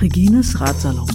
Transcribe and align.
Regines 0.00 0.60
Ratsalon. 0.60 1.06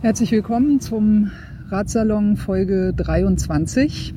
Herzlich 0.00 0.32
willkommen 0.32 0.80
zum 0.80 1.30
Ratsalon 1.70 2.38
Folge 2.38 2.94
23. 2.96 4.14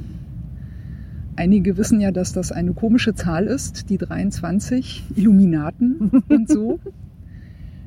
Einige 1.36 1.76
wissen 1.76 2.00
ja, 2.00 2.12
dass 2.12 2.32
das 2.32 2.54
eine 2.54 2.72
komische 2.72 3.14
Zahl 3.14 3.46
ist, 3.46 3.90
die 3.90 3.98
23, 3.98 5.04
Illuminaten 5.18 6.24
und 6.30 6.50
so. 6.50 6.80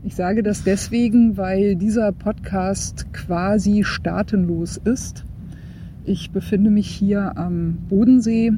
Ich 0.07 0.17
sage 0.17 0.43
das 0.43 0.65
deswegen, 0.65 1.39
weil 1.39 1.77
dieser 1.77 2.13
Podcast 2.13 3.11
quasi 3.15 3.85
staatenlos 3.85 4.77
ist. 4.77 5.25
Ich 6.05 6.31
befinde 6.31 6.69
mich 6.69 6.89
hier 6.89 7.39
am 7.39 7.79
Bodensee, 7.89 8.53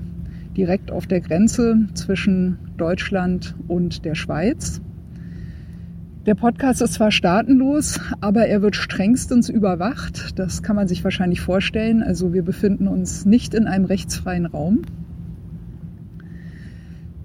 direkt 0.57 0.91
auf 0.91 1.07
der 1.07 1.21
Grenze 1.21 1.87
zwischen 1.95 2.59
Deutschland 2.79 3.55
und 3.69 4.05
der 4.05 4.17
Schweiz. 4.17 4.81
Der 6.27 6.35
Podcast 6.35 6.83
ist 6.83 6.95
zwar 6.95 7.13
staatenlos, 7.13 8.01
aber 8.21 8.49
er 8.49 8.61
wird 8.61 8.75
strengstens 8.75 9.49
überwacht. 9.49 10.37
Das 10.37 10.65
kann 10.65 10.75
man 10.75 10.89
sich 10.89 11.05
wahrscheinlich 11.05 11.41
vorstellen. 11.41 12.03
Also 12.03 12.33
wir 12.33 12.43
befinden 12.43 12.89
uns 12.89 13.25
nicht 13.25 13.55
in 13.55 13.69
einem 13.69 13.85
rechtsfreien 13.85 14.47
Raum. 14.47 14.83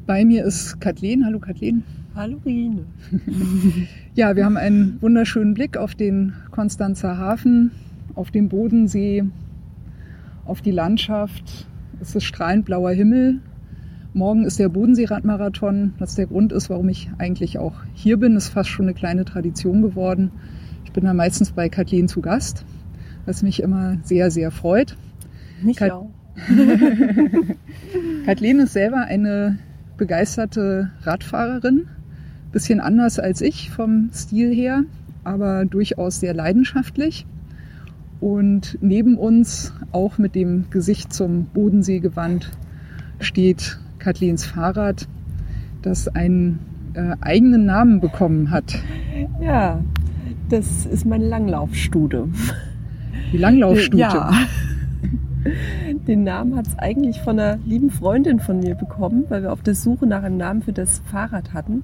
Bei 0.06 0.24
mir 0.24 0.46
ist 0.46 0.80
Kathleen. 0.82 1.26
Hallo 1.26 1.40
Kathleen. 1.40 1.84
Hallo 2.14 2.38
Rine. 2.46 2.86
ja, 4.14 4.36
wir 4.36 4.46
haben 4.46 4.58
einen 4.58 5.02
wunderschönen 5.02 5.56
Blick 5.56 5.78
auf 5.78 5.96
den 5.96 6.34
Konstanzer 6.52 7.18
Hafen, 7.18 7.72
auf 8.14 8.30
den 8.30 8.50
Bodensee, 8.50 9.24
auf 10.46 10.62
die 10.62 10.70
Landschaft. 10.70 11.66
Es 12.00 12.16
ist 12.16 12.26
strahlend 12.26 12.66
blauer 12.66 12.92
Himmel. 12.92 13.40
Morgen 14.14 14.44
ist 14.44 14.60
der 14.60 14.68
Bodenseeradmarathon. 14.68 15.94
Das 15.98 16.16
der 16.16 16.28
Grund 16.28 16.52
ist, 16.52 16.70
warum 16.70 16.90
ich 16.90 17.10
eigentlich 17.18 17.60
auch 17.60 17.76
hier 17.94 18.18
bin. 18.18 18.36
Ist 18.36 18.50
fast 18.50 18.70
schon 18.70 18.86
eine 18.86 18.94
kleine 18.94 19.24
Tradition 19.24 19.82
geworden. 19.82 20.32
Ich 20.84 20.92
bin 20.92 21.06
da 21.06 21.14
meistens 21.14 21.54
bei 21.54 21.70
Kathleen 21.70 22.10
zu 22.10 22.20
Gast, 22.20 22.66
was 23.26 23.42
mich 23.42 23.64
immer 23.64 23.98
sehr, 24.04 24.30
sehr 24.30 24.52
freut. 24.52 24.98
Nicht 25.64 25.80
Kat 25.80 25.92
auch. 25.92 26.10
Kathleen 28.26 28.60
ist 28.60 28.74
selber 28.74 29.06
eine 29.06 29.60
begeisterte 29.96 30.92
Radfahrerin. 31.04 31.88
Bisschen 32.52 32.82
anders 32.82 33.18
als 33.18 33.40
ich 33.40 33.70
vom 33.70 34.10
Stil 34.14 34.54
her, 34.54 34.84
aber 35.24 35.64
durchaus 35.64 36.20
sehr 36.20 36.34
leidenschaftlich. 36.34 37.26
Und 38.20 38.78
neben 38.82 39.18
uns, 39.18 39.74
auch 39.94 40.18
mit 40.18 40.36
dem 40.36 40.70
Gesicht 40.70 41.14
zum 41.14 41.46
Bodensee 41.46 42.00
gewandt, 42.00 42.52
steht 43.20 43.80
Kathlens 44.02 44.46
Fahrrad, 44.46 45.08
das 45.82 46.08
einen 46.08 46.60
äh, 46.94 47.16
eigenen 47.22 47.66
Namen 47.66 48.02
bekommen 48.02 48.52
hat. 48.52 48.80
Ja, 49.40 49.80
das 50.50 50.86
ist 50.86 51.06
meine 51.06 51.28
Langlaufstute. 51.28 52.28
Die 53.32 53.38
Langlaufstute? 53.38 53.98
Ja. 53.98 54.32
Den 56.08 56.24
Namen 56.24 56.56
hat 56.56 56.68
es 56.68 56.78
eigentlich 56.78 57.20
von 57.22 57.40
einer 57.40 57.58
lieben 57.66 57.90
Freundin 57.90 58.40
von 58.40 58.60
mir 58.60 58.76
bekommen, 58.76 59.26
weil 59.30 59.44
wir 59.44 59.52
auf 59.52 59.62
der 59.62 59.76
Suche 59.76 60.06
nach 60.06 60.24
einem 60.24 60.38
Namen 60.38 60.62
für 60.62 60.74
das 60.74 61.02
Fahrrad 61.12 61.54
hatten. 61.54 61.84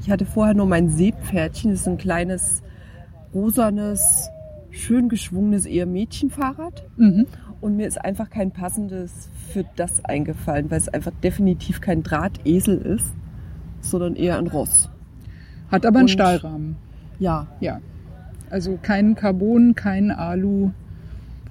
Ich 0.00 0.10
hatte 0.10 0.26
vorher 0.26 0.54
nur 0.54 0.66
mein 0.66 0.88
Seepferdchen, 0.88 1.70
das 1.70 1.80
ist 1.82 1.88
ein 1.88 1.98
kleines, 1.98 2.62
rosanes, 3.34 4.28
schön 4.70 5.08
geschwungenes 5.08 5.66
eher 5.66 5.86
Mädchenfahrrad. 5.86 6.84
Mhm. 6.96 7.26
Und 7.62 7.76
mir 7.76 7.86
ist 7.86 8.04
einfach 8.04 8.28
kein 8.28 8.50
passendes 8.50 9.30
für 9.52 9.64
das 9.76 10.04
eingefallen, 10.04 10.68
weil 10.70 10.78
es 10.78 10.88
einfach 10.88 11.12
definitiv 11.22 11.80
kein 11.80 12.02
Drahtesel 12.02 12.76
ist, 12.76 13.14
sondern 13.80 14.16
eher 14.16 14.36
ein 14.36 14.48
Ross. 14.48 14.90
Hat 15.70 15.86
aber 15.86 16.00
einen 16.00 16.06
Und, 16.06 16.10
Stahlrahmen. 16.10 16.76
Ja. 17.20 17.46
Ja. 17.60 17.78
Also 18.50 18.80
kein 18.82 19.14
Carbon, 19.14 19.76
kein 19.76 20.10
Alu, 20.10 20.72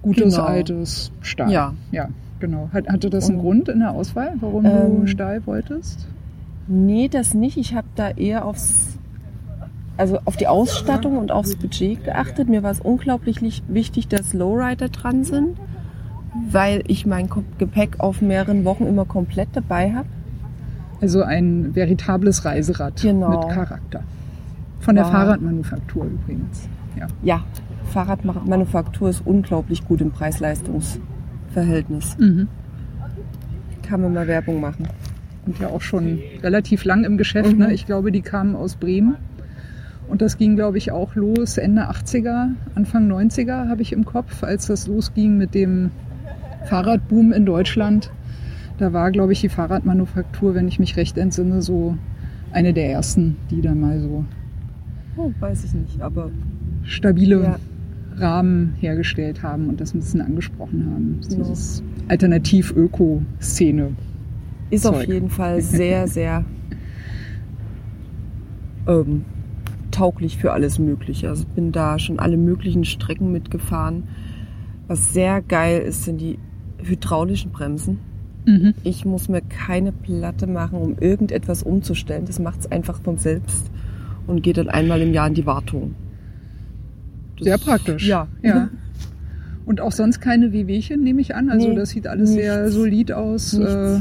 gutes 0.01 0.35
genau. 0.35 0.45
altes 0.45 1.13
Stahl. 1.21 1.49
Ja. 1.49 1.73
Ja, 1.91 2.09
genau. 2.41 2.69
Hatte 2.73 3.09
das 3.09 3.29
einen 3.29 3.37
Und, 3.37 3.43
Grund 3.43 3.69
in 3.69 3.79
der 3.79 3.91
Auswahl, 3.91 4.33
warum 4.41 4.65
ähm, 4.65 5.01
du 5.01 5.07
Stahl 5.07 5.45
wolltest? 5.47 6.07
Nee, 6.67 7.07
das 7.07 7.33
nicht. 7.33 7.55
Ich 7.55 7.73
habe 7.73 7.87
da 7.95 8.09
eher 8.09 8.43
aufs 8.43 8.97
also 9.95 10.19
auf 10.25 10.35
die 10.35 10.47
Ausstattung 10.47 11.17
und 11.17 11.31
aufs 11.31 11.55
Budget 11.55 12.03
geachtet. 12.03 12.49
Mir 12.49 12.63
war 12.63 12.71
es 12.71 12.81
unglaublich 12.81 13.41
wichtig, 13.69 14.09
dass 14.09 14.33
Lowrider 14.33 14.89
dran 14.89 15.23
sind 15.23 15.57
weil 16.33 16.83
ich 16.87 17.05
mein 17.05 17.29
Gepäck 17.57 17.99
auf 17.99 18.21
mehreren 18.21 18.65
Wochen 18.65 18.85
immer 18.85 19.05
komplett 19.05 19.49
dabei 19.53 19.93
habe. 19.93 20.07
Also 21.01 21.23
ein 21.23 21.75
veritables 21.75 22.45
Reiserad 22.45 23.01
genau. 23.01 23.45
mit 23.45 23.55
Charakter. 23.55 24.03
Von 24.79 24.95
der 24.95 25.05
War, 25.05 25.11
Fahrradmanufaktur 25.11 26.05
übrigens. 26.05 26.67
Ja. 26.97 27.07
ja, 27.23 27.43
Fahrradmanufaktur 27.91 29.09
ist 29.09 29.21
unglaublich 29.25 29.85
gut 29.85 30.01
im 30.01 30.11
Preis-Leistungs-Verhältnis. 30.11 32.17
Mhm. 32.17 32.47
Kann 33.83 34.01
man 34.01 34.13
mal 34.13 34.27
Werbung 34.27 34.61
machen. 34.61 34.87
Und 35.45 35.59
ja 35.59 35.69
auch 35.69 35.81
schon 35.81 36.19
relativ 36.43 36.85
lang 36.85 37.03
im 37.03 37.17
Geschäft. 37.17 37.49
Ne? 37.49 37.55
Mhm. 37.55 37.61
Ne? 37.61 37.73
Ich 37.73 37.85
glaube, 37.85 38.11
die 38.11 38.21
kamen 38.21 38.55
aus 38.55 38.75
Bremen. 38.75 39.15
Und 40.07 40.21
das 40.21 40.37
ging, 40.37 40.55
glaube 40.55 40.77
ich, 40.77 40.91
auch 40.91 41.15
los 41.15 41.57
Ende 41.57 41.89
80er, 41.89 42.49
Anfang 42.75 43.09
90er 43.09 43.69
habe 43.69 43.81
ich 43.81 43.93
im 43.93 44.03
Kopf, 44.03 44.43
als 44.43 44.67
das 44.67 44.87
losging 44.87 45.37
mit 45.37 45.55
dem 45.55 45.91
Fahrradboom 46.65 47.31
in 47.33 47.45
Deutschland. 47.45 48.11
Da 48.77 48.93
war, 48.93 49.11
glaube 49.11 49.33
ich, 49.33 49.41
die 49.41 49.49
Fahrradmanufaktur, 49.49 50.55
wenn 50.55 50.67
ich 50.67 50.79
mich 50.79 50.97
recht 50.97 51.17
entsinne, 51.17 51.61
so 51.61 51.97
eine 52.51 52.73
der 52.73 52.91
ersten, 52.91 53.37
die 53.49 53.61
da 53.61 53.75
mal 53.75 53.99
so. 53.99 54.25
Oh, 55.17 55.31
weiß 55.39 55.65
ich 55.65 55.73
nicht, 55.73 56.01
aber. 56.01 56.31
Stabile 56.83 57.43
ja. 57.43 57.59
Rahmen 58.17 58.73
hergestellt 58.79 59.43
haben 59.43 59.69
und 59.69 59.79
das 59.79 59.93
ein 59.93 59.99
bisschen 59.99 60.21
angesprochen 60.21 60.87
haben. 60.91 61.17
So 61.21 61.29
genau. 61.29 61.49
Dieses 61.49 61.83
Alternativ-Öko-Szene. 62.07 63.91
Ist 64.69 64.83
Zeug. 64.83 64.95
auf 64.95 65.03
jeden 65.05 65.29
Fall 65.29 65.61
sehr, 65.61 66.07
sehr 66.07 66.43
ähm, 68.87 69.25
tauglich 69.91 70.37
für 70.37 70.53
alles 70.53 70.79
Mögliche. 70.79 71.29
Also 71.29 71.45
bin 71.55 71.71
da 71.71 71.99
schon 71.99 72.19
alle 72.19 72.37
möglichen 72.37 72.85
Strecken 72.85 73.31
mitgefahren. 73.31 74.03
Was 74.87 75.13
sehr 75.13 75.41
geil 75.41 75.81
ist, 75.81 76.03
sind 76.03 76.19
die 76.19 76.39
hydraulischen 76.83 77.51
Bremsen. 77.51 77.99
Mhm. 78.45 78.73
Ich 78.83 79.05
muss 79.05 79.29
mir 79.29 79.41
keine 79.41 79.91
Platte 79.91 80.47
machen, 80.47 80.79
um 80.79 80.97
irgendetwas 80.99 81.63
umzustellen. 81.63 82.25
Das 82.25 82.39
macht 82.39 82.61
es 82.61 82.71
einfach 82.71 83.01
von 83.01 83.17
selbst 83.17 83.69
und 84.27 84.41
geht 84.41 84.57
dann 84.57 84.69
einmal 84.69 85.01
im 85.01 85.13
Jahr 85.13 85.27
in 85.27 85.33
die 85.33 85.45
Wartung. 85.45 85.95
Das 87.37 87.45
Sehr 87.45 87.57
praktisch. 87.57 88.07
Ja. 88.07 88.27
ja. 88.41 88.69
Und 89.65 89.81
auch 89.81 89.91
sonst 89.91 90.21
keine 90.21 90.51
Wehwehchen, 90.51 91.01
nehme 91.03 91.21
ich 91.21 91.35
an. 91.35 91.49
Also 91.49 91.67
nee, 91.67 91.75
das 91.75 91.89
sieht 91.91 92.07
alles 92.07 92.31
nichts, 92.31 92.43
sehr 92.43 92.71
solid 92.71 93.11
aus. 93.11 93.53
Äh 93.53 93.99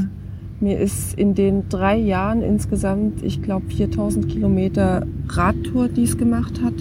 Mir 0.59 0.79
ist 0.79 1.17
in 1.17 1.33
den 1.33 1.69
drei 1.69 1.97
Jahren 1.97 2.41
insgesamt, 2.41 3.23
ich 3.23 3.41
glaube 3.41 3.67
4000 3.69 4.27
Kilometer 4.27 5.05
Radtour, 5.27 5.87
die 5.87 6.03
es 6.03 6.17
gemacht 6.17 6.61
hat, 6.63 6.73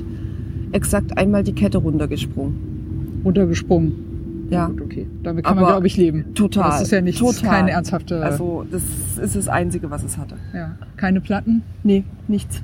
exakt 0.73 1.17
einmal 1.17 1.45
die 1.45 1.55
Kette 1.55 1.79
runtergesprungen. 1.79 3.23
Runtergesprungen? 3.25 4.10
Ja. 4.51 4.67
Gut, 4.67 4.81
okay. 4.83 5.07
Damit 5.23 5.45
kann 5.45 5.53
Aber 5.53 5.63
man, 5.63 5.71
glaube 5.71 5.87
ich, 5.87 5.97
leben. 5.97 6.35
Total. 6.35 6.71
Das 6.71 6.83
ist 6.83 6.91
ja 6.91 7.01
nicht 7.01 7.23
keine 7.43 7.71
ernsthafte. 7.71 8.23
Also, 8.23 8.67
das 8.71 8.83
ist 9.23 9.37
das 9.37 9.49
Einzige, 9.49 9.91
was 9.91 10.03
es 10.03 10.19
hatte. 10.19 10.37
Ja. 10.53 10.77
Keine 10.97 11.21
Platten? 11.21 11.63
Nee, 11.83 12.05
nichts. 12.29 12.63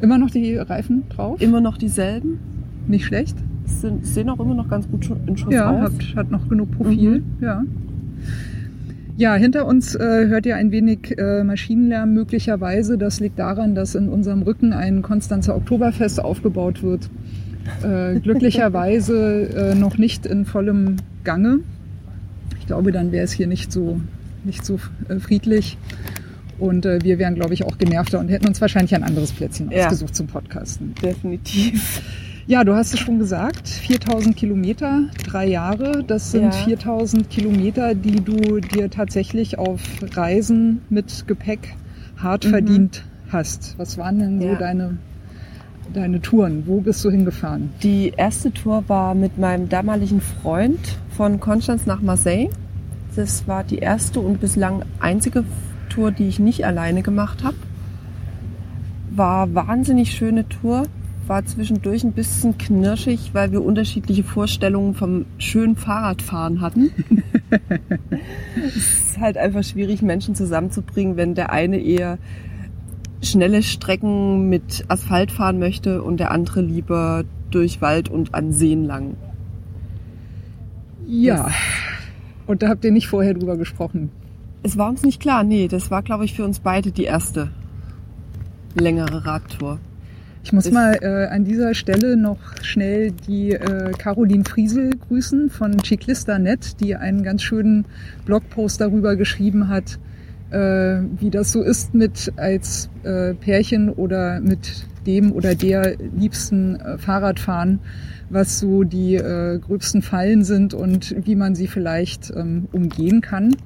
Immer 0.00 0.18
noch 0.18 0.30
die 0.30 0.56
Reifen 0.56 1.04
drauf? 1.08 1.40
Immer 1.42 1.60
noch 1.60 1.76
dieselben. 1.76 2.38
Nicht 2.86 3.04
schlecht? 3.04 3.36
Sind, 3.66 4.06
sehen 4.06 4.30
auch 4.30 4.40
immer 4.40 4.54
noch 4.54 4.68
ganz 4.68 4.88
gut 4.88 5.10
in 5.26 5.36
Schuss 5.36 5.52
ja, 5.52 5.70
aus. 5.70 5.92
Hat, 5.92 6.16
hat 6.16 6.30
noch 6.30 6.48
genug 6.48 6.70
Profil, 6.70 7.20
mhm. 7.20 7.24
ja. 7.40 7.64
Ja, 9.18 9.34
hinter 9.34 9.66
uns 9.66 9.96
äh, 9.96 10.28
hört 10.28 10.46
ihr 10.46 10.54
ein 10.54 10.70
wenig 10.70 11.18
äh, 11.18 11.42
Maschinenlärm 11.42 12.14
möglicherweise. 12.14 12.96
Das 12.96 13.18
liegt 13.18 13.40
daran, 13.40 13.74
dass 13.74 13.96
in 13.96 14.08
unserem 14.08 14.42
Rücken 14.42 14.72
ein 14.72 15.02
Konstanzer 15.02 15.56
Oktoberfest 15.56 16.22
aufgebaut 16.22 16.84
wird. 16.84 17.10
Äh, 17.82 18.20
glücklicherweise 18.20 19.72
äh, 19.72 19.74
noch 19.74 19.98
nicht 19.98 20.26
in 20.26 20.44
vollem 20.44 20.96
Gange. 21.24 21.60
Ich 22.60 22.66
glaube, 22.66 22.92
dann 22.92 23.12
wäre 23.12 23.24
es 23.24 23.32
hier 23.32 23.46
nicht 23.46 23.72
so, 23.72 24.00
nicht 24.44 24.64
so 24.64 24.78
äh, 25.08 25.18
friedlich. 25.18 25.78
Und 26.58 26.86
äh, 26.86 26.98
wir 27.02 27.18
wären, 27.18 27.34
glaube 27.34 27.54
ich, 27.54 27.64
auch 27.64 27.78
genervter 27.78 28.18
und 28.18 28.28
hätten 28.28 28.48
uns 28.48 28.60
wahrscheinlich 28.60 28.94
ein 28.94 29.04
anderes 29.04 29.32
Plätzchen 29.32 29.70
ja. 29.70 29.84
ausgesucht 29.84 30.14
zum 30.14 30.26
Podcasten. 30.26 30.94
Definitiv. 31.02 32.02
Ja, 32.48 32.64
du 32.64 32.74
hast 32.74 32.94
es 32.94 33.00
schon 33.00 33.18
gesagt, 33.18 33.68
4000 33.68 34.34
Kilometer, 34.34 35.02
drei 35.22 35.46
Jahre. 35.46 36.02
Das 36.02 36.30
sind 36.32 36.44
ja. 36.44 36.50
4000 36.50 37.28
Kilometer, 37.28 37.94
die 37.94 38.24
du 38.24 38.60
dir 38.60 38.88
tatsächlich 38.88 39.58
auf 39.58 39.82
Reisen 40.14 40.80
mit 40.88 41.28
Gepäck 41.28 41.76
hart 42.16 42.46
mhm. 42.46 42.50
verdient 42.50 43.04
hast. 43.30 43.74
Was 43.76 43.98
waren 43.98 44.18
denn 44.18 44.40
ja. 44.40 44.52
so 44.52 44.58
deine, 44.58 44.96
deine 45.92 46.20
Touren? 46.20 46.64
Wo 46.66 46.80
bist 46.80 47.04
du 47.04 47.10
hingefahren? 47.10 47.70
Die 47.82 48.12
erste 48.16 48.52
Tour 48.52 48.84
war 48.88 49.14
mit 49.14 49.38
meinem 49.38 49.68
damaligen 49.68 50.20
Freund 50.20 50.98
von 51.16 51.40
Konstanz 51.40 51.86
nach 51.86 52.00
Marseille. 52.00 52.48
Das 53.16 53.48
war 53.48 53.64
die 53.64 53.78
erste 53.78 54.20
und 54.20 54.40
bislang 54.40 54.82
einzige 55.00 55.44
Tour, 55.88 56.12
die 56.12 56.28
ich 56.28 56.38
nicht 56.38 56.64
alleine 56.64 57.02
gemacht 57.02 57.42
habe. 57.42 57.56
War 59.10 59.54
wahnsinnig 59.54 60.12
schöne 60.12 60.48
Tour 60.48 60.84
war 61.28 61.44
zwischendurch 61.44 62.04
ein 62.04 62.12
bisschen 62.12 62.58
knirschig, 62.58 63.30
weil 63.34 63.52
wir 63.52 63.62
unterschiedliche 63.62 64.24
Vorstellungen 64.24 64.94
vom 64.94 65.26
schönen 65.38 65.76
Fahrradfahren 65.76 66.60
hatten. 66.60 66.90
es 68.66 68.76
ist 68.76 69.20
halt 69.20 69.36
einfach 69.36 69.62
schwierig, 69.62 70.02
Menschen 70.02 70.34
zusammenzubringen, 70.34 71.16
wenn 71.16 71.34
der 71.34 71.50
eine 71.52 71.78
eher 71.78 72.18
schnelle 73.22 73.62
Strecken 73.62 74.48
mit 74.48 74.84
Asphalt 74.88 75.32
fahren 75.32 75.58
möchte 75.58 76.02
und 76.02 76.18
der 76.18 76.30
andere 76.30 76.60
lieber 76.60 77.24
durch 77.50 77.80
Wald 77.80 78.08
und 78.08 78.34
an 78.34 78.52
Seen 78.52 78.84
lang. 78.84 79.16
Ja. 81.06 81.44
Das 81.46 81.54
und 82.48 82.62
da 82.62 82.68
habt 82.68 82.82
ihr 82.84 82.92
nicht 82.92 83.08
vorher 83.08 83.34
drüber 83.34 83.58
gesprochen? 83.58 84.10
Es 84.62 84.78
war 84.78 84.88
uns 84.88 85.02
nicht 85.02 85.20
klar, 85.20 85.44
nee. 85.44 85.68
Das 85.68 85.90
war, 85.90 86.02
glaube 86.02 86.24
ich, 86.24 86.34
für 86.34 86.44
uns 86.44 86.60
beide 86.60 86.90
die 86.90 87.04
erste 87.04 87.50
längere 88.74 89.26
Radtour. 89.26 89.78
Ich 90.42 90.52
muss 90.54 90.70
mal 90.70 90.96
äh, 91.02 91.26
an 91.26 91.44
dieser 91.44 91.74
Stelle 91.74 92.16
noch 92.16 92.38
schnell 92.62 93.12
die 93.12 93.52
äh, 93.52 93.92
Caroline 93.98 94.44
Friesel 94.44 94.96
grüßen 94.96 95.50
von 95.50 95.78
Ciclista.net, 95.84 96.80
die 96.80 96.96
einen 96.96 97.22
ganz 97.22 97.42
schönen 97.42 97.84
Blogpost 98.24 98.80
darüber 98.80 99.14
geschrieben 99.16 99.68
hat, 99.68 99.98
äh, 100.50 101.00
wie 101.18 101.30
das 101.30 101.52
so 101.52 101.62
ist 101.62 101.94
mit 101.94 102.32
als 102.36 102.88
äh, 103.02 103.34
Pärchen 103.34 103.90
oder 103.90 104.40
mit 104.40 104.84
dem 105.06 105.32
oder 105.32 105.54
der 105.54 105.96
liebsten 105.96 106.76
äh, 106.76 106.98
Fahrradfahren, 106.98 107.80
was 108.30 108.58
so 108.58 108.84
die 108.84 109.14
äh, 109.14 109.58
gröbsten 109.58 110.02
Fallen 110.02 110.44
sind 110.44 110.74
und 110.74 111.14
wie 111.24 111.34
man 111.34 111.54
sie 111.54 111.66
vielleicht 111.66 112.30
ähm, 112.36 112.68
umgehen 112.72 113.20
kann. 113.20 113.56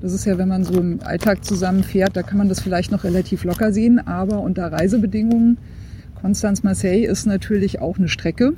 Das 0.00 0.12
ist 0.12 0.24
ja, 0.26 0.38
wenn 0.38 0.48
man 0.48 0.64
so 0.64 0.78
im 0.78 1.00
Alltag 1.02 1.44
zusammenfährt, 1.44 2.16
da 2.16 2.22
kann 2.22 2.38
man 2.38 2.48
das 2.48 2.60
vielleicht 2.60 2.92
noch 2.92 3.04
relativ 3.04 3.44
locker 3.44 3.72
sehen, 3.72 3.98
aber 3.98 4.40
unter 4.40 4.70
Reisebedingungen 4.70 5.58
Konstanz-Marseille 6.20 7.06
ist 7.06 7.26
natürlich 7.26 7.80
auch 7.80 7.98
eine 7.98 8.08
Strecke. 8.08 8.54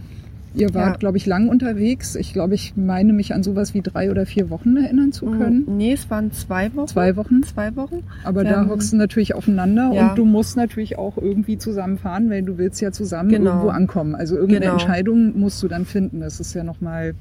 Ihr 0.54 0.74
wart, 0.74 0.94
ja. 0.94 0.96
glaube 0.96 1.16
ich, 1.16 1.26
lang 1.26 1.48
unterwegs. 1.48 2.16
Ich 2.16 2.32
glaube, 2.32 2.54
ich 2.54 2.74
meine 2.76 3.12
mich 3.12 3.34
an 3.34 3.42
sowas 3.42 3.72
wie 3.74 3.82
drei 3.82 4.10
oder 4.10 4.26
vier 4.26 4.50
Wochen 4.50 4.76
erinnern 4.76 5.12
zu 5.12 5.26
können. 5.26 5.64
Nee, 5.68 5.92
es 5.92 6.10
waren 6.10 6.32
zwei 6.32 6.74
Wochen. 6.74 6.88
Zwei 6.88 7.16
Wochen? 7.16 7.42
Zwei 7.44 7.76
Wochen. 7.76 8.02
Aber 8.24 8.40
ähm, 8.42 8.48
da 8.48 8.66
hockst 8.66 8.92
du 8.92 8.96
natürlich 8.96 9.34
aufeinander 9.34 9.92
ja. 9.94 10.08
und 10.08 10.18
du 10.18 10.24
musst 10.24 10.56
natürlich 10.56 10.98
auch 10.98 11.16
irgendwie 11.16 11.56
zusammenfahren, 11.58 12.30
weil 12.30 12.42
du 12.42 12.58
willst 12.58 12.80
ja 12.80 12.90
zusammen 12.90 13.30
genau. 13.30 13.50
irgendwo 13.50 13.68
ankommen. 13.68 14.14
Also 14.14 14.34
irgendeine 14.34 14.66
genau. 14.66 14.72
Entscheidung 14.72 15.38
musst 15.38 15.62
du 15.62 15.68
dann 15.68 15.84
finden. 15.84 16.20
Das 16.20 16.40
ist 16.40 16.54
ja 16.54 16.64
nochmal 16.64 17.14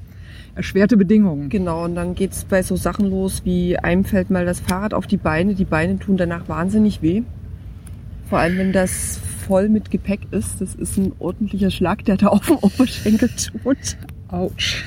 erschwerte 0.54 0.96
Bedingungen. 0.96 1.48
Genau, 1.48 1.84
und 1.84 1.94
dann 1.94 2.14
geht's 2.14 2.44
bei 2.44 2.62
so 2.62 2.76
Sachen 2.76 3.08
los, 3.10 3.42
wie 3.44 3.78
einem 3.78 4.04
fällt 4.04 4.30
mal 4.30 4.44
das 4.44 4.60
Fahrrad 4.60 4.94
auf 4.94 5.06
die 5.06 5.16
Beine. 5.16 5.54
Die 5.54 5.64
Beine 5.64 5.98
tun 5.98 6.16
danach 6.16 6.48
wahnsinnig 6.48 7.02
weh. 7.02 7.22
Vor 8.30 8.38
allem, 8.38 8.58
wenn 8.58 8.72
das 8.72 9.20
voll 9.50 9.68
mit 9.68 9.90
Gepäck 9.90 10.20
ist. 10.30 10.60
Das 10.60 10.76
ist 10.76 10.96
ein 10.96 11.10
ordentlicher 11.18 11.72
Schlag, 11.72 12.04
der 12.04 12.16
da 12.16 12.28
auf 12.28 12.46
dem 12.46 12.56
Oberschenkel 12.58 13.28
tut. 13.30 13.96
Autsch. 14.28 14.84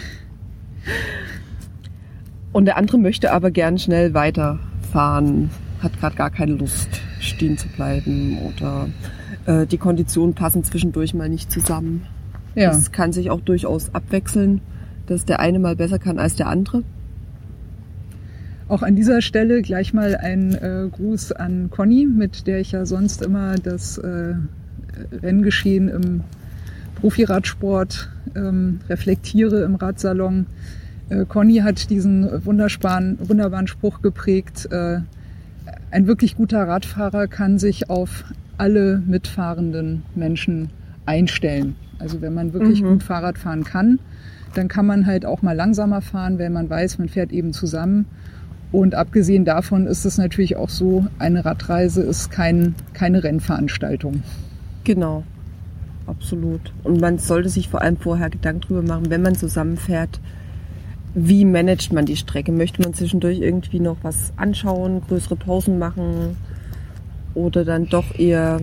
Und 2.53 2.63
der 2.63 2.77
andere 2.77 2.97
möchte 2.97 3.33
aber 3.33 3.51
gern 3.51 3.77
schnell 3.77 4.13
weiterfahren, 4.13 5.49
hat 5.81 5.99
gerade 5.99 6.15
gar 6.15 6.29
keine 6.29 6.53
Lust, 6.53 6.87
stehen 7.19 7.57
zu 7.57 7.67
bleiben 7.67 8.37
oder 8.37 8.87
äh, 9.45 9.67
die 9.67 9.77
Konditionen 9.77 10.33
passen 10.33 10.63
zwischendurch 10.63 11.13
mal 11.13 11.27
nicht 11.27 11.51
zusammen. 11.51 12.05
Ja. 12.55 12.69
Das 12.69 12.93
kann 12.93 13.11
sich 13.11 13.29
auch 13.29 13.41
durchaus 13.41 13.93
abwechseln, 13.93 14.61
dass 15.07 15.25
der 15.25 15.41
eine 15.41 15.59
mal 15.59 15.75
besser 15.75 15.99
kann 15.99 16.19
als 16.19 16.35
der 16.35 16.47
andere. 16.47 16.83
Auch 18.67 18.81
an 18.81 18.95
dieser 18.95 19.21
Stelle 19.21 19.61
gleich 19.61 19.93
mal 19.93 20.15
ein 20.15 20.53
äh, 20.53 20.87
Gruß 20.89 21.33
an 21.33 21.69
Conny, 21.69 22.05
mit 22.05 22.47
der 22.47 22.59
ich 22.59 22.71
ja 22.71 22.85
sonst 22.85 23.21
immer 23.21 23.55
das 23.55 23.97
äh, 23.97 24.35
Renngeschehen 25.21 25.89
im 25.89 26.23
Profiradsport 26.95 28.09
ähm, 28.35 28.79
reflektiere 28.89 29.63
im 29.63 29.75
Radsalon. 29.75 30.45
Äh, 31.09 31.25
Conny 31.25 31.57
hat 31.57 31.89
diesen 31.89 32.45
wunderbaren, 32.45 33.17
wunderbaren 33.21 33.67
Spruch 33.67 34.01
geprägt. 34.01 34.69
Äh, 34.71 34.99
ein 35.91 36.07
wirklich 36.07 36.35
guter 36.35 36.67
Radfahrer 36.67 37.27
kann 37.27 37.59
sich 37.59 37.89
auf 37.89 38.23
alle 38.57 39.01
mitfahrenden 39.05 40.03
Menschen 40.15 40.69
einstellen. 41.05 41.75
Also 41.99 42.21
wenn 42.21 42.33
man 42.33 42.53
wirklich 42.53 42.81
mhm. 42.81 42.89
gut 42.89 43.03
Fahrrad 43.03 43.37
fahren 43.37 43.63
kann, 43.63 43.99
dann 44.53 44.67
kann 44.67 44.85
man 44.85 45.05
halt 45.05 45.25
auch 45.25 45.41
mal 45.41 45.55
langsamer 45.55 46.01
fahren, 46.01 46.37
wenn 46.37 46.53
man 46.53 46.69
weiß, 46.69 46.99
man 46.99 47.09
fährt 47.09 47.31
eben 47.31 47.53
zusammen 47.53 48.05
und 48.73 48.95
abgesehen 48.95 49.45
davon 49.45 49.85
ist 49.85 50.03
es 50.03 50.17
natürlich 50.17 50.55
auch 50.55 50.67
so, 50.67 51.05
eine 51.19 51.45
Radreise 51.45 52.01
ist 52.01 52.31
kein, 52.31 52.73
keine 52.93 53.23
Rennveranstaltung. 53.23 54.23
Genau, 54.83 55.23
absolut. 56.07 56.73
Und 56.83 56.99
man 56.99 57.19
sollte 57.19 57.49
sich 57.49 57.69
vor 57.69 57.83
allem 57.83 57.97
vorher 57.97 58.31
Gedanken 58.31 58.61
darüber 58.61 58.81
machen, 58.81 59.11
wenn 59.11 59.21
man 59.21 59.35
zusammenfährt, 59.35 60.19
wie 61.13 61.45
managt 61.45 61.93
man 61.93 62.07
die 62.07 62.15
Strecke? 62.15 62.51
Möchte 62.51 62.81
man 62.81 62.95
zwischendurch 62.95 63.41
irgendwie 63.41 63.79
noch 63.79 63.97
was 64.01 64.33
anschauen, 64.37 65.03
größere 65.07 65.35
Pausen 65.35 65.77
machen 65.77 66.35
oder 67.35 67.65
dann 67.65 67.87
doch 67.89 68.17
eher 68.17 68.59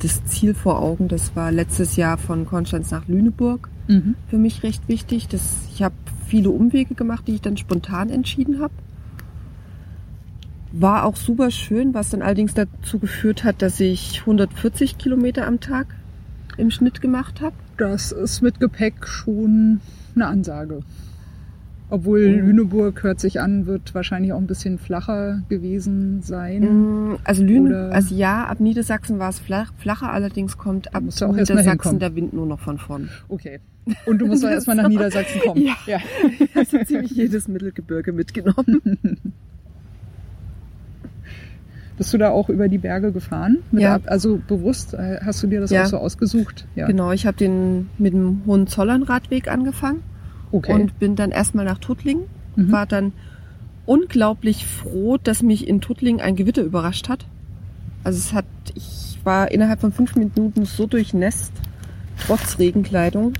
das 0.00 0.24
Ziel 0.24 0.54
vor 0.54 0.80
Augen? 0.80 1.08
Das 1.08 1.36
war 1.36 1.52
letztes 1.52 1.96
Jahr 1.96 2.16
von 2.16 2.46
Konstanz 2.46 2.90
nach 2.90 3.06
Lüneburg 3.06 3.68
mhm. 3.86 4.14
für 4.28 4.38
mich 4.38 4.62
recht 4.62 4.88
wichtig. 4.88 5.28
Das, 5.28 5.42
ich 5.74 5.82
habe 5.82 5.94
viele 6.26 6.48
Umwege 6.48 6.94
gemacht, 6.94 7.24
die 7.26 7.34
ich 7.34 7.42
dann 7.42 7.58
spontan 7.58 8.08
entschieden 8.08 8.58
habe. 8.62 8.72
War 10.72 11.04
auch 11.04 11.16
super 11.16 11.50
schön, 11.50 11.92
was 11.94 12.10
dann 12.10 12.22
allerdings 12.22 12.54
dazu 12.54 12.98
geführt 12.98 13.44
hat, 13.44 13.60
dass 13.60 13.78
ich 13.78 14.20
140 14.20 14.98
Kilometer 14.98 15.46
am 15.46 15.60
Tag 15.60 15.86
im 16.56 16.70
Schnitt 16.70 17.00
gemacht 17.00 17.40
habe. 17.40 17.54
Das 17.76 18.12
ist 18.12 18.42
mit 18.42 18.58
Gepäck 18.60 19.06
schon 19.06 19.80
eine 20.14 20.26
Ansage. 20.26 20.80
Obwohl 21.90 22.26
mhm. 22.26 22.46
Lüneburg 22.46 23.02
hört 23.02 23.20
sich 23.20 23.38
an, 23.38 23.66
wird 23.66 23.94
wahrscheinlich 23.94 24.32
auch 24.32 24.38
ein 24.38 24.46
bisschen 24.46 24.78
flacher 24.78 25.42
gewesen 25.50 26.22
sein. 26.22 26.62
Mm, 26.62 27.16
also 27.22 27.44
Lüneburg, 27.44 27.92
also 27.92 28.14
ja, 28.14 28.46
ab 28.46 28.60
Niedersachsen 28.60 29.18
war 29.18 29.28
es 29.28 29.38
flach, 29.38 29.74
flacher, 29.76 30.10
allerdings 30.10 30.56
kommt 30.56 30.94
ab 30.94 31.02
Niedersachsen 31.02 31.98
der 31.98 32.14
Wind 32.14 32.32
nur 32.32 32.46
noch 32.46 32.60
von 32.60 32.78
vorn. 32.78 33.10
Okay. 33.28 33.60
Und 34.06 34.18
du 34.18 34.26
musst 34.26 34.42
doch 34.42 34.48
erstmal 34.50 34.76
nach 34.76 34.88
Niedersachsen 34.88 35.42
kommen. 35.42 35.60
Ja. 35.60 35.76
ja. 35.86 35.98
Also 36.54 36.82
ziemlich 36.82 37.10
jedes 37.10 37.46
Mittelgebirge 37.46 38.12
mitgenommen. 38.12 38.80
Bist 42.02 42.12
du 42.14 42.18
da 42.18 42.30
auch 42.30 42.48
über 42.48 42.66
die 42.66 42.78
Berge 42.78 43.12
gefahren? 43.12 43.58
ja. 43.70 44.00
Also 44.06 44.40
bewusst 44.48 44.92
äh, 44.92 45.20
hast 45.24 45.40
du 45.40 45.46
dir 45.46 45.60
das 45.60 45.70
ja. 45.70 45.84
auch 45.84 45.86
so 45.86 45.98
ausgesucht? 45.98 46.66
Ja. 46.74 46.88
Genau, 46.88 47.12
ich 47.12 47.26
habe 47.26 47.36
den 47.36 47.90
mit 47.96 48.12
dem 48.12 48.42
Hohenzollern-Radweg 48.44 49.46
angefangen 49.46 50.02
okay. 50.50 50.72
und 50.72 50.98
bin 50.98 51.14
dann 51.14 51.30
erstmal 51.30 51.64
nach 51.64 51.78
Tuttlingen. 51.78 52.24
Mhm. 52.56 52.72
War 52.72 52.86
dann 52.86 53.12
unglaublich 53.86 54.66
froh, 54.66 55.16
dass 55.16 55.44
mich 55.44 55.68
in 55.68 55.80
Tuttlingen 55.80 56.20
ein 56.20 56.34
Gewitter 56.34 56.64
überrascht 56.64 57.08
hat. 57.08 57.24
Also 58.02 58.18
es 58.18 58.32
hat, 58.32 58.46
ich 58.74 59.20
war 59.22 59.52
innerhalb 59.52 59.80
von 59.80 59.92
fünf 59.92 60.16
Minuten 60.16 60.64
so 60.64 60.88
durchnässt, 60.88 61.52
trotz 62.26 62.58
Regenkleidung, 62.58 63.34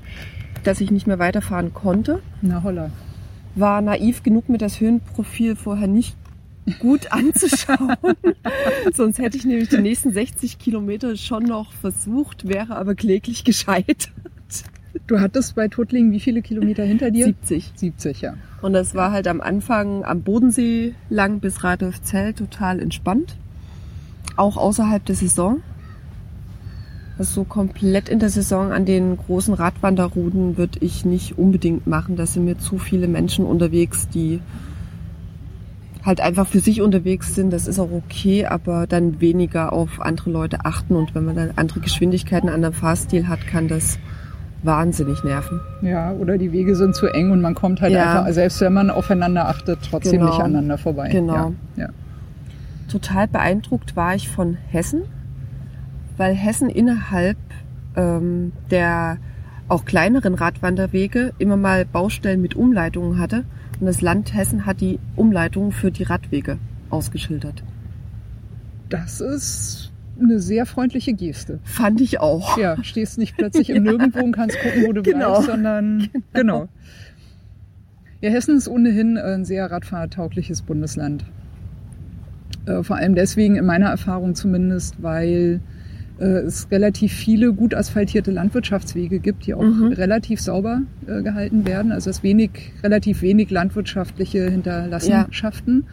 dass 0.63 0.79
ich 0.79 0.89
nicht 0.89 1.05
mehr 1.05 1.19
weiterfahren 1.19 1.73
konnte. 1.73 2.19
Na 2.41 2.63
holla. 2.63 2.91
War 3.55 3.81
naiv 3.81 4.23
genug, 4.23 4.47
mir 4.47 4.57
das 4.57 4.79
Höhenprofil 4.79 5.57
vorher 5.57 5.89
nicht 5.89 6.15
gut 6.79 7.11
anzuschauen. 7.11 7.95
Sonst 8.93 9.19
hätte 9.19 9.37
ich 9.37 9.45
nämlich 9.45 9.69
die 9.69 9.79
nächsten 9.79 10.13
60 10.13 10.59
Kilometer 10.59 11.15
schon 11.15 11.43
noch 11.43 11.73
versucht, 11.73 12.47
wäre 12.47 12.75
aber 12.75 12.95
kläglich 12.95 13.43
gescheitert. 13.43 14.11
Du 15.07 15.19
hattest 15.19 15.55
bei 15.55 15.67
Tuttlingen 15.67 16.11
wie 16.11 16.19
viele 16.19 16.41
Kilometer 16.41 16.83
hinter 16.83 17.09
dir? 17.09 17.25
70. 17.25 17.71
70, 17.75 18.21
ja. 18.21 18.35
Und 18.61 18.73
das 18.73 18.93
war 18.93 19.11
halt 19.11 19.27
am 19.27 19.41
Anfang 19.41 20.05
am 20.05 20.21
Bodensee 20.21 20.93
lang 21.09 21.39
bis 21.39 21.63
Radolfzell 21.63 22.33
total 22.33 22.79
entspannt. 22.79 23.35
Auch 24.35 24.55
außerhalb 24.55 25.03
der 25.03 25.15
Saison. 25.15 25.61
Also 27.17 27.41
so 27.41 27.43
komplett 27.43 28.09
in 28.09 28.19
der 28.19 28.29
Saison 28.29 28.71
an 28.71 28.85
den 28.85 29.17
großen 29.17 29.53
Radwanderrouten 29.53 30.57
würde 30.57 30.79
ich 30.81 31.05
nicht 31.05 31.37
unbedingt 31.37 31.85
machen. 31.85 32.15
Da 32.15 32.25
sind 32.25 32.45
mir 32.45 32.57
zu 32.57 32.77
viele 32.77 33.07
Menschen 33.07 33.45
unterwegs, 33.45 34.07
die 34.09 34.39
halt 36.05 36.19
einfach 36.21 36.47
für 36.47 36.59
sich 36.59 36.81
unterwegs 36.81 37.33
sind, 37.35 37.51
das 37.51 37.67
ist 37.67 37.79
auch 37.79 37.91
okay, 37.91 38.45
aber 38.45 38.87
dann 38.87 39.21
weniger 39.21 39.71
auf 39.71 40.01
andere 40.01 40.31
Leute 40.31 40.65
achten 40.65 40.95
und 40.95 41.15
wenn 41.15 41.23
man 41.25 41.35
dann 41.35 41.51
andere 41.55 41.79
Geschwindigkeiten, 41.79 42.49
einen 42.49 42.55
anderen 42.55 42.75
Fahrstil 42.75 43.27
hat, 43.27 43.47
kann 43.47 43.67
das 43.69 43.97
wahnsinnig 44.63 45.23
nerven. 45.23 45.59
Ja, 45.81 46.11
oder 46.13 46.37
die 46.37 46.51
Wege 46.51 46.75
sind 46.75 46.95
zu 46.95 47.07
eng 47.07 47.31
und 47.31 47.41
man 47.41 47.53
kommt 47.55 47.81
halt 47.81 47.93
Ja. 47.93 48.19
einfach, 48.19 48.33
selbst 48.33 48.59
wenn 48.61 48.73
man 48.73 48.89
aufeinander 48.89 49.47
achtet, 49.47 49.79
trotzdem 49.89 50.19
Genau. 50.19 50.31
nicht 50.31 50.39
aneinander 50.39 50.77
vorbei. 50.77 51.09
Genau. 51.09 51.33
Ja, 51.33 51.51
ja. 51.83 51.89
Total 52.89 53.27
beeindruckt 53.27 53.95
war 53.95 54.15
ich 54.15 54.29
von 54.29 54.57
Hessen, 54.69 55.01
weil 56.17 56.33
Hessen 56.33 56.69
innerhalb 56.69 57.37
ähm, 57.95 58.51
der 58.71 59.17
auch 59.67 59.85
kleineren 59.85 60.33
Radwanderwege 60.33 61.33
immer 61.39 61.57
mal 61.57 61.85
Baustellen 61.85 62.41
mit 62.41 62.55
Umleitungen 62.55 63.19
hatte. 63.19 63.45
Und 63.79 63.85
das 63.87 64.01
Land 64.01 64.33
Hessen 64.33 64.65
hat 64.65 64.81
die 64.81 64.99
Umleitungen 65.15 65.71
für 65.71 65.91
die 65.91 66.03
Radwege 66.03 66.57
ausgeschildert. 66.89 67.63
Das 68.89 69.19
ist 69.21 69.91
eine 70.21 70.39
sehr 70.39 70.65
freundliche 70.65 71.13
Geste. 71.13 71.59
Fand 71.63 71.99
ich 71.99 72.19
auch. 72.19 72.57
Ja, 72.57 72.81
stehst 72.83 73.17
nicht 73.17 73.35
plötzlich 73.35 73.69
im 73.71 73.83
Nirgendwo 73.83 74.19
und 74.19 74.31
kannst 74.33 74.57
gucken, 74.61 74.83
wo 74.85 74.93
du 74.93 75.01
Genau. 75.01 75.31
bleibst, 75.31 75.49
sondern 75.49 76.07
genau. 76.33 76.67
Ja, 78.21 78.29
Hessen 78.29 78.55
ist 78.57 78.69
ohnehin 78.69 79.17
ein 79.17 79.43
sehr 79.43 79.69
radfahrtaugliches 79.69 80.61
Bundesland. 80.61 81.25
Äh, 82.67 82.83
Vor 82.83 82.95
allem 82.95 83.15
deswegen, 83.15 83.55
in 83.55 83.65
meiner 83.65 83.87
Erfahrung 83.87 84.35
zumindest, 84.35 85.01
weil 85.01 85.59
äh, 86.19 86.25
es 86.25 86.67
relativ 86.71 87.11
viele 87.13 87.53
gut 87.53 87.73
asphaltierte 87.73 88.31
Landwirtschaftswege 88.31 89.19
gibt, 89.19 89.45
die 89.45 89.53
auch 89.53 89.63
Mhm. 89.63 89.93
relativ 89.93 90.39
sauber 90.41 90.81
äh, 91.07 91.21
gehalten 91.21 91.65
werden. 91.65 91.91
Also 91.91 92.09
es 92.09 92.23
wenig, 92.23 92.49
relativ 92.83 93.21
wenig 93.21 93.49
landwirtschaftliche 93.49 94.49
Hinterlassenschaften, 94.49 95.85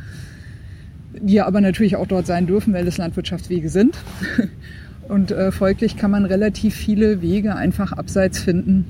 die 1.21 1.35
ja 1.35 1.47
aber 1.47 1.61
natürlich 1.61 1.97
auch 1.97 2.07
dort 2.07 2.27
sein 2.27 2.47
dürfen, 2.47 2.73
weil 2.73 2.87
es 2.87 2.99
Landwirtschaftswege 2.99 3.69
sind. 3.69 3.97
Und 5.09 5.33
äh, 5.33 5.51
folglich 5.51 5.97
kann 5.97 6.13
man 6.13 6.25
relativ 6.25 6.75
viele 6.75 7.21
Wege 7.21 7.57
einfach 7.57 7.93
abseits 7.93 8.39
finden, 8.39 8.85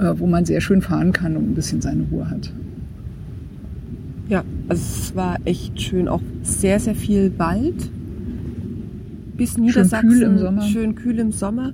äh, 0.00 0.12
wo 0.16 0.26
man 0.26 0.44
sehr 0.44 0.60
schön 0.60 0.82
fahren 0.82 1.12
kann 1.12 1.36
und 1.36 1.52
ein 1.52 1.54
bisschen 1.54 1.80
seine 1.80 2.02
Ruhe 2.10 2.28
hat. 2.28 2.52
Ja, 4.28 4.42
also 4.68 4.82
es 4.82 5.14
war 5.14 5.36
echt 5.44 5.80
schön. 5.80 6.08
Auch 6.08 6.22
sehr, 6.42 6.80
sehr 6.80 6.96
viel 6.96 7.32
Wald. 7.38 7.88
Bis 9.42 9.58
Niedersachsen. 9.58 10.08
kühl 10.08 10.22
im 10.22 10.38
Sommer. 10.38 10.62
Schön 10.62 10.94
kühl 10.94 11.18
im 11.18 11.32
Sommer. 11.32 11.72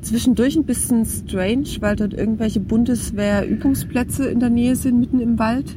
Zwischendurch 0.00 0.56
ein 0.56 0.64
bisschen 0.64 1.04
strange, 1.04 1.68
weil 1.80 1.94
dort 1.94 2.14
irgendwelche 2.14 2.58
Bundeswehr-Übungsplätze 2.58 4.30
in 4.30 4.40
der 4.40 4.48
Nähe 4.48 4.76
sind, 4.76 4.98
mitten 4.98 5.20
im 5.20 5.38
Wald. 5.38 5.76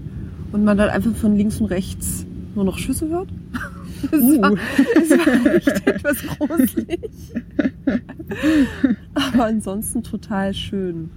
Und 0.54 0.64
man 0.64 0.78
dann 0.78 0.88
einfach 0.88 1.14
von 1.14 1.36
links 1.36 1.60
und 1.60 1.66
rechts 1.66 2.26
nur 2.56 2.64
noch 2.64 2.78
Schüsse 2.78 3.10
hört. 3.10 3.28
Es 4.02 4.12
war, 4.12 4.54
es 4.96 5.10
war 5.10 5.56
echt 5.56 5.86
etwas 5.86 6.24
gruselig. 6.26 7.12
Aber 9.14 9.46
ansonsten 9.46 10.04
total 10.04 10.54
schön. 10.54 11.10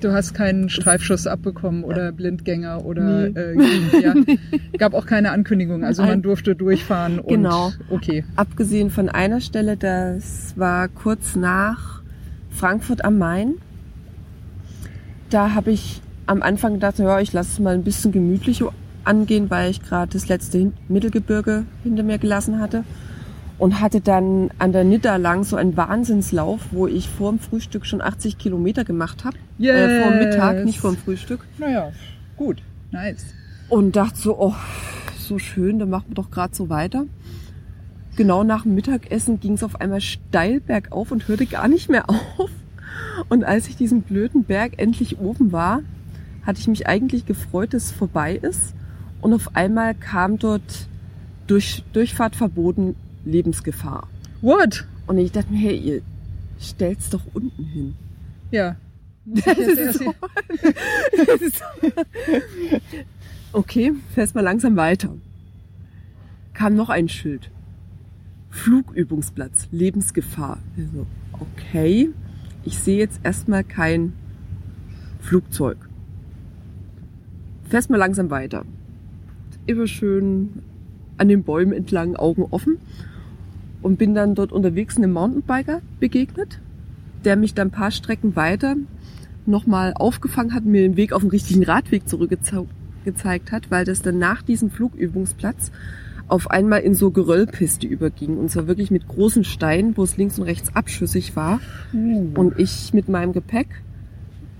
Du 0.00 0.12
hast 0.12 0.32
keinen 0.32 0.68
Streifschuss 0.68 1.26
abbekommen 1.26 1.82
oder 1.82 2.12
Blindgänger 2.12 2.84
oder 2.84 3.28
Nee. 3.28 3.38
äh, 3.38 4.00
ja. 4.00 4.14
Gab 4.78 4.94
auch 4.94 5.06
keine 5.06 5.32
Ankündigung. 5.32 5.84
Also 5.84 6.04
man 6.04 6.22
durfte 6.22 6.54
durchfahren 6.54 7.18
und 7.18 7.28
Genau. 7.28 7.72
okay. 7.90 8.24
Abgesehen 8.36 8.90
von 8.90 9.08
einer 9.08 9.40
Stelle, 9.40 9.76
das 9.76 10.52
war 10.56 10.86
kurz 10.88 11.34
nach 11.34 12.02
Frankfurt 12.50 13.04
am 13.04 13.18
Main. 13.18 13.54
Da 15.30 15.54
habe 15.54 15.72
ich 15.72 16.00
am 16.26 16.42
Anfang 16.42 16.74
gedacht, 16.74 16.98
ja, 16.98 17.20
ich 17.20 17.32
lasse 17.32 17.50
es 17.54 17.58
mal 17.58 17.74
ein 17.74 17.84
bisschen 17.84 18.12
gemütlicher 18.12 18.72
angehen, 19.04 19.50
weil 19.50 19.70
ich 19.70 19.82
gerade 19.82 20.12
das 20.12 20.28
letzte 20.28 20.72
Mittelgebirge 20.88 21.64
hinter 21.82 22.02
mir 22.02 22.18
gelassen 22.18 22.60
hatte. 22.60 22.84
Und 23.58 23.80
hatte 23.80 24.00
dann 24.00 24.50
an 24.60 24.70
der 24.70 24.84
Nidda 24.84 25.16
lang 25.16 25.42
so 25.42 25.56
einen 25.56 25.76
Wahnsinnslauf, 25.76 26.60
wo 26.70 26.86
ich 26.86 27.08
vor 27.08 27.30
dem 27.32 27.40
Frühstück 27.40 27.86
schon 27.86 28.00
80 28.00 28.38
Kilometer 28.38 28.84
gemacht 28.84 29.24
habe. 29.24 29.36
Äh, 29.60 30.02
vor 30.02 30.12
Mittag, 30.12 30.56
Yes. 30.56 30.64
nicht 30.66 30.78
vor 30.78 30.92
dem 30.92 30.98
Frühstück. 30.98 31.44
Naja, 31.58 31.92
gut, 32.36 32.62
nice. 32.90 33.26
Und 33.68 33.96
dachte 33.96 34.18
so, 34.18 34.38
oh, 34.38 34.54
so 35.18 35.38
schön, 35.38 35.78
dann 35.78 35.90
machen 35.90 36.06
wir 36.08 36.14
doch 36.14 36.30
gerade 36.30 36.54
so 36.54 36.68
weiter. 36.68 37.04
Genau 38.16 38.42
nach 38.44 38.62
dem 38.62 38.74
Mittagessen 38.74 39.38
ging 39.40 39.54
es 39.54 39.62
auf 39.62 39.80
einmal 39.80 40.00
steil 40.00 40.60
bergauf 40.60 41.12
und 41.12 41.28
hörte 41.28 41.46
gar 41.46 41.68
nicht 41.68 41.88
mehr 41.88 42.08
auf. 42.10 42.50
Und 43.28 43.44
als 43.44 43.68
ich 43.68 43.76
diesen 43.76 44.02
blöden 44.02 44.44
Berg 44.44 44.74
endlich 44.78 45.18
oben 45.18 45.52
war, 45.52 45.82
hatte 46.44 46.60
ich 46.60 46.68
mich 46.68 46.86
eigentlich 46.86 47.26
gefreut, 47.26 47.74
dass 47.74 47.86
es 47.86 47.92
vorbei 47.92 48.34
ist. 48.36 48.74
Und 49.20 49.34
auf 49.34 49.54
einmal 49.56 49.94
kam 49.94 50.38
dort 50.38 50.88
durch, 51.46 51.82
Durchfahrt 51.92 52.36
verboten 52.36 52.94
Lebensgefahr. 53.24 54.06
What? 54.40 54.86
Und 55.06 55.18
ich 55.18 55.32
dachte 55.32 55.52
mir, 55.52 55.58
hey, 55.58 55.76
ihr 55.76 56.02
stellt's 56.60 57.10
doch 57.10 57.22
unten 57.34 57.64
hin. 57.64 57.94
Ja. 58.50 58.76
Das 59.34 59.58
ist 59.58 59.94
so. 59.98 60.14
Das 61.26 61.40
ist 61.40 61.58
so. 61.58 61.88
Okay, 63.52 63.94
fährst 64.14 64.34
mal 64.34 64.42
langsam 64.42 64.76
weiter. 64.76 65.14
Kam 66.54 66.74
noch 66.74 66.88
ein 66.88 67.08
Schild. 67.08 67.50
Flugübungsplatz, 68.50 69.68
Lebensgefahr. 69.70 70.58
Ich 70.76 70.84
so, 70.92 71.06
okay, 71.32 72.10
ich 72.64 72.78
sehe 72.78 72.98
jetzt 72.98 73.20
erstmal 73.22 73.64
kein 73.64 74.12
Flugzeug. 75.20 75.76
Fährst 77.68 77.90
mal 77.90 77.98
langsam 77.98 78.30
weiter. 78.30 78.64
Immer 79.66 79.86
schön 79.86 80.62
an 81.18 81.28
den 81.28 81.42
Bäumen 81.42 81.72
entlang, 81.72 82.16
Augen 82.16 82.46
offen. 82.50 82.78
Und 83.82 83.98
bin 83.98 84.14
dann 84.14 84.34
dort 84.34 84.50
unterwegs 84.52 84.96
einem 84.96 85.12
Mountainbiker 85.12 85.82
begegnet, 86.00 86.60
der 87.24 87.36
mich 87.36 87.54
dann 87.54 87.68
ein 87.68 87.72
paar 87.72 87.90
Strecken 87.90 88.34
weiter 88.34 88.76
nochmal 89.48 89.94
aufgefangen 89.94 90.54
hat, 90.54 90.64
mir 90.64 90.82
den 90.82 90.96
Weg 90.96 91.12
auf 91.12 91.22
den 91.22 91.30
richtigen 91.30 91.64
Radweg 91.64 92.08
zurückgezeigt 92.08 93.52
hat, 93.52 93.70
weil 93.70 93.84
das 93.84 94.02
dann 94.02 94.18
nach 94.18 94.42
diesem 94.42 94.70
Flugübungsplatz 94.70 95.72
auf 96.28 96.50
einmal 96.50 96.80
in 96.80 96.94
so 96.94 97.10
Geröllpiste 97.10 97.86
überging. 97.86 98.36
Und 98.36 98.50
zwar 98.50 98.66
wirklich 98.66 98.90
mit 98.90 99.08
großen 99.08 99.44
Steinen, 99.44 99.96
wo 99.96 100.04
es 100.04 100.16
links 100.16 100.38
und 100.38 100.44
rechts 100.44 100.74
abschüssig 100.76 101.34
war. 101.36 101.60
Uh. 101.92 102.30
Und 102.34 102.58
ich 102.58 102.92
mit 102.92 103.08
meinem 103.08 103.32
Gepäck, 103.32 103.82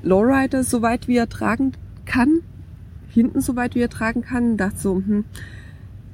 Lowrider 0.02 0.64
so 0.64 0.82
weit 0.82 1.08
wie 1.08 1.16
er 1.16 1.28
tragen 1.28 1.72
kann, 2.06 2.40
hinten 3.10 3.40
so 3.40 3.56
weit 3.56 3.74
wie 3.74 3.80
er 3.80 3.90
tragen 3.90 4.22
kann, 4.22 4.56
dachte 4.56 4.78
so, 4.78 4.94
hm, 4.96 5.24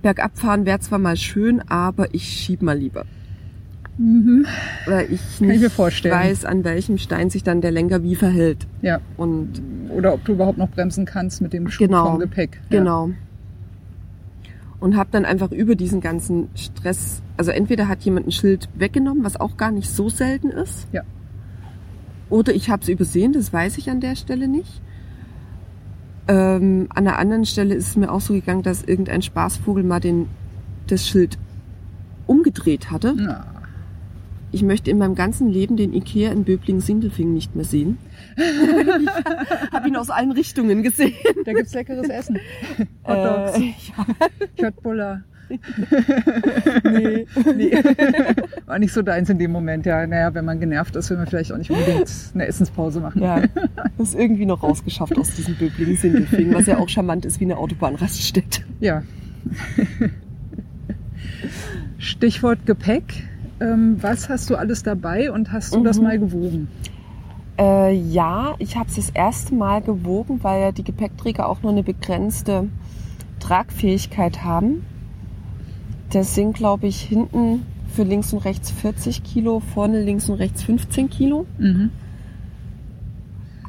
bergab 0.02 0.36
fahren 0.36 0.66
wäre 0.66 0.80
zwar 0.80 0.98
mal 0.98 1.16
schön, 1.16 1.60
aber 1.68 2.12
ich 2.14 2.24
schieb 2.24 2.62
mal 2.62 2.76
lieber. 2.76 3.06
Mhm. 3.96 4.44
Weil 4.86 5.12
ich 5.12 5.38
Kann 5.38 5.50
ich 5.50 5.60
nicht 5.60 5.72
vorstellen. 5.72 6.14
weiß, 6.14 6.44
an 6.44 6.64
welchem 6.64 6.98
Stein 6.98 7.30
sich 7.30 7.44
dann 7.44 7.60
der 7.60 7.70
Lenker 7.70 8.02
wie 8.02 8.16
verhält. 8.16 8.66
Ja. 8.82 9.00
Und 9.16 9.62
Oder 9.90 10.14
ob 10.14 10.24
du 10.24 10.32
überhaupt 10.32 10.58
noch 10.58 10.68
bremsen 10.70 11.04
kannst 11.04 11.40
mit 11.40 11.52
dem 11.52 11.68
Schub 11.70 11.86
Genau, 11.88 12.06
vom 12.10 12.18
Gepäck. 12.18 12.60
Ja. 12.70 12.78
Genau. 12.78 13.10
Und 14.80 14.96
habe 14.96 15.08
dann 15.12 15.24
einfach 15.24 15.50
über 15.52 15.76
diesen 15.76 16.00
ganzen 16.00 16.48
Stress, 16.56 17.22
also 17.36 17.50
entweder 17.52 17.88
hat 17.88 18.02
jemand 18.02 18.26
ein 18.26 18.32
Schild 18.32 18.68
weggenommen, 18.74 19.24
was 19.24 19.38
auch 19.40 19.56
gar 19.56 19.70
nicht 19.70 19.88
so 19.88 20.08
selten 20.08 20.50
ist. 20.50 20.88
Ja. 20.92 21.02
Oder 22.30 22.52
ich 22.54 22.68
habe 22.70 22.82
es 22.82 22.88
übersehen, 22.88 23.32
das 23.32 23.52
weiß 23.52 23.78
ich 23.78 23.88
an 23.90 24.00
der 24.00 24.16
Stelle 24.16 24.48
nicht. 24.48 24.82
Ähm, 26.26 26.88
an 26.94 27.04
der 27.04 27.18
anderen 27.18 27.44
Stelle 27.44 27.74
ist 27.74 27.88
es 27.88 27.96
mir 27.96 28.10
auch 28.10 28.20
so 28.20 28.32
gegangen, 28.34 28.62
dass 28.62 28.82
irgendein 28.82 29.22
Spaßvogel 29.22 29.84
mal 29.84 30.00
den, 30.00 30.26
das 30.86 31.06
Schild 31.06 31.38
umgedreht 32.26 32.90
hatte. 32.90 33.14
Na, 33.16 33.46
Ich 34.54 34.62
möchte 34.62 34.88
in 34.88 34.98
meinem 34.98 35.16
ganzen 35.16 35.48
Leben 35.48 35.76
den 35.76 35.92
Ikea 35.92 36.30
in 36.30 36.44
Böblingen-Sindelfingen 36.44 37.34
nicht 37.34 37.56
mehr 37.56 37.64
sehen. 37.64 37.98
ich 38.36 39.72
habe 39.72 39.88
ihn 39.88 39.96
aus 39.96 40.10
allen 40.10 40.30
Richtungen 40.30 40.84
gesehen. 40.84 41.12
da 41.44 41.52
gibt's 41.52 41.74
leckeres 41.74 42.08
Essen. 42.08 42.38
Hotdogs, 43.04 43.58
Äh, 43.58 43.74
ja, 43.88 44.06
nee. 46.84 47.26
Nee. 47.52 47.72
War 48.66 48.78
nicht 48.78 48.92
so 48.92 49.02
deins 49.02 49.28
in 49.28 49.40
dem 49.40 49.50
Moment, 49.50 49.86
ja. 49.86 50.06
Naja, 50.06 50.32
wenn 50.34 50.44
man 50.44 50.60
genervt 50.60 50.94
ist, 50.94 51.10
will 51.10 51.16
man 51.16 51.26
vielleicht 51.26 51.52
auch 51.52 51.58
nicht 51.58 51.72
unbedingt 51.72 52.08
eine 52.34 52.46
Essenspause 52.46 53.00
machen. 53.00 53.22
Ja, 53.22 53.42
das 53.98 54.10
ist 54.10 54.14
irgendwie 54.14 54.46
noch 54.46 54.62
rausgeschafft 54.62 55.18
aus 55.18 55.34
diesem 55.34 55.56
Böblingen 55.56 55.96
Sindelfingen, 55.96 56.54
was 56.54 56.66
ja 56.66 56.78
auch 56.78 56.88
charmant 56.88 57.24
ist 57.24 57.40
wie 57.40 57.44
eine 57.44 57.58
Autobahnraststätte. 57.58 58.62
Ja. 58.78 59.02
Stichwort 61.98 62.64
Gepäck. 62.66 63.24
Ähm, 63.60 63.96
was 64.00 64.28
hast 64.28 64.50
du 64.50 64.56
alles 64.56 64.82
dabei 64.82 65.30
und 65.30 65.52
hast 65.52 65.74
du 65.74 65.82
das 65.82 65.98
Mhm. 65.98 66.04
mal 66.04 66.18
gewogen? 66.18 66.68
Äh, 67.58 67.94
ja, 67.94 68.54
ich 68.58 68.76
habe 68.76 68.88
es 68.88 68.96
das 68.96 69.10
erste 69.10 69.54
Mal 69.54 69.80
gewogen, 69.80 70.40
weil 70.42 70.60
ja 70.60 70.72
die 70.72 70.82
Gepäckträger 70.82 71.48
auch 71.48 71.62
nur 71.62 71.70
eine 71.70 71.84
begrenzte 71.84 72.68
Tragfähigkeit 73.38 74.42
haben. 74.42 74.84
Das 76.10 76.34
sind, 76.34 76.54
glaube 76.54 76.86
ich, 76.88 77.00
hinten 77.00 77.64
für 77.88 78.02
links 78.02 78.32
und 78.32 78.44
rechts 78.44 78.70
40 78.72 79.22
Kilo, 79.22 79.60
vorne 79.60 80.02
links 80.02 80.28
und 80.28 80.36
rechts 80.36 80.62
15 80.64 81.10
Kilo. 81.10 81.46
Mhm. 81.58 81.90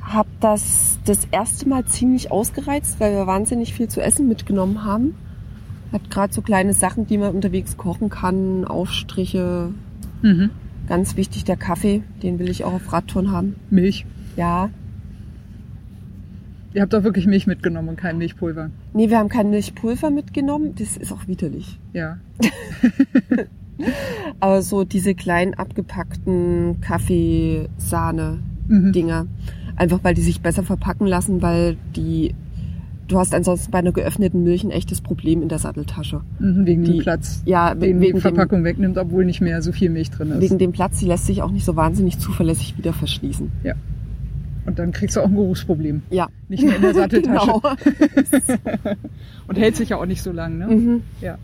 Hab 0.01 0.27
das 0.39 0.99
das 1.05 1.25
erste 1.31 1.67
Mal 1.69 1.85
ziemlich 1.85 2.31
ausgereizt, 2.31 2.99
weil 2.99 3.13
wir 3.13 3.27
wahnsinnig 3.27 3.73
viel 3.73 3.87
zu 3.87 4.01
essen 4.01 4.27
mitgenommen 4.27 4.83
haben. 4.83 5.15
Hat 5.95 6.11
gerade 6.11 6.31
so 6.33 6.41
kleine 6.41 6.73
Sachen, 6.73 7.07
die 7.07 7.17
man 7.17 7.33
unterwegs 7.33 7.77
kochen 7.77 8.09
kann, 8.09 8.65
Aufstriche. 8.65 9.69
Mhm. 10.21 10.49
Ganz 10.89 11.15
wichtig 11.15 11.45
der 11.45 11.55
Kaffee, 11.55 12.03
den 12.21 12.37
will 12.37 12.49
ich 12.49 12.65
auch 12.65 12.73
auf 12.73 12.91
Radtouren 12.91 13.31
haben. 13.31 13.55
Milch. 13.69 14.05
Ja. 14.35 14.69
Ihr 16.73 16.81
habt 16.81 16.91
doch 16.91 17.05
wirklich 17.05 17.27
Milch 17.27 17.47
mitgenommen 17.47 17.87
und 17.87 17.95
kein 17.95 18.17
Milchpulver. 18.17 18.71
Nee, 18.93 19.09
wir 19.09 19.19
haben 19.19 19.29
kein 19.29 19.49
Milchpulver 19.49 20.09
mitgenommen. 20.09 20.75
Das 20.77 20.97
ist 20.97 21.13
auch 21.13 21.29
widerlich. 21.29 21.79
Ja. 21.93 22.17
Aber 24.41 24.61
so 24.61 24.83
diese 24.83 25.15
kleinen 25.15 25.53
abgepackten 25.53 26.81
Kaffeesahne-Dinger. 26.81 29.23
Mhm. 29.23 29.29
Einfach 29.77 29.99
weil 30.03 30.13
die 30.13 30.23
sich 30.23 30.41
besser 30.41 30.63
verpacken 30.63 31.07
lassen, 31.07 31.41
weil 31.41 31.77
die. 31.95 32.35
Du 33.07 33.19
hast 33.19 33.35
ansonsten 33.35 33.69
bei 33.71 33.77
einer 33.79 33.91
geöffneten 33.91 34.43
Milch 34.43 34.63
ein 34.63 34.71
echtes 34.71 34.99
Problem 34.99 35.43
in 35.43 35.47
der 35.49 35.59
Satteltasche. 35.59 36.21
Mhm, 36.39 36.65
wegen 36.65 36.83
Die- 36.83 36.93
dem 36.93 36.99
Platz, 37.01 37.43
Ja, 37.45 37.75
den 37.75 38.01
wegen 38.01 38.15
die 38.15 38.21
Verpackung 38.21 38.63
wegnimmt, 38.63 38.97
obwohl 38.97 39.25
nicht 39.25 39.41
mehr 39.41 39.61
so 39.61 39.71
viel 39.71 39.91
Milch 39.91 40.09
drin 40.09 40.29
Dem, 40.29 40.37
ist. 40.39 40.43
wegen 40.43 40.57
dem 40.57 40.71
Platz, 40.71 40.99
die 40.99 41.05
lässt 41.05 41.27
sich 41.27 41.43
auch 41.43 41.51
nicht 41.51 41.65
so 41.65 41.75
wahnsinnig 41.75 42.17
zuverlässig 42.17 42.77
wieder 42.77 42.93
verschließen. 42.93 43.51
und 44.65 44.79
dann 44.79 44.91
kriegst 44.91 45.15
du 45.15 45.21
auch 45.21 45.27
ein 45.27 45.35
Geruchsproblem. 45.35 46.01
Ja. 46.09 46.27
Nicht 46.49 46.63
mehr 46.63 46.77
in 46.77 46.81
der 46.81 46.93
Satteltasche. 46.95 47.45
genau. 47.45 47.61
Und 49.47 49.57
hält 49.59 49.75
sich 49.75 49.89
ja 49.89 49.97
auch 49.97 50.07
nicht 50.07 50.23
so 50.23 50.31
lang, 50.31 50.57
ne? 50.57 50.67
mhm. 50.67 51.01
Ja. 51.21 51.37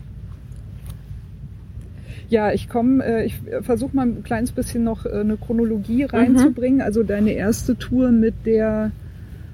Ja, 2.28 2.50
ich 2.52 2.68
komme, 2.68 3.04
äh, 3.04 3.24
ich 3.26 3.40
versuche 3.60 3.94
mal 3.94 4.06
ein 4.06 4.22
kleines 4.24 4.50
bisschen 4.50 4.82
noch 4.84 5.04
äh, 5.06 5.10
eine 5.20 5.36
Chronologie 5.36 6.04
reinzubringen. 6.04 6.80
Also 6.80 7.04
deine 7.04 7.30
erste 7.32 7.76
Tour 7.76 8.10
mit 8.10 8.34
der 8.46 8.90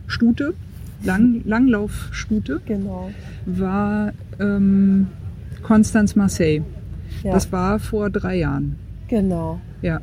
Stute, 0.07 0.55
Lang, 1.05 1.43
Langlaufstute, 1.45 2.61
Genau. 2.67 3.11
war 3.47 4.13
ähm, 4.41 5.07
Constance 5.63 6.17
Marseille. 6.17 6.63
Ja. 7.23 7.33
Das 7.33 7.51
war 7.53 7.79
vor 7.79 8.11
drei 8.11 8.37
Jahren. 8.37 8.77
genau. 9.09 9.61
Ja. 9.83 10.01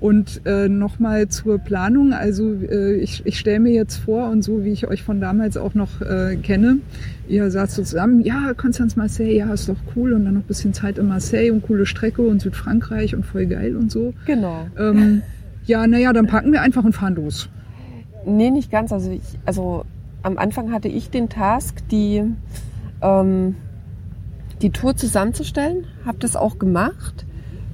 Und 0.00 0.40
äh, 0.46 0.66
nochmal 0.66 1.28
zur 1.28 1.58
Planung. 1.58 2.14
Also 2.14 2.54
äh, 2.54 2.94
ich, 2.94 3.20
ich 3.26 3.38
stelle 3.38 3.60
mir 3.60 3.72
jetzt 3.74 3.96
vor, 3.96 4.30
und 4.30 4.40
so 4.42 4.64
wie 4.64 4.70
ich 4.70 4.86
euch 4.88 5.02
von 5.02 5.20
damals 5.20 5.58
auch 5.58 5.74
noch 5.74 6.00
äh, 6.00 6.36
kenne, 6.36 6.78
ihr 7.28 7.50
saßt 7.50 7.74
so 7.74 7.82
zusammen, 7.82 8.20
ja, 8.22 8.54
Konstanz 8.56 8.96
Marseille, 8.96 9.36
ja, 9.36 9.52
ist 9.52 9.68
doch 9.68 9.76
cool. 9.94 10.14
Und 10.14 10.24
dann 10.24 10.32
noch 10.34 10.40
ein 10.40 10.46
bisschen 10.46 10.72
Zeit 10.72 10.96
in 10.96 11.06
Marseille 11.06 11.50
und 11.50 11.62
coole 11.64 11.84
Strecke 11.84 12.22
und 12.22 12.40
Südfrankreich 12.40 13.14
und 13.14 13.26
voll 13.26 13.44
geil 13.44 13.76
und 13.76 13.90
so. 13.92 14.14
Genau. 14.24 14.66
Ähm, 14.78 15.20
ja, 15.66 15.86
naja, 15.86 16.14
dann 16.14 16.26
packen 16.26 16.50
wir 16.50 16.62
einfach 16.62 16.82
und 16.82 16.94
fahren 16.94 17.16
los. 17.16 17.50
Nee, 18.24 18.50
nicht 18.50 18.70
ganz. 18.70 18.92
Also, 18.94 19.10
ich, 19.10 19.20
also 19.44 19.84
am 20.22 20.38
Anfang 20.38 20.72
hatte 20.72 20.88
ich 20.88 21.10
den 21.10 21.28
Task, 21.28 21.86
die, 21.88 22.22
ähm, 23.02 23.56
die 24.62 24.70
Tour 24.70 24.96
zusammenzustellen. 24.96 25.86
Habe 26.04 26.18
das 26.18 26.36
auch 26.36 26.58
gemacht. 26.58 27.26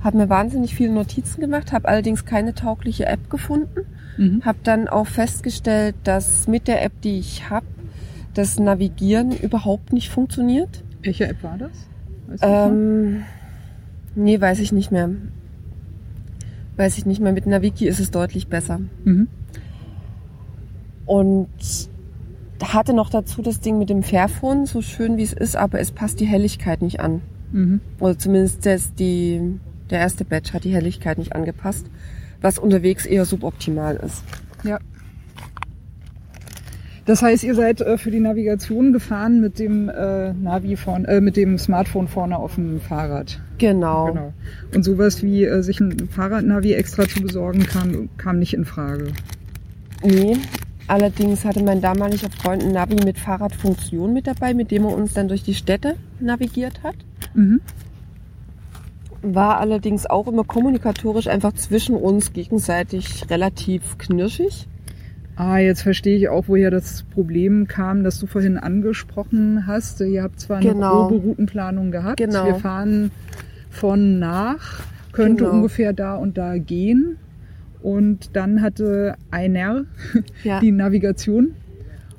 Habe 0.03 0.19
mir 0.19 0.29
wahnsinnig 0.29 0.75
viele 0.75 0.93
Notizen 0.93 1.41
gemacht, 1.41 1.73
habe 1.73 1.89
allerdings 1.89 2.25
keine 2.25 2.55
taugliche 2.55 3.07
App 3.07 3.29
gefunden. 3.29 3.81
Mhm. 4.17 4.43
Habe 4.45 4.59
dann 4.63 4.89
auch 4.89 5.07
festgestellt, 5.07 5.97
dass 6.05 6.47
mit 6.47 6.69
der 6.69 6.85
App, 6.85 6.93
die 7.03 7.19
ich 7.19 7.51
habe, 7.51 7.67
das 8.35 8.59
Navigieren 8.59 9.33
überhaupt 9.33 9.93
nicht 9.93 10.11
funktioniert. 10.11 10.85
Welche 11.03 11.27
App 11.27 11.43
war 11.43 11.59
das? 11.59 11.71
Weißt 12.29 12.43
du? 12.43 12.47
Ähm, 12.47 13.23
nee, 14.15 14.41
weiß 14.41 14.61
ich 14.61 14.73
nicht 14.73 14.93
mehr. 14.93 15.11
Weiß 16.77 16.99
ich 16.99 17.07
nicht 17.07 17.21
mehr. 17.21 17.33
Mit 17.33 17.47
Naviki 17.47 17.87
ist 17.87 18.01
es 18.01 18.11
deutlich 18.11 18.49
besser. 18.49 18.81
mhm. 19.05 19.29
Und 21.07 21.49
hatte 22.63 22.93
noch 22.93 23.11
dazu 23.11 23.43
das 23.43 23.61
Ding 23.61 23.79
mit 23.79 23.91
dem 23.91 24.03
Fairphone, 24.03 24.67
so 24.67 24.83
schön 24.83 25.17
wie 25.17 25.23
es 25.23 25.33
ist, 25.33 25.57
aber 25.57 25.81
es 25.81 25.91
passt 25.91 26.21
die 26.21 26.27
Helligkeit 26.27 26.83
nicht 26.83 27.01
an. 27.01 27.23
Mhm. 27.53 27.81
Oder 28.01 28.19
zumindest 28.19 28.67
das, 28.67 28.95
die, 28.95 29.59
der 29.91 30.01
erste 30.01 30.25
Batch 30.25 30.53
hat 30.53 30.65
die 30.65 30.75
Helligkeit 30.75 31.19
nicht 31.19 31.35
angepasst, 31.35 31.87
was 32.41 32.59
unterwegs 32.59 33.07
eher 33.07 33.25
suboptimal 33.25 33.97
ist. 33.97 34.23
Ja. 34.63 34.79
Das 37.07 37.23
heißt, 37.23 37.45
ihr 37.45 37.55
seid 37.55 37.81
äh, 37.81 37.99
für 37.99 38.11
die 38.11 38.19
Navigation 38.19 38.93
gefahren 38.93 39.41
mit 39.41 39.61
dem 39.61 39.89
äh, 39.89 40.33
Navi 40.33 40.77
vorne, 40.77 41.07
äh, 41.07 41.21
mit 41.21 41.37
dem 41.37 41.57
Smartphone 41.57 42.09
vorne 42.09 42.37
auf 42.37 42.57
dem 42.57 42.81
Fahrrad. 42.81 43.41
Genau. 43.59 44.07
Genau. 44.07 44.33
Und 44.75 44.83
sowas 44.83 45.23
wie 45.23 45.45
äh, 45.45 45.63
sich 45.63 45.79
ein 45.79 46.09
Fahrradnavi 46.09 46.73
extra 46.73 47.07
zu 47.07 47.23
besorgen 47.23 47.61
kam, 47.61 48.09
kam 48.17 48.41
nicht 48.41 48.55
in 48.55 48.65
Frage. 48.65 49.13
Nee. 50.03 50.37
Allerdings 50.89 51.45
hatte 51.45 51.63
mein 51.63 51.81
damaliger 51.81 52.31
Freund 52.31 52.63
ein 52.63 52.73
Navi 52.73 52.97
mit 53.05 53.19
Fahrradfunktion 53.19 54.13
mit 54.13 54.27
dabei, 54.27 54.55
mit 54.55 54.71
dem 54.71 54.85
er 54.85 54.95
uns 54.95 55.15
dann 55.15 55.27
durch 55.29 55.43
die 55.43 55.55
Städte 55.55 55.97
navigiert 56.21 56.83
hat. 56.85 56.95
Mhm. 57.35 57.61
War 59.23 59.59
allerdings 59.59 60.07
auch 60.07 60.29
immer 60.29 60.45
kommunikatorisch 60.45 61.27
einfach 61.27 61.53
zwischen 61.55 61.97
uns 61.97 62.33
gegenseitig 62.33 63.29
relativ 63.31 63.99
knirschig. 63.99 64.69
Ah, 65.35 65.59
jetzt 65.59 65.83
verstehe 65.83 66.17
ich 66.17 66.29
auch, 66.29 66.45
woher 66.47 66.71
das 66.71 67.03
Problem 67.13 67.67
kam, 67.67 68.05
das 68.05 68.21
du 68.21 68.27
vorhin 68.27 68.57
angesprochen 68.57 69.67
hast. 69.67 70.01
Ihr 70.01 70.23
habt 70.23 70.41
zwar 70.41 70.59
eine 70.59 70.73
Genau. 70.73 71.09
grobe 71.09 71.27
Routenplanung 71.27 71.91
gehabt. 71.91 72.17
Genau. 72.19 72.47
Wir 72.47 72.55
fahren 72.55 73.11
von 73.71 74.19
nach, 74.19 74.81
könnte 75.13 75.45
Genau. 75.45 75.57
ungefähr 75.57 75.93
da 75.93 76.15
und 76.15 76.39
da 76.39 76.57
gehen. 76.57 77.19
Und 77.87 78.31
dann 78.35 78.63
hatte 78.63 79.15
einer 79.31 79.85
Ja, 80.43 80.59
die 80.61 80.73
Navigation 80.73 81.53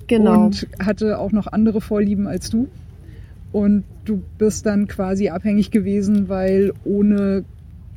genau. 0.08 0.46
und 0.46 0.66
hatte 0.80 1.20
auch 1.20 1.34
noch 1.34 1.48
andere 1.48 1.82
Vorlieben 1.82 2.26
als 2.26 2.50
du. 2.50 2.70
Und 3.52 3.84
du 4.06 4.24
bist 4.38 4.66
dann 4.66 4.88
quasi 4.88 5.28
abhängig 5.28 5.70
gewesen, 5.70 6.30
weil 6.30 6.72
ohne 6.86 7.44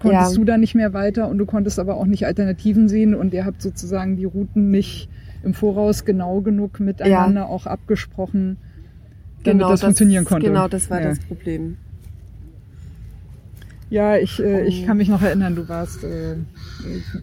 konntest 0.01 0.33
Ja. 0.33 0.37
du 0.37 0.45
dann 0.45 0.59
nicht 0.59 0.75
mehr 0.75 0.93
weiter 0.95 1.29
und 1.29 1.39
du 1.39 1.47
konntest 1.47 1.79
aber 1.79 1.97
auch 1.97 2.07
nicht 2.07 2.27
Alternativen 2.27 2.89
sehen 2.89 3.15
und 3.15 3.33
ihr 3.35 3.45
habt 3.45 3.63
sozusagen 3.63 4.17
die 4.17 4.25
Routen 4.25 4.73
nicht 4.73 5.09
im 5.45 5.55
Voraus 5.55 6.05
genau 6.05 6.41
genug 6.41 6.81
miteinander 6.81 7.49
auch 7.49 7.67
abgesprochen, 7.67 8.57
damit 9.45 9.63
das, 9.63 9.83
funktionieren 9.83 10.25
konnte. 10.25 10.49
Genau, 10.49 10.67
das 10.67 10.91
war 10.91 11.01
ja. 11.01 11.11
das 11.11 11.21
Problem. 11.21 11.77
Ja, 13.91 14.17
ich, 14.17 14.41
äh, 14.43 14.63
ich 14.67 14.83
Oh. 14.83 14.87
kann 14.87 14.97
mich 14.99 15.09
noch 15.09 15.21
erinnern, 15.21 15.57
du 15.57 15.69
warst 15.69 16.05
äh, 16.05 16.37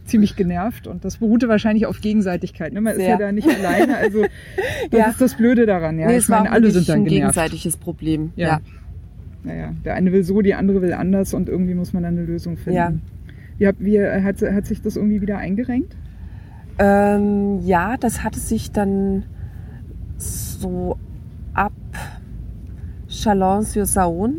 ziemlich 0.05 0.35
genervt 0.35 0.85
und 0.85 1.05
das 1.05 1.17
beruhte 1.17 1.47
wahrscheinlich 1.47 1.85
auf 1.85 2.01
Gegenseitigkeit. 2.01 2.73
Ne? 2.73 2.81
Man 2.81 2.93
ist 2.93 2.99
Sehr. 2.99 3.09
ja 3.11 3.17
da 3.17 3.31
nicht 3.31 3.47
alleine, 3.47 3.95
also 3.97 4.23
das 4.91 4.99
Ja. 4.99 5.07
ist 5.09 5.21
das 5.21 5.35
Blöde 5.35 5.65
daran. 5.65 5.97
Ja, 5.97 6.07
nee, 6.07 6.17
ich 6.17 6.27
meine, 6.27 6.51
alle 6.51 6.69
sind 6.71 6.89
dann 6.89 6.99
ein 6.99 7.05
genervt. 7.05 7.35
gegenseitiges 7.35 7.77
Problem. 7.77 8.31
Ja. 8.35 8.47
Ja. 8.47 8.59
Naja, 9.43 9.71
der 9.85 9.95
eine 9.95 10.11
will 10.11 10.23
so, 10.23 10.41
die 10.41 10.55
andere 10.55 10.81
will 10.81 10.91
anders 10.91 11.33
und 11.33 11.47
irgendwie 11.47 11.73
muss 11.73 11.93
man 11.93 12.03
dann 12.03 12.17
eine 12.17 12.25
Lösung 12.25 12.57
finden. 12.57 12.75
Ja. 12.77 12.91
Wie, 13.59 13.67
habt- 13.67 13.79
wie 13.83 13.95
äh, 13.95 14.21
hat, 14.21 14.41
hat 14.41 14.65
sich 14.65 14.81
das 14.81 14.97
irgendwie 14.97 15.21
wieder 15.21 15.37
eingerenkt? 15.37 15.95
Ähm, 16.79 17.59
ja, 17.63 17.95
das 17.97 18.23
hatte 18.25 18.39
sich 18.41 18.71
dann 18.71 19.23
so 20.17 20.97
ab 21.53 21.71
Chalon-sur-Saône, 23.07 24.33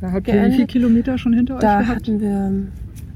Da 0.00 0.12
habt 0.12 0.28
ihr 0.28 0.46
wie 0.46 0.52
viele 0.52 0.66
Kilometer 0.66 1.18
schon 1.18 1.32
hinter 1.32 1.58
da 1.58 1.78
euch 1.78 1.86
gehabt? 1.86 2.00
hatten 2.00 2.20
wir, 2.20 2.52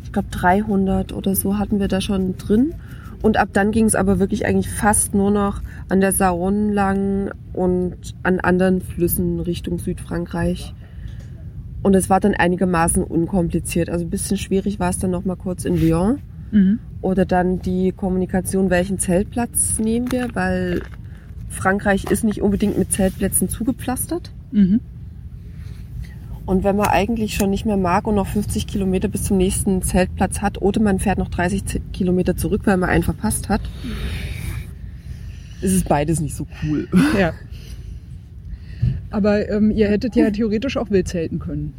ich 0.05 0.13
glaube 0.13 0.29
300 0.31 1.13
oder 1.13 1.35
so 1.35 1.59
hatten 1.59 1.81
wir 1.81 1.89
da 1.89 2.01
schon 2.01 2.37
drin. 2.37 2.75
Und 3.23 3.37
ab 3.37 3.51
dann 3.53 3.71
ging 3.71 3.87
es 3.87 3.95
aber 3.95 4.19
wirklich 4.19 4.47
eigentlich 4.47 4.69
fast 4.69 5.15
nur 5.15 5.31
noch 5.31 5.63
an 5.89 6.01
der 6.01 6.13
Saône 6.13 6.73
lang 6.73 7.31
und 7.53 7.97
an 8.25 8.41
anderen 8.41 8.81
Flüssen 8.81 9.39
Richtung 9.39 9.79
Südfrankreich. 9.79 10.75
Und 11.83 11.95
es 11.95 12.11
war 12.11 12.19
dann 12.19 12.35
einigermaßen 12.35 13.03
unkompliziert. 13.05 13.91
Also 13.91 14.05
ein 14.05 14.11
bisschen 14.11 14.39
schwierig 14.39 14.81
war 14.81 14.91
es 14.91 14.99
dann 14.99 15.13
noch 15.13 15.25
mal 15.25 15.37
kurz 15.37 15.65
in 15.65 15.77
Lyon. 15.77 16.19
Mhm. 16.51 16.81
Oder 17.01 17.25
dann 17.25 17.61
die 17.61 17.93
Kommunikation, 17.93 18.71
welchen 18.71 18.99
Zeltplatz 18.99 19.79
nehmen 19.79 20.11
wir, 20.11 20.29
weil 20.35 20.83
Frankreich 21.49 22.05
ist 22.05 22.25
nicht 22.25 22.43
unbedingt 22.43 22.79
mit 22.79 22.93
Zeltplätzen 22.93 23.49
zugepflastert. 23.49 24.33
Mhm. 24.51 24.81
Und 26.47 26.65
wenn 26.65 26.77
man 26.77 26.89
eigentlich 26.89 27.35
schon 27.35 27.51
nicht 27.51 27.67
mehr 27.67 27.77
mag 27.77 28.07
und 28.07 28.17
noch 28.17 28.27
50 28.27 28.67
Kilometer 28.67 29.09
bis 29.09 29.25
zum 29.25 29.37
nächsten 29.37 29.81
Zeltplatz 29.83 30.41
hat 30.41 30.61
oder 30.61 30.81
man 30.81 30.99
fährt 30.99 31.19
noch 31.19 31.29
30 31.29 31.65
Z- 31.67 31.83
Kilometer 31.93 32.37
zurück, 32.37 32.63
weil 32.65 32.77
man 32.77 32.91
einen 32.91 33.05
verpasst 33.05 33.49
hat, 33.49 33.61
ist 35.61 35.73
es 35.73 35.85
beides 35.85 36.21
nicht 36.21 36.35
so 36.35 36.47
cool. 36.65 36.89
Ja. 37.19 37.33
Aber 39.11 39.49
ähm, 39.49 39.71
ihr 39.71 39.89
hättet 39.89 40.17
ja 40.17 40.31
theoretisch 40.31 40.77
auch 40.77 40.91
wild 40.91 41.07
zelten 41.07 41.39
können. 41.39 41.75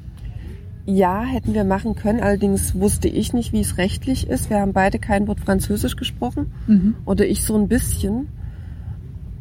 Ja, 0.85 1.23
hätten 1.23 1.53
wir 1.53 1.63
machen 1.63 1.95
können. 1.95 2.19
Allerdings 2.19 2.75
wusste 2.75 3.07
ich 3.07 3.33
nicht, 3.33 3.53
wie 3.53 3.61
es 3.61 3.77
rechtlich 3.77 4.27
ist. 4.29 4.49
Wir 4.49 4.59
haben 4.59 4.73
beide 4.73 4.99
kein 4.99 5.27
Wort 5.27 5.39
Französisch 5.39 5.95
gesprochen. 5.95 6.51
Mhm. 6.67 6.95
Oder 7.05 7.25
ich 7.25 7.43
so 7.43 7.57
ein 7.57 7.67
bisschen. 7.67 8.27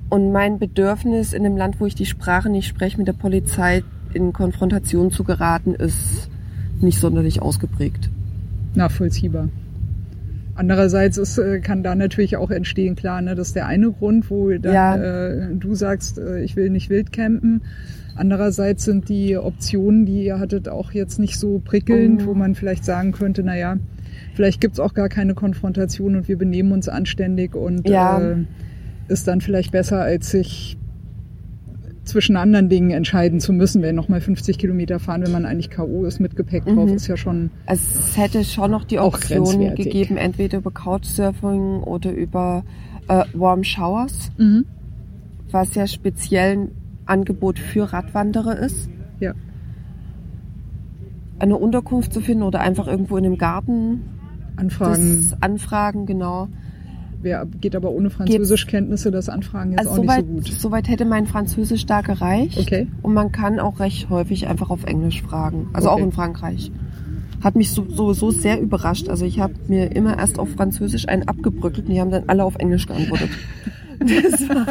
Und 0.08 0.32
mein 0.32 0.58
Bedürfnis 0.58 1.32
in 1.32 1.42
dem 1.42 1.56
Land, 1.56 1.80
wo 1.80 1.86
ich 1.86 1.94
die 1.94 2.06
Sprache 2.06 2.48
nicht 2.48 2.66
spreche, 2.68 2.96
mit 2.98 3.08
der 3.08 3.12
Polizei 3.14 3.82
in 4.14 4.32
Konfrontation 4.32 5.10
zu 5.10 5.24
geraten, 5.24 5.74
ist 5.74 6.28
nicht 6.80 6.98
sonderlich 6.98 7.40
ausgeprägt. 7.42 8.10
Nachvollziehbar. 8.74 9.48
Andererseits 10.54 11.16
ist, 11.16 11.38
äh, 11.38 11.60
kann 11.60 11.82
da 11.82 11.94
natürlich 11.94 12.36
auch 12.36 12.50
entstehen, 12.50 12.94
klar, 12.94 13.22
ne, 13.22 13.34
das 13.34 13.48
ist 13.48 13.56
der 13.56 13.66
eine 13.66 13.90
Grund, 13.90 14.30
wo 14.30 14.50
dann, 14.50 14.72
Ja. 14.74 14.96
äh, 14.96 15.54
du 15.54 15.74
sagst, 15.74 16.18
äh, 16.18 16.42
ich 16.42 16.56
will 16.56 16.68
nicht 16.70 16.90
wild 16.90 17.10
campen. 17.12 17.62
Andererseits 18.16 18.84
sind 18.84 19.08
die 19.08 19.38
Optionen, 19.38 20.04
die 20.04 20.24
ihr 20.24 20.38
hattet, 20.38 20.68
auch 20.68 20.92
jetzt 20.92 21.18
nicht 21.18 21.38
so 21.38 21.58
prickelnd, 21.64 22.20
Mhm. 22.22 22.26
wo 22.26 22.34
man 22.34 22.54
vielleicht 22.54 22.84
sagen 22.84 23.12
könnte, 23.12 23.42
na 23.42 23.56
ja, 23.56 23.76
vielleicht 24.34 24.60
gibt's 24.60 24.78
auch 24.78 24.92
gar 24.92 25.08
keine 25.08 25.32
Konfrontation 25.34 26.16
und 26.16 26.28
wir 26.28 26.36
benehmen 26.36 26.72
uns 26.72 26.88
anständig 26.90 27.54
und 27.54 27.88
Ja. 27.88 28.20
äh, 28.20 28.36
ist 29.08 29.26
dann 29.28 29.40
vielleicht 29.40 29.72
besser, 29.72 30.02
als 30.02 30.30
sich 30.30 30.76
zwischen 32.12 32.36
anderen 32.36 32.68
Dingen 32.68 32.90
entscheiden 32.90 33.40
zu 33.40 33.52
müssen, 33.52 33.82
wenn 33.82 33.94
nochmal 33.96 34.20
50 34.20 34.58
Kilometer 34.58 34.98
fahren, 35.00 35.22
wenn 35.22 35.32
man 35.32 35.44
eigentlich 35.44 35.70
K.O. 35.70 36.04
ist 36.04 36.20
mit 36.20 36.36
Gepäck 36.36 36.64
drauf, 36.66 36.88
Mhm. 36.88 36.94
ist 36.96 37.06
ja 37.08 37.16
schon, 37.16 37.50
Also 37.66 37.82
es 37.98 38.16
hätte 38.16 38.44
schon 38.44 38.70
noch 38.70 38.84
die 38.84 38.98
Option 38.98 39.74
gegeben, 39.74 40.16
entweder 40.16 40.58
über 40.58 40.70
Couchsurfing 40.70 41.80
oder 41.82 42.12
über 42.12 42.64
äh, 43.08 43.24
Warm 43.34 43.64
Showers, 43.64 44.30
mhm. 44.38 44.64
was 45.50 45.74
ja 45.74 45.86
speziell 45.86 46.52
ein 46.56 46.68
Angebot 47.06 47.58
für 47.58 47.92
Radwanderer 47.92 48.58
ist. 48.58 48.88
ja. 49.20 49.32
Eine 51.38 51.56
Unterkunft 51.56 52.12
zu 52.12 52.20
finden 52.20 52.44
oder 52.44 52.60
einfach 52.60 52.86
irgendwo 52.86 53.16
in 53.16 53.24
einem 53.26 53.36
Garten 53.38 54.02
Anfragen. 54.54 55.16
das 55.30 55.42
anfragen, 55.42 56.06
genau. 56.06 56.46
Wer 57.22 57.46
geht 57.60 57.74
aber 57.76 57.90
ohne 57.92 58.10
Französischkenntnisse 58.10 59.10
das 59.10 59.28
Anfragen 59.28 59.70
jetzt 59.72 59.80
Also 59.80 59.90
auch 59.92 59.96
nicht 59.98 60.10
soweit, 60.10 60.26
so 60.26 60.32
gut. 60.32 60.46
soweit 60.58 60.88
hätte 60.88 61.04
mein 61.04 61.26
Französisch 61.26 61.86
da 61.86 62.00
gereicht. 62.00 62.58
Okay. 62.58 62.88
Und 63.02 63.14
man 63.14 63.30
kann 63.32 63.60
auch 63.60 63.78
recht 63.80 64.10
häufig 64.10 64.48
einfach 64.48 64.70
auf 64.70 64.84
Englisch 64.84 65.22
fragen. 65.22 65.68
Also 65.72 65.88
Okay. 65.90 66.00
auch 66.00 66.04
in 66.04 66.12
Frankreich. 66.12 66.72
Hat 67.42 67.56
mich 67.56 67.70
so, 67.70 67.84
sowieso 67.88 68.30
sehr 68.30 68.60
überrascht. 68.60 69.08
Also 69.08 69.24
ich 69.24 69.40
habe 69.40 69.54
mir 69.68 69.94
immer 69.96 70.18
erst 70.18 70.38
auf 70.38 70.50
Französisch 70.50 71.08
einen 71.08 71.26
abgebrückelt 71.28 71.86
und 71.88 71.92
die 71.94 72.00
haben 72.00 72.10
dann 72.10 72.24
alle 72.28 72.44
auf 72.44 72.56
Englisch 72.56 72.86
geantwortet. 72.86 73.30
Das 74.02 74.48
war, 74.48 74.66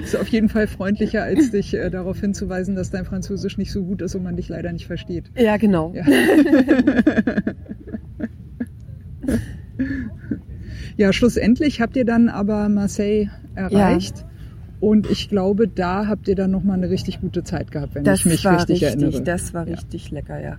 Ist 0.00 0.16
auf 0.16 0.28
jeden 0.28 0.48
Fall 0.48 0.68
freundlicher, 0.68 1.24
als 1.24 1.50
dich 1.52 1.74
äh, 1.74 1.90
darauf 1.90 2.20
hinzuweisen, 2.20 2.76
dass 2.76 2.90
dein 2.90 3.04
Französisch 3.04 3.58
nicht 3.58 3.72
so 3.72 3.82
gut 3.84 4.00
ist 4.00 4.14
und 4.14 4.22
man 4.22 4.36
dich 4.36 4.48
leider 4.48 4.72
nicht 4.72 4.86
versteht. 4.86 5.24
ja, 5.36 5.56
genau. 5.56 5.92
Ja. 5.92 6.04
ja, 10.96 11.12
schlussendlich 11.12 11.80
habt 11.80 11.96
ihr 11.96 12.04
dann 12.04 12.28
aber 12.28 12.68
Marseille 12.68 13.28
erreicht. 13.54 14.24
Und 14.80 15.10
ich 15.10 15.28
glaube, 15.28 15.66
da 15.66 16.06
habt 16.06 16.28
ihr 16.28 16.36
dann 16.36 16.52
nochmal 16.52 16.76
eine 16.76 16.88
richtig 16.88 17.20
gute 17.20 17.42
Zeit 17.42 17.72
gehabt, 17.72 17.96
wenn 17.96 18.04
Das 18.04 18.20
ich 18.20 18.26
mich 18.26 18.44
war 18.44 18.58
richtig, 18.58 18.84
richtig, 18.84 19.02
erinnere. 19.02 19.22
das 19.22 19.52
war 19.52 19.66
Ja. 19.66 19.74
richtig 19.74 20.10
lecker, 20.12 20.40
ja. 20.40 20.58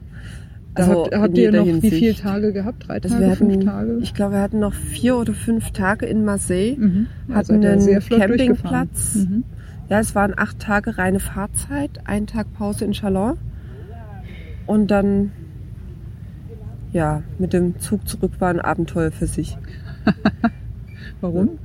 Also 0.74 1.06
habt, 1.06 1.16
habt 1.16 1.38
ihr 1.38 1.52
noch 1.52 1.66
wie 1.66 1.72
Hinsicht. 1.72 1.94
viele 1.96 2.14
Tage 2.16 2.52
gehabt? 2.54 2.88
Drei 2.88 2.96
Also 3.02 3.10
Tage, 3.16 3.36
fünf 3.38 3.52
hatten, 3.54 3.66
Tage? 3.66 3.98
ich 4.02 4.14
glaube, 4.14 4.34
wir 4.34 4.42
hatten 4.42 4.60
noch 4.60 4.74
vier 4.74 5.18
oder 5.18 5.34
fünf 5.34 5.72
Tage 5.72 6.06
in 6.06 6.26
Marseille. 6.26 6.76
Mhm. 6.78 7.08
Ja, 7.30 7.36
hatten 7.36 7.64
einen 7.66 8.00
Campingplatz. 8.10 9.16
Mhm. 9.16 9.44
Ja, 9.90 10.00
es 10.00 10.14
waren 10.16 10.34
acht 10.38 10.60
Tage 10.60 10.98
reine 10.98 11.20
Fahrzeit, 11.20 12.02
ein 12.06 12.28
Tag 12.28 12.54
Pause 12.54 12.86
in 12.86 12.92
Chalon. 12.92 13.38
Und 14.68 14.92
dann, 14.92 15.32
ja, 16.91 17.23
mit 17.38 17.54
dem 17.54 17.80
Zug 17.80 18.08
zurück 18.08 18.34
war 18.39 18.49
ein 18.49 18.60
Abenteuer 18.60 19.12
für 19.12 19.28
sich. 19.28 19.58
Warum? 21.21 21.60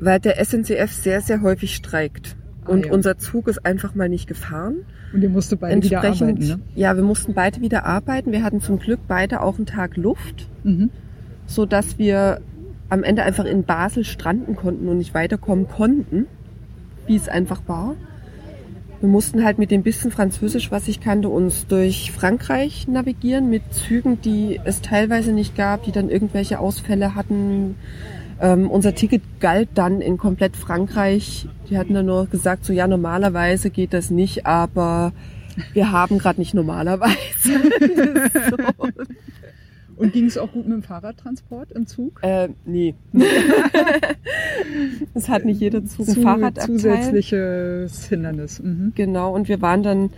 Weil 0.00 0.20
der 0.20 0.42
SNCF 0.44 0.92
sehr, 0.92 1.20
sehr 1.20 1.42
häufig 1.42 1.74
streikt. 1.74 2.36
Ah, 2.64 2.70
Und 2.70 2.86
ja. 2.86 2.92
unser 2.92 3.18
Zug 3.18 3.48
ist 3.48 3.64
einfach 3.66 3.94
mal 3.94 4.08
nicht 4.08 4.26
gefahren. 4.26 4.76
Und 5.12 5.22
ihr 5.22 5.28
musstet 5.28 5.60
beide 5.60 5.82
wieder 5.82 5.98
arbeiten, 6.04 6.38
ne? 6.38 6.60
ja, 6.76 6.94
wir 6.94 7.02
mussten 7.02 7.34
beide 7.34 7.60
wieder 7.60 7.84
arbeiten. 7.84 8.30
Wir 8.30 8.42
hatten 8.44 8.60
zum 8.60 8.78
Glück 8.78 9.00
beide 9.08 9.42
auch 9.42 9.56
einen 9.56 9.66
Tag 9.66 9.96
Luft, 9.96 10.48
Mhm. 10.62 10.90
so 11.46 11.66
dass 11.66 11.98
wir 11.98 12.40
am 12.88 13.02
Ende 13.02 13.22
einfach 13.24 13.44
in 13.44 13.64
Basel 13.64 14.04
stranden 14.04 14.54
konnten 14.56 14.88
und 14.88 14.98
nicht 14.98 15.14
weiterkommen 15.14 15.68
konnten, 15.68 16.26
wie 17.06 17.16
es 17.16 17.28
einfach 17.28 17.62
war. 17.66 17.96
Wir 19.00 19.08
mussten 19.08 19.44
halt 19.44 19.58
mit 19.58 19.70
dem 19.70 19.82
bisschen 19.82 20.10
Französisch, 20.10 20.70
was 20.70 20.86
ich 20.86 21.00
kannte, 21.00 21.30
uns 21.30 21.66
durch 21.66 22.12
Frankreich 22.12 22.86
navigieren 22.86 23.48
mit 23.48 23.62
Zügen, 23.72 24.20
die 24.20 24.60
es 24.64 24.82
teilweise 24.82 25.32
nicht 25.32 25.56
gab, 25.56 25.84
die 25.84 25.92
dann 25.92 26.10
irgendwelche 26.10 26.58
Ausfälle 26.58 27.14
hatten. 27.14 27.76
Ähm, 28.42 28.70
unser 28.70 28.94
Ticket 28.94 29.22
galt 29.40 29.70
dann 29.74 30.02
in 30.02 30.18
komplett 30.18 30.54
Frankreich. 30.54 31.48
Die 31.70 31.78
hatten 31.78 31.94
dann 31.94 32.06
nur 32.06 32.26
gesagt, 32.26 32.66
so 32.66 32.74
ja, 32.74 32.86
normalerweise 32.86 33.70
geht 33.70 33.94
das 33.94 34.10
nicht, 34.10 34.44
aber 34.46 35.12
wir 35.72 35.92
haben 35.92 36.18
gerade 36.18 36.40
nicht 36.40 36.54
normalerweise. 36.54 37.16
So. 38.50 38.88
Und 40.00 40.12
ging 40.14 40.24
es 40.24 40.38
auch 40.38 40.50
gut 40.50 40.66
mit 40.66 40.72
dem 40.74 40.82
Fahrradtransport 40.82 41.72
im 41.72 41.86
Zug? 41.86 42.20
äh, 42.22 42.48
nee. 42.64 42.94
es 45.14 45.28
hat 45.28 45.44
nicht 45.44 45.60
jeder 45.60 45.84
Zug 45.84 46.08
ein 46.08 46.14
Zu- 46.14 46.22
Fahrradabteil. 46.22 46.66
Zusätzliches 46.66 48.06
Hindernis. 48.06 48.60
Mhm. 48.62 48.92
Genau, 48.94 49.34
und 49.34 49.48
wir 49.48 49.60
waren 49.60 49.82
dann 49.82 50.10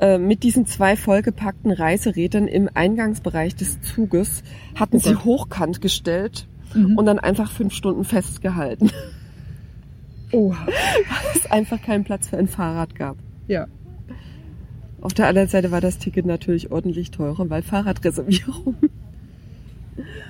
äh, 0.00 0.18
mit 0.18 0.42
diesen 0.42 0.66
zwei 0.66 0.96
vollgepackten 0.96 1.70
Reiserädern 1.70 2.48
im 2.48 2.68
Eingangsbereich 2.72 3.54
des 3.56 3.80
Zuges, 3.82 4.42
hatten 4.74 4.96
Oh 4.96 5.00
sie 5.00 5.16
hochkant 5.16 5.80
gestellt 5.80 6.46
Mhm. 6.74 6.98
und 6.98 7.06
dann 7.06 7.18
einfach 7.20 7.50
fünf 7.52 7.72
Stunden 7.74 8.04
festgehalten, 8.04 8.90
Oh, 10.32 10.50
weil 10.66 10.74
es 11.34 11.48
einfach 11.50 11.80
keinen 11.80 12.02
Platz 12.04 12.28
für 12.28 12.36
ein 12.38 12.48
Fahrrad 12.48 12.94
gab. 12.94 13.16
ja. 13.46 13.66
Auf 15.02 15.14
der 15.14 15.28
anderen 15.28 15.46
Seite 15.46 15.70
war 15.70 15.80
das 15.80 15.98
Ticket 15.98 16.26
natürlich 16.26 16.72
ordentlich 16.72 17.12
teurer, 17.12 17.48
weil 17.48 17.62
Fahrradreservierung. 17.62 18.74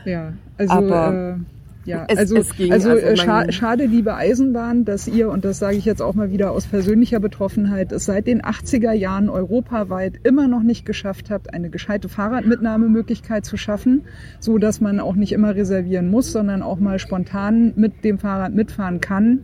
Ja, 0.05 0.33
also 0.59 0.73
Aber 0.73 1.37
äh, 1.39 1.89
ja, 1.91 2.05
es- 2.09 2.19
also 2.19 2.37
es 2.37 2.57
ging, 2.57 2.73
also, 2.73 2.91
also 2.91 3.01
äh, 3.07 3.17
scha 3.17 3.51
schade, 3.53 3.87
liebe 3.87 4.15
Eisenbahn, 4.15 4.85
dass 4.85 5.07
ihr 5.07 5.31
und 5.31 5.45
das 5.45 5.59
sage 5.61 5.77
ich 5.77 5.85
jetzt 5.85 6.03
auch 6.03 6.15
mal 6.15 6.31
wieder 6.33 6.51
aus 6.51 6.67
persönlicher 6.67 7.21
Betroffenheit, 7.21 7.93
es 7.93 8.05
seit 8.07 8.27
den 8.27 8.43
80er 8.43 8.93
Jahren 8.93 9.29
europaweit 9.29 10.15
immer 10.25 10.49
noch 10.49 10.63
nicht 10.63 10.85
geschafft 10.85 11.31
habt, 11.31 11.55
eine 11.55 11.71
gescheite 11.71 12.09
Fahrradmitnahmemöglichkeit 12.09 13.45
zu 13.45 13.57
schaffen, 13.57 14.03
so 14.41 14.59
dass 14.59 14.81
man 14.81 15.01
auch 15.01 15.15
nicht 15.15 15.33
immer 15.33 15.55
reservieren 15.55 16.11
muss, 16.11 16.33
sondern 16.33 16.63
auch 16.63 16.79
mal 16.81 16.99
spontan 16.99 17.73
mit 17.77 18.05
dem 18.05 18.19
Fahrrad 18.19 18.53
mitfahren 18.55 19.01
kann. 19.01 19.41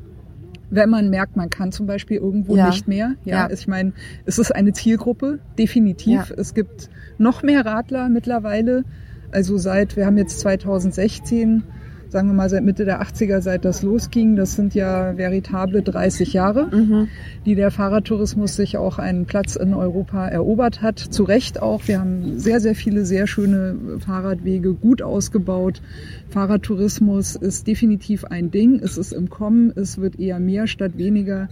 Wenn 0.71 0.89
man 0.89 1.11
merkt, 1.11 1.37
man 1.37 1.51
kann 1.51 1.71
zum 1.71 1.87
Beispiel 1.87 2.17
irgendwo 2.17 2.57
Ja. 2.57 2.67
nicht 2.69 2.89
mehr. 2.89 3.13
Ja, 3.25 3.47
Ja. 3.47 3.51
ich 3.53 3.69
meine, 3.69 3.93
es 4.25 4.39
ist 4.39 4.55
eine 4.55 4.73
Zielgruppe, 4.73 5.39
definitiv. 5.59 6.31
Ja. 6.31 6.35
Es 6.39 6.55
gibt 6.55 6.89
noch 7.19 7.43
mehr 7.43 7.67
Radler 7.67 8.09
mittlerweile. 8.09 8.85
Also 9.33 9.59
seit, 9.59 9.97
wir 9.97 10.07
haben 10.07 10.19
jetzt 10.19 10.41
2016, 10.41 11.63
sagen 12.11 12.29
wir 12.29 12.35
mal 12.35 12.51
seit 12.51 12.63
Mitte 12.63 12.85
der 12.85 13.01
80er, 13.03 13.41
seit 13.41 13.65
das 13.65 13.83
losging, 13.83 14.37
das 14.37 14.55
sind 14.55 14.75
ja 14.75 15.17
veritable 15.17 15.81
30 15.83 16.35
Jahre, 16.35 16.69
Mhm. 16.71 17.09
die 17.47 17.55
der 17.55 17.71
Fahrradtourismus 17.71 18.55
sich 18.55 18.77
auch 18.77 18.99
einen 18.99 19.25
Platz 19.25 19.57
in 19.57 19.73
Europa 19.73 20.29
erobert 20.29 20.83
hat. 20.83 20.99
Zu 20.99 21.25
Recht 21.25 21.63
auch. 21.63 21.89
Wir 21.89 22.01
haben 22.01 22.39
sehr, 22.39 22.61
sehr 22.61 22.75
viele 22.75 23.07
sehr 23.07 23.27
schöne 23.27 23.75
Fahrradwege, 24.05 24.75
gut 24.75 25.01
ausgebaut. 25.01 25.81
Fahrradtourismus 26.29 27.37
ist 27.37 27.67
definitiv 27.67 28.25
ein 28.27 28.51
Ding. 28.51 28.81
Es 28.83 28.99
ist 28.99 29.13
im 29.13 29.31
Kommen. 29.31 29.73
Es 29.75 29.99
wird 29.99 30.19
eher 30.21 30.39
mehr 30.41 30.67
statt 30.67 30.93
weniger. 30.97 31.49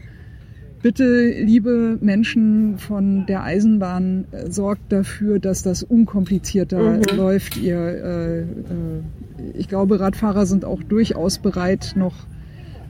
Bitte, 0.83 1.31
liebe 1.43 1.99
Menschen 2.01 2.79
von 2.79 3.27
der 3.27 3.43
Eisenbahn, 3.43 4.25
äh, 4.31 4.51
sorgt 4.51 4.91
dafür, 4.91 5.39
dass 5.39 5.63
das 5.63 5.83
unkomplizierter 5.83 6.81
Mhm. 6.99 7.17
läuft. 7.17 7.59
Ihr, 7.59 7.77
äh, 7.79 8.41
äh, 8.41 8.45
ich 9.59 9.69
glaube, 9.69 10.01
Radfahrer 10.01 10.47
sind 10.47 10.65
auch 10.65 10.83
durchaus 10.83 11.39
bereit, 11.39 11.93
noch 11.97 12.15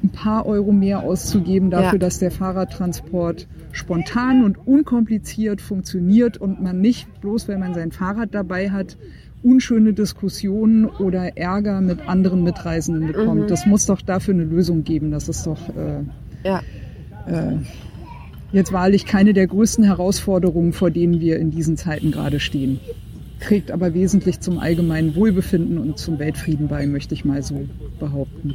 ein 0.05 0.11
paar 0.11 0.46
Euro 0.46 0.70
mehr 0.70 1.03
auszugeben 1.03 1.70
dafür, 1.70 1.94
Ja. 1.94 1.98
dass 1.98 2.20
der 2.20 2.31
Fahrradtransport 2.31 3.48
spontan 3.72 4.44
und 4.44 4.66
unkompliziert 4.66 5.61
funktioniert 5.61 6.37
und 6.38 6.62
man 6.62 6.81
nicht 6.81 7.20
bloß, 7.20 7.48
wenn 7.48 7.59
man 7.61 7.74
sein 7.74 7.90
Fahrrad 7.90 8.29
dabei 8.35 8.70
hat, 8.70 8.96
unschöne 9.42 9.94
Diskussionen 9.94 10.85
oder 10.87 11.37
Ärger 11.37 11.81
mit 11.81 12.09
anderen 12.09 12.44
Mitreisenden 12.44 13.09
bekommt. 13.09 13.42
Mhm. 13.42 13.46
Das 13.48 13.66
muss 13.66 13.87
doch 13.87 14.00
dafür 14.00 14.35
eine 14.35 14.44
Lösung 14.44 14.85
geben. 14.85 15.11
Das 15.11 15.29
ist 15.29 15.44
doch 15.46 15.68
äh, 15.70 16.05
Ja. 16.48 16.61
Äh, 17.26 17.52
jetzt 18.52 18.72
wahrlich 18.72 19.06
keine 19.06 19.33
der 19.33 19.46
größten 19.46 19.85
Herausforderungen, 19.85 20.72
vor 20.72 20.90
denen 20.90 21.20
wir 21.20 21.38
in 21.38 21.50
diesen 21.50 21.76
Zeiten 21.76 22.11
gerade 22.11 22.40
stehen. 22.40 22.80
Trägt 23.40 23.70
aber 23.70 23.94
wesentlich 23.94 24.40
zum 24.40 24.59
allgemeinen 24.59 25.14
Wohlbefinden 25.14 25.78
und 25.78 25.98
zum 25.98 26.18
Weltfrieden 26.18 26.68
bei, 26.68 26.87
möchte 26.87 27.14
ich 27.14 27.24
mal 27.24 27.42
so 27.42 27.66
behaupten. 27.98 28.54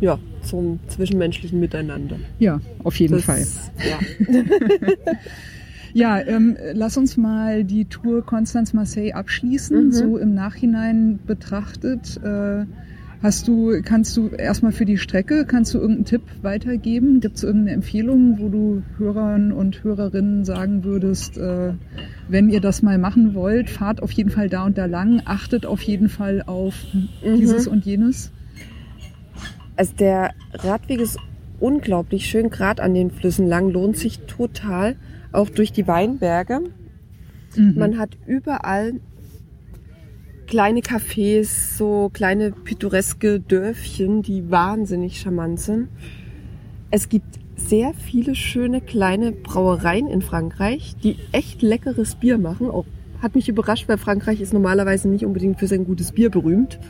ja, 0.00 0.18
zum 0.42 0.80
zwischenmenschlichen 0.88 1.60
Miteinander. 1.60 2.16
Ja, 2.38 2.60
auf 2.82 2.98
jeden 2.98 3.14
Das- 3.16 3.24
Fall. 3.24 3.46
Ja. 3.88 3.98
Ja, 5.92 6.20
ähm, 6.20 6.56
lass 6.72 6.96
uns 6.96 7.16
mal 7.16 7.64
die 7.64 7.84
Tour 7.84 8.24
Konstanz-Marseille 8.24 9.12
abschließen, 9.12 9.86
Mhm. 9.86 9.92
so 9.92 10.18
im 10.18 10.34
Nachhinein 10.34 11.18
betrachtet. 11.26 12.16
Äh, 12.22 12.64
hast 13.22 13.48
du, 13.48 13.82
kannst 13.82 14.16
du 14.16 14.28
erstmal 14.28 14.72
für 14.72 14.84
die 14.84 14.98
Strecke, 14.98 15.44
kannst 15.44 15.74
du 15.74 15.78
irgendeinen 15.78 16.06
Tipp 16.06 16.22
weitergeben? 16.42 17.20
Gibt 17.20 17.36
es 17.36 17.42
irgendeine 17.42 17.74
Empfehlung, 17.74 18.38
wo 18.38 18.48
du 18.48 18.82
Hörern 18.98 19.52
und 19.52 19.84
Hörerinnen 19.84 20.44
sagen 20.44 20.84
würdest, 20.84 21.36
äh, 21.36 21.74
wenn 22.28 22.48
ihr 22.48 22.60
das 22.60 22.82
mal 22.82 22.98
machen 22.98 23.34
wollt, 23.34 23.68
fahrt 23.68 24.02
auf 24.02 24.12
jeden 24.12 24.30
Fall 24.30 24.48
da 24.48 24.64
und 24.64 24.78
da 24.78 24.86
lang, 24.86 25.22
achtet 25.24 25.66
auf 25.66 25.82
jeden 25.82 26.08
Fall 26.08 26.42
auf 26.46 26.74
dieses 27.22 27.66
und 27.66 27.84
jenes? 27.84 28.32
Also 29.76 29.94
der 29.98 30.32
Radweg 30.52 31.00
ist 31.00 31.18
unglaublich 31.58 32.26
schön, 32.26 32.50
gerade 32.50 32.82
an 32.82 32.94
den 32.94 33.10
Flüssen 33.10 33.46
lang, 33.46 33.70
lohnt 33.70 33.96
sich 33.96 34.20
total, 34.20 34.96
auch 35.32 35.50
durch 35.50 35.72
die 35.72 35.86
Weinberge. 35.86 36.60
Mhm. 37.56 37.74
Man 37.76 37.98
hat 37.98 38.16
überall 38.26 38.94
kleine 40.50 40.80
Cafés, 40.80 41.78
so 41.78 42.10
kleine 42.12 42.50
pittoreske 42.50 43.38
Dörfchen, 43.38 44.22
die 44.22 44.50
wahnsinnig 44.50 45.20
charmant 45.20 45.60
sind. 45.60 45.88
Es 46.90 47.08
gibt 47.08 47.38
sehr 47.54 47.94
viele 47.94 48.34
schöne 48.34 48.80
kleine 48.80 49.30
Brauereien 49.30 50.08
in 50.08 50.22
Frankreich, 50.22 50.96
die 51.04 51.16
echt 51.30 51.62
leckeres 51.62 52.16
Bier 52.16 52.36
machen. 52.36 52.68
Auch 52.68 52.84
hat 53.22 53.36
mich 53.36 53.48
überrascht, 53.48 53.88
weil 53.88 53.96
Frankreich 53.96 54.40
ist 54.40 54.52
normalerweise 54.52 55.08
nicht 55.08 55.24
unbedingt 55.24 55.60
für 55.60 55.68
sein 55.68 55.84
gutes 55.84 56.10
Bier 56.10 56.30
berühmt. 56.30 56.80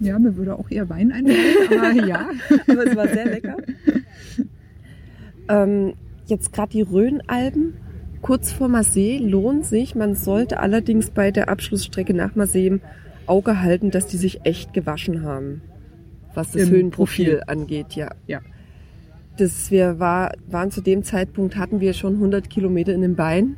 Ja, 0.00 0.18
mir 0.18 0.36
würde 0.36 0.54
auch 0.54 0.70
eher 0.70 0.88
Wein 0.88 1.12
einfallen, 1.12 1.78
aber 1.78 2.06
ja. 2.06 2.30
aber 2.68 2.86
es 2.86 2.96
war 2.96 3.08
sehr 3.08 3.26
lecker. 3.26 3.56
ähm, 5.48 5.92
jetzt 6.26 6.54
gerade 6.54 6.70
die 6.70 6.82
Rhönalben, 6.82 7.74
kurz 8.22 8.52
vor 8.52 8.68
Marseille, 8.68 9.18
lohnt 9.18 9.64
sich. 9.64 9.94
Man 9.94 10.14
sollte 10.14 10.60
allerdings 10.60 11.10
bei 11.10 11.30
der 11.30 11.48
Abschlussstrecke 11.48 12.14
nach 12.14 12.34
Marseille 12.34 12.66
im 12.66 12.80
Auge 13.26 13.60
halten, 13.60 13.90
dass 13.90 14.06
die 14.06 14.16
sich 14.16 14.40
echt 14.44 14.72
gewaschen 14.72 15.22
haben, 15.22 15.62
was 16.34 16.52
das 16.52 16.62
Im 16.62 16.70
Höhenprofil 16.70 17.36
Profil. 17.36 17.42
angeht, 17.46 17.92
ja. 17.94 18.10
Ja. 18.26 18.40
Das 19.36 19.70
wir 19.70 19.98
war, 19.98 20.32
waren 20.48 20.70
zu 20.70 20.80
dem 20.80 21.04
Zeitpunkt, 21.04 21.56
hatten 21.56 21.80
wir 21.80 21.92
schon 21.92 22.14
100 22.14 22.50
Kilometer 22.50 22.92
in 22.92 23.02
den 23.02 23.14
Beinen 23.14 23.56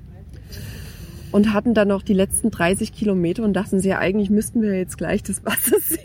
und 1.32 1.52
hatten 1.52 1.74
dann 1.74 1.88
noch 1.88 2.02
die 2.02 2.14
letzten 2.14 2.50
30 2.50 2.92
Kilometer 2.92 3.42
und 3.42 3.54
dachten 3.54 3.80
sie, 3.80 3.88
ja, 3.88 3.98
eigentlich 3.98 4.30
müssten 4.30 4.62
wir 4.62 4.76
jetzt 4.76 4.98
gleich 4.98 5.22
das 5.22 5.44
Wasser 5.44 5.76
sehen. 5.80 6.00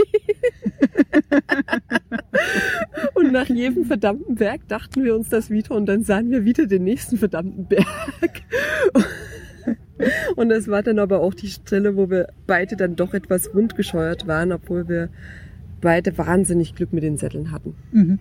und 3.15 3.31
nach 3.31 3.47
jedem 3.47 3.85
verdammten 3.85 4.35
Berg 4.35 4.67
dachten 4.67 5.03
wir 5.03 5.15
uns 5.15 5.29
das 5.29 5.49
wieder 5.49 5.75
und 5.75 5.85
dann 5.88 6.03
sahen 6.03 6.29
wir 6.31 6.45
wieder 6.45 6.67
den 6.67 6.83
nächsten 6.83 7.17
verdammten 7.17 7.65
Berg. 7.65 8.43
Und 10.35 10.49
das 10.49 10.67
war 10.67 10.83
dann 10.83 10.99
aber 10.99 11.21
auch 11.21 11.33
die 11.33 11.47
Stelle, 11.47 11.95
wo 11.95 12.09
wir 12.09 12.27
beide 12.47 12.75
dann 12.75 12.95
doch 12.95 13.13
etwas 13.13 13.53
wundgescheuert 13.53 14.27
waren, 14.27 14.51
obwohl 14.51 14.88
wir 14.88 15.09
beide 15.81 16.17
wahnsinnig 16.17 16.75
Glück 16.75 16.93
mit 16.93 17.03
den 17.03 17.17
Sätteln 17.17 17.51
hatten. 17.51 17.75
Mhm. 17.91 18.19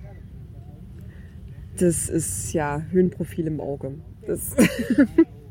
Das 1.78 2.08
ist 2.08 2.52
ja 2.52 2.82
Höhenprofil 2.90 3.46
im 3.46 3.60
Auge. 3.60 3.94
Das 4.26 4.54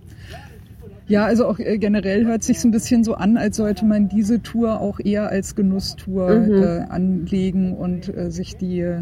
Ja, 1.07 1.25
also 1.25 1.45
auch 1.47 1.59
äh, 1.59 1.77
generell 1.77 2.25
hört 2.25 2.43
sich 2.43 2.59
so 2.59 2.67
ein 2.67 2.71
bisschen 2.71 3.03
so 3.03 3.15
an, 3.15 3.37
als 3.37 3.57
sollte 3.57 3.85
man 3.85 4.07
diese 4.07 4.41
Tour 4.41 4.79
auch 4.79 4.99
eher 4.99 5.29
als 5.29 5.55
Genusstour 5.55 6.29
Mhm. 6.29 6.63
äh, 6.63 6.79
anlegen 6.89 7.73
und 7.73 8.15
äh, 8.15 8.31
sich 8.31 8.55
die 8.55 8.79
äh, 8.79 9.01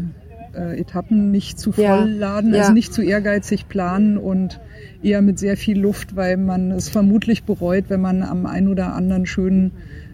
Etappen 0.78 1.30
nicht 1.30 1.58
zu 1.58 1.72
voll 1.72 1.84
Ja, 1.84 2.04
laden, 2.04 2.52
ja. 2.52 2.60
also 2.60 2.72
nicht 2.72 2.92
zu 2.92 3.02
ehrgeizig 3.02 3.68
planen 3.68 4.18
und 4.18 4.60
eher 5.02 5.22
mit 5.22 5.38
sehr 5.38 5.56
viel 5.56 5.78
Luft, 5.80 6.14
weil 6.16 6.36
man 6.36 6.72
es 6.72 6.88
vermutlich 6.88 7.44
bereut, 7.44 7.84
wenn 7.88 8.00
man 8.00 8.22
am 8.22 8.46
ein 8.46 8.68
oder 8.68 8.94
anderen 8.94 9.24
schönen 9.26 9.70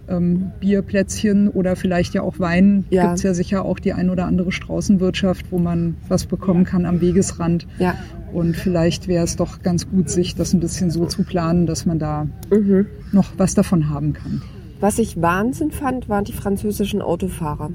ähm, 0.09 0.51
Bierplätzchen 0.61 1.49
oder 1.49 1.77
vielleicht 1.77 2.15
ja 2.15 2.23
auch 2.23 2.39
Wein, 2.39 2.85
Ja. 2.91 3.07
gibt's 3.09 3.23
ja 3.23 3.35
sicher 3.35 3.65
auch 3.65 3.79
die 3.79 3.93
ein 3.93 4.11
oder 4.11 4.27
andere 4.27 4.53
Straußenwirtschaft, 4.53 5.47
wo 5.51 5.59
man 5.59 5.97
was 6.09 6.27
bekommen 6.27 6.65
kann 6.65 6.85
am 6.87 7.01
Wegesrand. 7.01 7.67
ja. 7.79 7.95
Und 8.31 8.57
vielleicht 8.57 9.09
wäre 9.09 9.25
es 9.25 9.37
doch 9.37 9.63
ganz 9.63 9.89
gut, 9.89 10.11
sich 10.11 10.35
das 10.35 10.53
ein 10.53 10.61
bisschen 10.61 10.91
so 10.91 11.07
zu 11.07 11.23
planen, 11.25 11.65
dass 11.67 11.87
man 11.87 11.99
da 11.99 12.27
Mhm. 12.51 12.85
noch 13.11 13.33
was 13.39 13.55
davon 13.55 13.89
haben 13.89 14.13
kann. 14.13 14.43
Was 14.81 14.99
ich 14.99 15.19
Wahnsinn 15.23 15.71
fand, 15.71 16.11
waren 16.11 16.25
die 16.25 16.35
französischen 16.35 17.01
Autofahrer. 17.01 17.71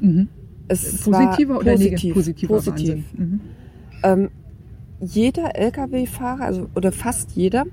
Mhm. 0.00 0.28
Es 0.66 1.02
Positiver 1.02 1.54
war 1.54 1.60
oder 1.60 1.72
positiv, 1.72 1.90
negativ? 1.90 2.14
Positiver 2.14 2.54
positiv. 2.54 2.88
Wahnsinn. 2.88 3.04
Mhm. 3.18 3.40
Ähm, 4.02 4.28
jeder 5.00 5.54
Lkw-Fahrer, 5.56 6.44
also 6.44 6.68
oder 6.74 6.90
fast 6.90 7.32
jeder, 7.32 7.64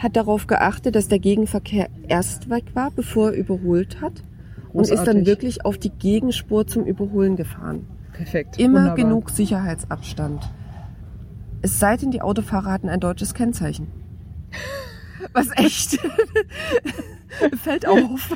hat 0.00 0.16
darauf 0.16 0.46
geachtet, 0.46 0.96
dass 0.96 1.08
der 1.08 1.18
Gegenverkehr 1.18 1.88
erst 2.08 2.48
weg 2.50 2.64
war, 2.74 2.90
bevor 2.90 3.30
er 3.30 3.36
überholt 3.36 4.00
hat. 4.00 4.24
Und 4.72 4.82
ist 4.84 4.90
dann 4.90 4.98
Großartig. 4.98 5.26
wirklich 5.26 5.64
auf 5.64 5.78
die 5.78 5.90
Gegenspur 5.90 6.66
zum 6.66 6.84
Überholen 6.84 7.36
gefahren. 7.36 7.86
Perfekt. 8.12 8.58
Immer 8.58 8.78
Wunderbar. 8.80 8.96
genug 8.96 9.30
Sicherheitsabstand. 9.30 10.48
Es 11.62 11.78
sei 11.78 11.96
denn, 11.96 12.10
die 12.10 12.22
Autofahrer 12.22 12.70
hatten 12.72 12.88
ein 12.88 13.00
deutsches 13.00 13.34
Kennzeichen. 13.34 13.88
Was 15.32 15.48
echt 15.56 15.98
fällt 17.62 17.86
auf. 17.86 18.34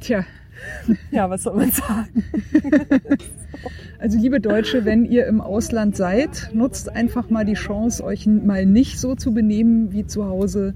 Tja, 0.00 0.24
ja, 1.10 1.28
was 1.30 1.42
soll 1.42 1.56
man 1.56 1.70
sagen? 1.70 2.24
also 3.98 4.18
liebe 4.18 4.40
Deutsche, 4.40 4.84
wenn 4.84 5.04
ihr 5.04 5.26
im 5.26 5.40
Ausland 5.40 5.96
seid, 5.96 6.50
nutzt 6.54 6.94
einfach 6.94 7.30
mal 7.30 7.44
die 7.44 7.54
Chance, 7.54 8.04
euch 8.04 8.26
mal 8.26 8.66
nicht 8.66 8.98
so 8.98 9.14
zu 9.14 9.32
benehmen 9.32 9.92
wie 9.92 10.06
zu 10.06 10.26
Hause. 10.26 10.74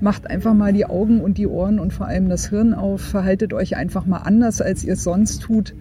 Macht 0.00 0.28
einfach 0.28 0.54
mal 0.54 0.72
die 0.72 0.86
Augen 0.86 1.20
und 1.20 1.38
die 1.38 1.46
Ohren 1.46 1.78
und 1.78 1.92
vor 1.92 2.06
allem 2.06 2.28
das 2.28 2.48
Hirn 2.48 2.74
auf. 2.74 3.00
Verhaltet 3.00 3.52
euch 3.54 3.76
einfach 3.76 4.06
mal 4.06 4.18
anders, 4.18 4.60
als 4.60 4.84
ihr 4.84 4.94
es 4.94 5.04
sonst 5.04 5.42
tut. 5.42 5.74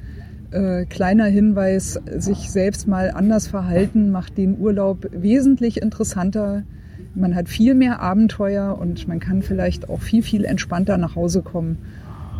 Äh, 0.51 0.85
kleiner 0.85 1.25
Hinweis, 1.25 1.99
sich 2.17 2.51
selbst 2.51 2.87
mal 2.87 3.11
anders 3.11 3.47
verhalten, 3.47 4.11
macht 4.11 4.37
den 4.37 4.59
Urlaub 4.59 5.09
wesentlich 5.11 5.81
interessanter. 5.81 6.63
Man 7.15 7.35
hat 7.35 7.49
viel 7.49 7.73
mehr 7.73 7.99
Abenteuer 8.01 8.77
und 8.79 9.07
man 9.07 9.19
kann 9.19 9.41
vielleicht 9.41 9.89
auch 9.89 10.01
viel, 10.01 10.23
viel 10.23 10.45
entspannter 10.45 10.97
nach 10.97 11.15
Hause 11.15 11.41
kommen 11.41 11.79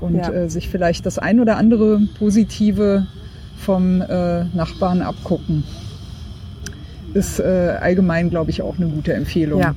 und 0.01 0.15
Ja. 0.15 0.31
äh, 0.31 0.49
sich 0.49 0.69
vielleicht 0.69 1.05
das 1.05 1.17
ein 1.19 1.39
oder 1.39 1.57
andere 1.57 2.01
Positive 2.19 3.07
vom 3.57 4.01
äh, 4.01 4.43
Nachbarn 4.45 5.01
abgucken. 5.01 5.63
Ist 7.13 7.39
äh, 7.39 7.77
allgemein, 7.79 8.29
glaube 8.29 8.49
ich, 8.51 8.61
auch 8.61 8.77
eine 8.77 8.87
gute 8.87 9.13
Empfehlung. 9.13 9.61
Ja. 9.61 9.75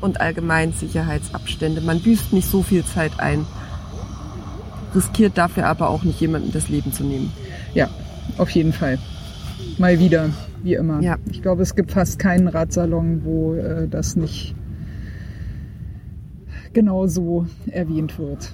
Und 0.00 0.20
allgemein 0.20 0.72
Sicherheitsabstände. 0.72 1.80
Man 1.80 2.00
büßt 2.00 2.32
nicht 2.32 2.48
so 2.48 2.62
viel 2.62 2.84
Zeit 2.84 3.12
ein. 3.18 3.46
Riskiert 4.94 5.36
dafür 5.38 5.66
aber 5.66 5.88
auch 5.88 6.04
nicht 6.04 6.20
jemandem 6.20 6.52
das 6.52 6.68
Leben 6.68 6.92
zu 6.92 7.04
nehmen. 7.04 7.32
Ja, 7.74 7.88
auf 8.38 8.50
jeden 8.50 8.72
Fall. 8.72 8.98
Mal 9.78 9.98
wieder, 9.98 10.30
wie 10.62 10.74
immer. 10.74 11.00
Ja. 11.00 11.16
Ich 11.30 11.42
glaube, 11.42 11.62
es 11.62 11.74
gibt 11.74 11.92
fast 11.92 12.18
keinen 12.18 12.48
Radsalon, 12.48 13.22
wo 13.24 13.54
äh, 13.54 13.88
das 13.88 14.16
nicht 14.16 14.54
genau 16.72 17.06
so 17.06 17.46
erwähnt 17.70 18.18
wird. 18.18 18.52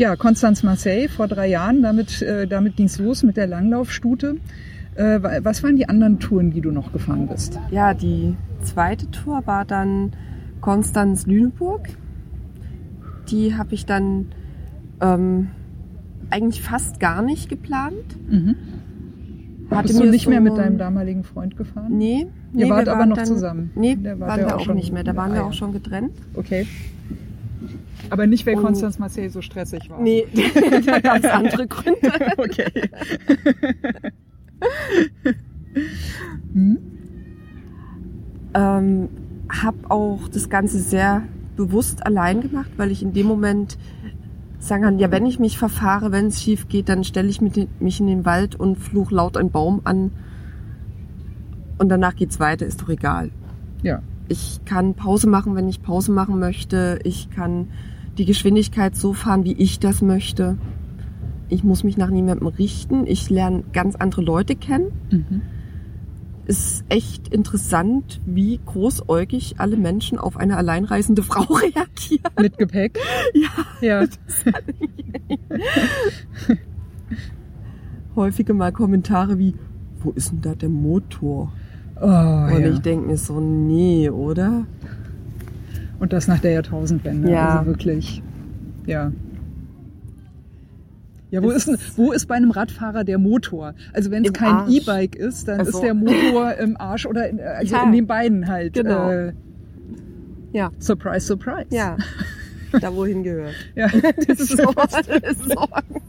Ja, 0.00 0.16
Konstanz 0.16 0.62
Marseille 0.62 1.08
vor 1.08 1.28
drei 1.28 1.46
Jahren, 1.48 1.82
damit, 1.82 2.22
äh, 2.22 2.46
damit 2.46 2.76
ging 2.76 2.86
es 2.86 2.98
los 2.98 3.22
mit 3.22 3.36
der 3.36 3.46
Langlaufstute. 3.46 4.36
Äh, 4.94 5.22
wa- 5.22 5.40
was 5.42 5.62
waren 5.62 5.76
die 5.76 5.90
anderen 5.90 6.18
Touren, 6.18 6.50
die 6.52 6.62
du 6.62 6.70
noch 6.70 6.90
gefahren 6.90 7.26
bist? 7.28 7.58
Ja, 7.70 7.92
die 7.92 8.34
zweite 8.62 9.10
Tour 9.10 9.42
war 9.46 9.66
dann 9.66 10.12
Konstanz-Lüneburg. 10.62 11.90
Die 13.30 13.54
habe 13.54 13.74
ich 13.74 13.84
dann 13.84 14.28
ähm, 15.02 15.48
eigentlich 16.30 16.62
fast 16.62 16.98
gar 16.98 17.20
nicht 17.20 17.50
geplant. 17.50 18.16
Mhm. 18.30 18.54
Hatte 19.70 19.88
Bist 19.88 20.00
du 20.00 20.06
nicht 20.10 20.24
so- 20.24 20.30
mehr 20.30 20.40
mit 20.40 20.56
deinem 20.56 20.78
damaligen 20.78 21.24
Freund 21.24 21.58
gefahren? 21.58 21.98
Nee. 21.98 22.26
Ihr 22.54 22.64
nee, 22.64 22.70
wart 22.70 22.86
wir 22.86 22.94
aber 22.94 23.04
noch 23.04 23.16
dann, 23.16 23.26
zusammen. 23.26 23.70
Nee, 23.74 23.96
Der 23.96 24.18
war 24.18 24.28
waren 24.28 24.40
wir 24.40 24.46
auch 24.48 24.60
auch 24.60 24.64
schon- 24.64 24.76
nicht 24.76 24.92
mehr. 24.94 25.04
Da 25.04 25.14
waren 25.14 25.32
Ah, 25.32 25.34
wir 25.34 25.44
auch 25.44 25.52
schon 25.52 25.72
getrennt. 25.74 26.12
Okay. 26.34 26.66
Aber 28.10 28.26
nicht, 28.26 28.46
weil 28.46 28.56
Konstanz 28.56 28.98
Marseille 28.98 29.28
so 29.28 29.40
stressig 29.40 29.88
war. 29.88 30.00
Nee, 30.00 30.26
da 30.84 31.00
gab 31.00 31.18
es 31.18 31.24
andere 31.24 31.66
Gründe. 31.66 32.00
Okay. 32.36 32.90
hm? 36.52 36.78
ähm, 38.54 39.08
habe 39.48 39.78
auch 39.88 40.28
das 40.28 40.48
Ganze 40.48 40.78
sehr 40.78 41.22
bewusst 41.56 42.04
allein 42.04 42.40
gemacht, 42.40 42.70
weil 42.76 42.90
ich 42.90 43.02
in 43.02 43.12
dem 43.12 43.26
Moment 43.26 43.78
sagen 44.58 44.82
kann, 44.82 44.98
ja, 44.98 45.10
wenn 45.10 45.26
ich 45.26 45.38
mich 45.38 45.58
verfahre, 45.58 46.12
wenn 46.12 46.26
es 46.26 46.42
schief 46.42 46.68
geht, 46.68 46.88
dann 46.88 47.04
stelle 47.04 47.28
ich 47.28 47.40
mich 47.40 48.00
in 48.00 48.06
den 48.06 48.24
Wald 48.24 48.54
und 48.54 48.76
fluch 48.76 49.10
laut 49.10 49.36
einen 49.36 49.50
Baum 49.50 49.80
an 49.84 50.12
und 51.78 51.88
danach 51.88 52.14
geht's 52.14 52.38
weiter, 52.38 52.66
ist 52.66 52.82
doch 52.82 52.90
egal. 52.90 53.30
Ja. 53.82 54.02
Ich 54.28 54.60
kann 54.66 54.94
Pause 54.94 55.28
machen, 55.28 55.56
wenn 55.56 55.68
ich 55.68 55.82
Pause 55.82 56.12
machen 56.12 56.38
möchte. 56.38 56.98
Ich 57.04 57.30
kann 57.30 57.68
die 58.18 58.24
Geschwindigkeit 58.24 58.96
so 58.96 59.12
fahren, 59.12 59.44
wie 59.44 59.52
ich 59.54 59.78
das 59.80 60.02
möchte. 60.02 60.56
Ich 61.48 61.62
muss 61.64 61.82
mich 61.84 61.96
nach 61.96 62.10
niemandem 62.10 62.46
richten. 62.48 63.06
Ich 63.06 63.30
lerne 63.30 63.62
ganz 63.72 63.96
andere 63.96 64.22
Leute 64.22 64.54
kennen 64.56 64.86
Mhm. 65.10 65.42
ist 66.46 66.84
echt 66.88 67.28
interessant, 67.28 68.20
wie 68.26 68.58
großäugig 68.66 69.54
alle 69.58 69.76
Menschen 69.76 70.18
auf 70.18 70.36
eine 70.36 70.56
alleinreisende 70.56 71.22
Frau 71.30 71.42
reagieren. 71.54 72.32
Mit 72.40 72.58
Gepäck? 72.58 72.98
Ja, 73.34 73.48
Ja. 73.80 74.06
häufige 78.16 78.54
mal 78.54 78.72
Kommentare 78.72 79.38
wie, 79.38 79.54
wo 80.02 80.10
ist 80.10 80.32
denn 80.32 80.40
da 80.40 80.54
der 80.54 80.68
Motor? 80.68 81.52
Oh, 82.00 82.04
Und 82.06 82.62
ja. 82.62 82.70
ich 82.72 82.78
denke 82.80 83.06
mir 83.08 83.16
so, 83.18 83.40
nee, 83.40 84.08
oder? 84.10 84.64
Und 86.00 86.12
das 86.12 86.26
nach 86.26 86.40
der 86.40 86.52
Jahrtausendwende. 86.52 87.30
Ja. 87.30 87.58
Also 87.60 87.66
wirklich. 87.70 88.22
Ja. 88.86 89.12
Ja, 91.30 91.42
wo 91.44 91.50
ist, 91.50 91.68
denn, 91.68 91.76
wo 91.94 92.10
ist 92.10 92.26
bei 92.26 92.34
einem 92.34 92.50
Radfahrer 92.50 93.04
der 93.04 93.18
Motor? 93.18 93.74
Also 93.92 94.10
wenn 94.10 94.24
es 94.24 94.32
kein. 94.32 94.68
E-Bike 94.68 95.14
ist, 95.14 95.46
dann 95.46 95.60
Ach 95.60 95.66
ist 95.66 95.74
so. 95.74 95.80
der 95.82 95.94
Motor 95.94 96.54
im 96.60 96.76
Arsch 96.80 97.06
oder 97.06 97.28
in, 97.28 97.38
also 97.40 97.76
Ja. 97.76 97.84
in 97.84 97.92
den 97.92 98.06
Beinen 98.08 98.48
halt. 98.48 98.72
Genau. 98.74 99.08
Äh, 99.10 99.32
Ja. 100.52 100.72
surprise, 100.80 101.24
surprise. 101.26 101.66
Ja. 101.70 101.96
da 102.80 102.92
wohin 102.94 103.22
gehört. 103.22 103.54
Ja, 103.76 103.86
das 104.26 104.40
ist 104.40 104.56
So, 104.56 104.72
fast- 104.72 105.04
Sorgen. 105.04 106.00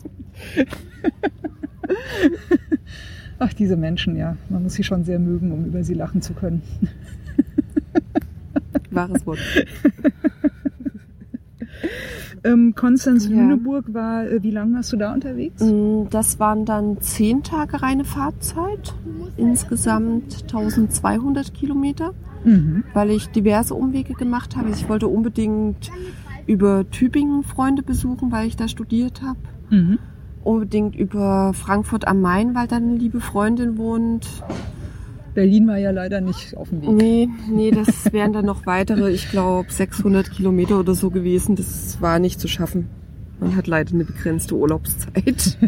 Ach, 3.39 3.54
diese 3.54 3.75
Menschen, 3.75 4.15
ja. 4.15 4.38
Man 4.49 4.63
muss 4.63 4.73
sie 4.73 4.84
schon 4.84 5.04
sehr 5.04 5.19
mögen, 5.19 5.51
um 5.51 5.65
über 5.65 5.84
sie 5.84 5.93
lachen 5.93 6.21
zu 6.21 6.34
können. 6.34 6.62
Wahres 8.91 9.25
Wort. 9.25 9.39
Ähm, 12.43 12.73
Konstanz 12.75 13.27
Ja. 13.27 13.36
Lüneburg 13.36 13.93
war, 13.93 14.25
äh, 14.27 14.41
wie 14.41 14.49
lange 14.49 14.75
warst 14.75 14.91
du 14.93 14.97
da 14.97 15.13
unterwegs? 15.13 15.62
Mm, 15.63 16.06
Das 16.10 16.39
waren 16.39 16.65
dann 16.65 16.99
zehn 16.99 17.43
Tage 17.43 17.84
reine 17.84 18.04
Fahrzeit, 18.04 18.95
insgesamt 19.38 20.43
1200 20.51 21.54
Kilometer, 21.54 22.13
Mhm. 22.43 22.84
weil 22.95 23.12
ich 23.12 23.27
diverse 23.30 23.75
Umwege 23.75 24.15
gemacht 24.15 24.56
habe. 24.58 24.69
Ich 24.71 24.89
wollte 24.89 25.08
unbedingt 25.08 25.91
über 26.47 26.89
Tübingen 26.89 27.43
Freunde 27.43 27.84
besuchen, 27.84 28.32
weil 28.32 28.47
ich 28.47 28.56
da 28.56 28.67
studiert 28.67 29.21
habe. 29.21 29.39
Mhm. 29.69 29.99
Unbedingt 30.43 30.95
über 30.95 31.54
Frankfurt 31.54 32.08
am 32.08 32.21
Main, 32.21 32.56
weil 32.56 32.67
da 32.67 32.77
eine 32.77 32.95
liebe 32.95 33.19
Freundin 33.21 33.77
wohnt. 33.77 34.27
Berlin 35.34 35.67
war 35.67 35.78
ja 35.78 35.91
leider 35.91 36.22
nicht 36.22 36.58
auf 36.58 36.70
dem 36.70 36.82
Weg. 36.82 36.89
Nee, 36.89 37.30
nee, 37.50 37.72
das 37.72 37.88
wären 38.13 38.34
dann 38.34 38.46
noch 38.46 38.65
weitere, 38.65 39.12
ich 39.12 39.30
glaube 39.30 39.72
600 39.72 40.32
Kilometer 40.32 40.80
oder 40.80 40.94
so 40.94 41.10
gewesen. 41.10 41.56
Das 41.56 42.02
war 42.02 42.20
nicht 42.20 42.39
zu 42.39 42.48
schaffen. 42.48 42.89
Man 43.39 43.56
hat 43.56 43.67
leider 43.67 43.94
eine 43.94 44.06
begrenzte 44.06 44.56
Urlaubszeit. 44.56 45.58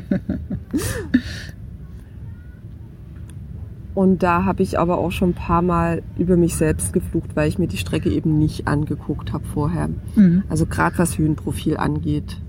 Und 3.95 4.23
da 4.23 4.43
habe 4.43 4.63
ich 4.63 4.79
aber 4.79 4.97
auch 4.97 5.11
schon 5.11 5.29
ein 5.29 5.35
paar 5.35 5.61
Mal 5.61 6.01
über 6.17 6.35
mich 6.35 6.55
selbst 6.55 6.93
geflucht, 6.93 7.35
weil 7.35 7.47
ich 7.47 7.59
mir 7.59 7.67
die 7.67 7.77
Strecke 7.77 8.09
eben 8.09 8.39
nicht 8.39 8.67
angeguckt 8.67 9.33
habe 9.33 9.45
vorher. 9.45 9.89
Mhm. 10.15 10.43
Also 10.49 10.65
gerade 10.65 10.97
was 10.97 11.17
Höhenprofil 11.17 11.77
angeht. 11.77 12.41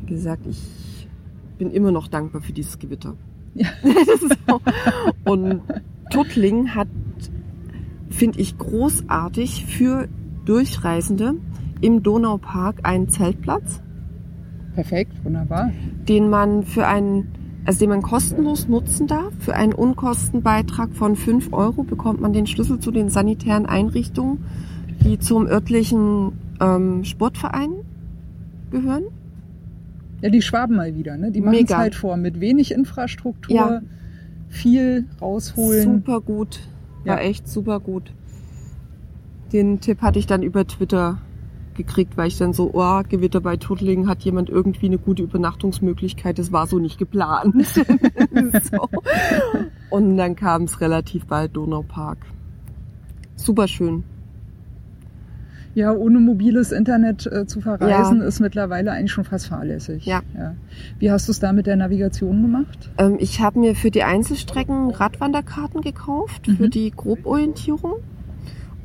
Wie 0.00 0.06
gesagt, 0.06 0.46
ich 0.46 1.08
bin 1.58 1.70
immer 1.70 1.92
noch 1.92 2.08
dankbar 2.08 2.42
für 2.42 2.52
dieses 2.52 2.78
Gewitter. 2.78 3.14
Ja. 3.54 3.68
Und 5.24 5.62
Tuttling 6.14 6.74
hat, 6.74 6.88
finde 8.10 8.40
ich, 8.40 8.56
großartig 8.58 9.66
für 9.66 10.08
Durchreisende 10.44 11.34
im 11.80 12.02
Donaupark 12.02 12.80
einen 12.82 13.08
Zeltplatz, 13.08 13.82
Perfekt, 14.74 15.24
wunderbar. 15.24 15.70
den 16.08 16.28
man 16.28 16.64
für 16.64 16.86
einen, 16.86 17.28
also 17.64 17.78
den 17.80 17.88
man 17.90 18.02
kostenlos 18.02 18.68
nutzen 18.68 19.06
darf. 19.06 19.32
Für 19.38 19.54
einen 19.54 19.72
Unkostenbeitrag 19.72 20.94
von 20.94 21.16
5 21.16 21.52
Euro 21.52 21.82
bekommt 21.84 22.20
man 22.20 22.32
den 22.32 22.46
Schlüssel 22.46 22.78
zu 22.80 22.90
den 22.90 23.08
sanitären 23.08 23.66
Einrichtungen, 23.66 24.44
die 25.04 25.18
zum 25.18 25.46
örtlichen 25.46 26.32
ähm, 26.60 27.04
Sportverein 27.04 27.70
gehören. 28.70 29.04
Ja, 30.22 30.30
die 30.30 30.42
Schwaben 30.42 30.76
mal 30.76 30.94
wieder, 30.94 31.16
ne? 31.16 31.30
Die 31.30 31.40
machen 31.40 31.64
es 31.64 31.74
halt 31.76 31.94
vor 31.94 32.16
mit 32.16 32.40
wenig 32.40 32.72
Infrastruktur, 32.72 33.54
Ja. 33.54 33.80
Viel 34.54 35.06
rausholen. 35.20 35.82
Super 35.82 36.20
gut. 36.20 36.60
War 37.04 37.16
Ja. 37.16 37.22
echt 37.28 37.48
super 37.48 37.80
gut. 37.80 38.12
Den 39.52 39.80
Tipp 39.80 40.00
hatte 40.02 40.18
ich 40.18 40.26
dann 40.26 40.42
über 40.42 40.66
Twitter 40.66 41.18
gekriegt, 41.74 42.16
weil 42.16 42.28
ich 42.28 42.38
dann 42.38 42.52
so, 42.52 42.70
oh, 42.72 43.02
Gewitter 43.08 43.40
bei 43.40 43.56
Tuttlingen 43.56 44.08
hat 44.08 44.22
jemand 44.22 44.48
irgendwie 44.48 44.86
eine 44.86 44.98
gute 44.98 45.22
Übernachtungsmöglichkeit. 45.24 46.38
Das 46.38 46.52
war 46.52 46.66
so 46.66 46.78
nicht 46.78 46.98
geplant. 46.98 47.54
so. 47.66 48.88
Und 49.90 50.16
dann 50.16 50.36
kam 50.36 50.62
es 50.64 50.80
relativ 50.80 51.26
bald 51.26 51.56
Donaupark. 51.56 52.18
Super 53.36 53.68
schön. 53.68 54.04
Ja, 55.74 55.92
ohne 55.92 56.20
mobiles 56.20 56.70
Internet 56.70 57.26
äh, 57.26 57.46
zu 57.46 57.60
verreisen 57.60 58.20
Ja. 58.20 58.26
ist 58.26 58.38
mittlerweile 58.40 58.92
eigentlich 58.92 59.10
schon 59.12 59.24
fast 59.24 59.48
fahrlässig. 59.48 60.06
Ja. 60.06 60.22
Wie 61.00 61.10
hast 61.10 61.26
du 61.26 61.32
es 61.32 61.40
da 61.40 61.52
mit 61.52 61.66
der 61.66 61.74
Navigation 61.76 62.42
gemacht? 62.42 62.90
Ähm, 62.98 63.16
ich 63.18 63.40
habe 63.40 63.58
mir 63.58 63.74
für 63.74 63.90
die 63.90 64.04
Einzelstrecken 64.04 64.90
Radwanderkarten 64.90 65.80
gekauft, 65.80 66.46
für 66.46 66.66
Mhm. 66.66 66.70
die 66.70 66.90
Groborientierung. 66.92 67.94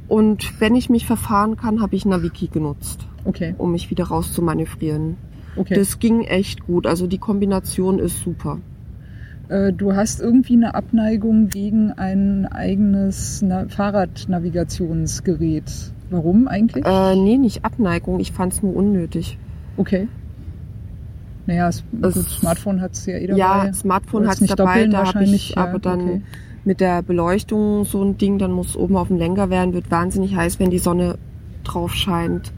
Und 0.08 0.60
wenn 0.60 0.74
ich 0.76 0.90
mich 0.90 1.06
verfahren 1.06 1.56
kann, 1.58 1.80
habe 1.82 1.96
ich 1.96 2.06
Naviki 2.08 2.48
genutzt, 2.48 3.06
Okay, 3.26 3.54
um 3.60 3.72
mich 3.74 3.92
wieder 3.92 4.06
rauszumanövrieren. 4.06 5.18
okay. 5.56 5.76
Das 5.76 6.00
ging 6.00 6.22
echt 6.22 6.66
gut. 6.66 6.88
Also 6.88 7.06
die 7.06 7.20
Kombination 7.20 8.00
ist 8.00 8.24
super. 8.24 8.58
Äh, 9.50 9.72
du 9.74 9.94
hast 9.96 10.20
irgendwie 10.22 10.54
eine 10.54 10.74
Abneigung 10.74 11.50
gegen 11.50 11.92
ein 11.92 12.48
eigenes 12.48 13.44
Na 13.44 13.68
Fahrradnavigationsgerät. 13.68 15.92
Warum 16.10 16.48
eigentlich? 16.48 16.86
Äh, 16.86 17.16
nee, 17.16 17.38
nicht 17.38 17.64
Abneigung. 17.66 18.20
Ich 18.20 18.32
fand 18.32 18.54
es 18.54 18.64
nur 18.64 18.76
unnötig. 18.76 19.38
Okay. 19.78 20.08
Naja, 21.46 21.68
das, 21.92 22.16
Es- 22.16 22.24
gut, 22.26 22.30
Smartphone 22.40 22.82
hat 22.82 22.94
es 22.94 23.06
ja 23.06 23.18
eh 23.18 23.28
dabei. 23.28 23.40
Ja, 23.40 23.74
Smartphone 23.74 24.28
hat 24.28 24.42
es 24.42 24.48
dabei. 24.56 24.86
Da 24.88 25.14
habe 25.14 25.24
ich 25.24 25.52
ja, 25.52 25.58
aber 25.58 25.80
dann 25.80 26.02
okay. 26.02 26.22
mit 26.66 26.80
der 26.80 27.02
Beleuchtung 27.02 27.86
so 27.86 28.04
ein 28.04 28.18
Ding, 28.18 28.38
dann 28.40 28.52
muss 28.52 28.76
oben 28.76 28.96
auf 28.98 29.08
dem 29.08 29.18
Lenker 29.18 29.50
werden, 29.50 29.74
wird 29.74 29.90
wahnsinnig 29.92 30.36
heiß, 30.36 30.60
wenn 30.60 30.70
die 30.70 30.80
Sonne 30.80 31.18
drauf 31.64 31.94
scheint. 31.94 32.52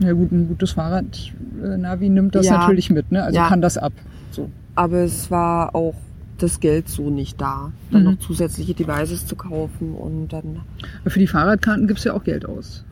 Ja 0.00 0.12
gut, 0.12 0.32
ein 0.32 0.48
gutes 0.48 0.72
Fahrrad-Navi 0.72 2.08
nimmt 2.08 2.34
das 2.34 2.46
Ja. 2.46 2.58
natürlich 2.58 2.90
mit, 2.90 3.12
ne? 3.12 3.22
Also 3.22 3.36
Ja. 3.36 3.48
kann 3.48 3.60
das 3.60 3.76
ab. 3.76 3.92
So. 4.30 4.48
Aber 4.74 4.98
es 4.98 5.30
war 5.30 5.74
auch 5.74 5.94
das 6.42 6.60
Geld 6.60 6.88
so 6.88 7.10
nicht 7.10 7.40
da, 7.40 7.72
dann 7.90 8.02
Mhm. 8.04 8.10
noch 8.12 8.18
zusätzliche 8.18 8.74
Devices 8.74 9.26
zu 9.26 9.36
kaufen 9.36 9.94
und 9.94 10.28
dann, 10.32 10.60
Für 11.06 11.18
die 11.18 11.26
Fahrradkarten 11.26 11.86
gibt's 11.86 12.04
ja 12.04 12.14
auch 12.14 12.24
Geld 12.24 12.46
aus. 12.46 12.84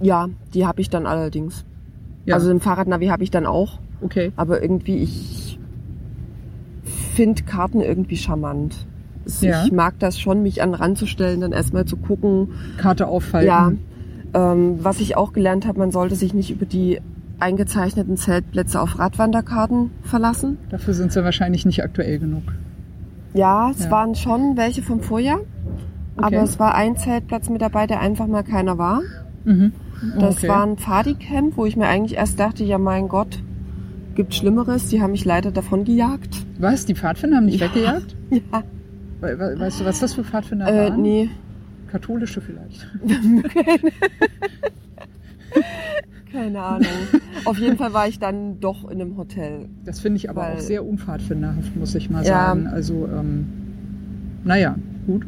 ja, 0.00 0.28
die 0.54 0.66
habe 0.66 0.80
ich 0.80 0.88
dann 0.90 1.06
allerdings. 1.06 1.64
Ja. 2.26 2.34
Also 2.36 2.50
ein 2.50 2.60
Fahrradnavi 2.60 3.06
habe 3.08 3.22
ich 3.22 3.30
dann 3.30 3.46
auch, 3.46 3.78
Okay. 4.02 4.32
aber 4.36 4.62
irgendwie 4.62 4.98
ich 4.98 5.58
finde 7.14 7.42
Karten 7.42 7.80
irgendwie 7.80 8.16
charmant. 8.16 8.86
Es- 9.24 9.40
Ja. 9.42 9.64
Ich 9.64 9.72
mag 9.72 9.98
das 9.98 10.18
schon, 10.18 10.42
mich 10.42 10.62
an 10.62 10.70
den 10.70 10.74
Rand 10.76 10.98
zu 10.98 11.06
stellen, 11.06 11.40
dann 11.40 11.52
erstmal 11.52 11.84
zu 11.84 11.96
gucken. 11.96 12.48
Karte 12.78 13.06
aufhalten. 13.08 13.46
Ja, 13.48 13.72
ähm, 14.52 14.78
was 14.82 15.00
ich 15.00 15.16
auch 15.16 15.32
gelernt 15.32 15.66
habe, 15.66 15.78
man 15.78 15.90
sollte 15.90 16.14
sich 16.14 16.32
nicht 16.34 16.50
über 16.50 16.64
die 16.66 17.00
eingezeichneten 17.38 18.16
Zeltplätze 18.16 18.80
auf 18.80 18.98
Radwanderkarten 18.98 19.90
verlassen. 20.02 20.58
Dafür 20.70 20.94
sind 20.94 21.12
sie 21.12 21.24
wahrscheinlich 21.24 21.64
nicht 21.66 21.82
aktuell 21.82 22.18
genug. 22.18 22.42
Ja, 23.34 23.70
es 23.70 23.84
Ja. 23.84 23.90
waren 23.90 24.14
schon 24.14 24.56
welche 24.56 24.82
vom 24.82 25.00
Vorjahr, 25.00 25.40
Okay. 26.16 26.24
aber 26.36 26.42
es 26.42 26.58
war 26.58 26.74
ein 26.74 26.96
Zeltplatz 26.96 27.48
mit 27.48 27.62
dabei, 27.62 27.86
der 27.86 28.00
einfach 28.00 28.26
mal 28.26 28.42
keiner 28.42 28.76
war. 28.78 29.00
Mhm. 29.44 29.72
Das 30.18 30.38
okay. 30.38 30.48
war 30.48 30.64
ein 30.66 30.76
Pfadicamp, 30.78 31.56
wo 31.56 31.66
ich 31.66 31.76
mir 31.76 31.86
eigentlich 31.86 32.16
erst 32.18 32.40
dachte, 32.40 32.64
ja 32.64 32.78
mein 32.78 33.08
Gott, 33.08 33.42
gibt 34.14 34.34
Schlimmeres. 34.34 34.88
Die 34.88 35.00
haben 35.00 35.12
mich 35.12 35.24
leider 35.24 35.50
davon 35.52 35.84
gejagt. 35.84 36.44
Was? 36.58 36.86
Die 36.86 36.94
Pfadfinder 36.94 37.36
haben 37.36 37.46
dich 37.46 37.60
Ja. 37.60 37.66
weggejagt? 37.74 38.16
Ja, 38.30 38.62
we 39.20 39.58
weißt 39.58 39.80
du, 39.80 39.84
was 39.84 40.00
das 40.00 40.14
für 40.14 40.24
Pfadfinder 40.24 40.66
äh, 40.68 40.90
waren? 40.90 41.02
nee, 41.02 41.28
Katholische 41.90 42.40
vielleicht. 42.40 42.86
keine 46.32 46.60
Ahnung. 46.62 46.86
Auf 47.44 47.58
jeden 47.58 47.76
Fall 47.76 47.92
war 47.92 48.06
ich 48.08 48.18
dann 48.18 48.60
doch 48.60 48.84
in 48.90 49.00
einem 49.00 49.16
Hotel. 49.16 49.68
Das 49.84 50.00
finde 50.00 50.16
ich 50.18 50.30
aber 50.30 50.42
Weil- 50.42 50.54
auch 50.54 50.60
sehr 50.60 50.84
unpfadfinderhaft, 50.86 51.76
muss 51.76 51.94
ich 51.94 52.10
mal 52.10 52.24
Ja. 52.24 52.46
sagen. 52.48 52.66
Also, 52.66 53.08
ähm, 53.12 53.46
naja, 54.44 54.76
gut. 55.06 55.26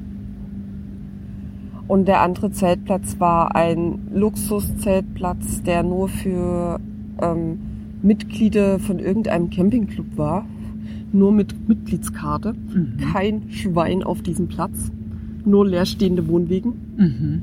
Und 1.89 2.07
der 2.09 2.21
andere 2.23 2.51
Zeltplatz 2.51 3.17
war 3.19 3.55
ein 3.55 3.99
Luxuszeltplatz, 4.15 5.63
der 5.63 5.83
nur 5.83 6.09
für 6.09 6.81
ähm, 7.21 7.59
Mitglieder 8.03 8.79
von 8.79 8.99
irgendeinem 8.99 9.51
Campingclub 9.51 10.17
war. 10.17 10.47
Nur 11.13 11.31
mit 11.33 11.69
Mitgliedskarte. 11.69 12.55
Mhm. 12.55 12.97
Kein 13.13 13.43
Schwein 13.51 14.03
auf 14.03 14.23
diesem 14.23 14.49
Platz. 14.49 14.91
Nur 15.45 15.67
leerstehende 15.67 16.27
Wohnwegen. 16.29 16.73
Mhm. 16.97 17.43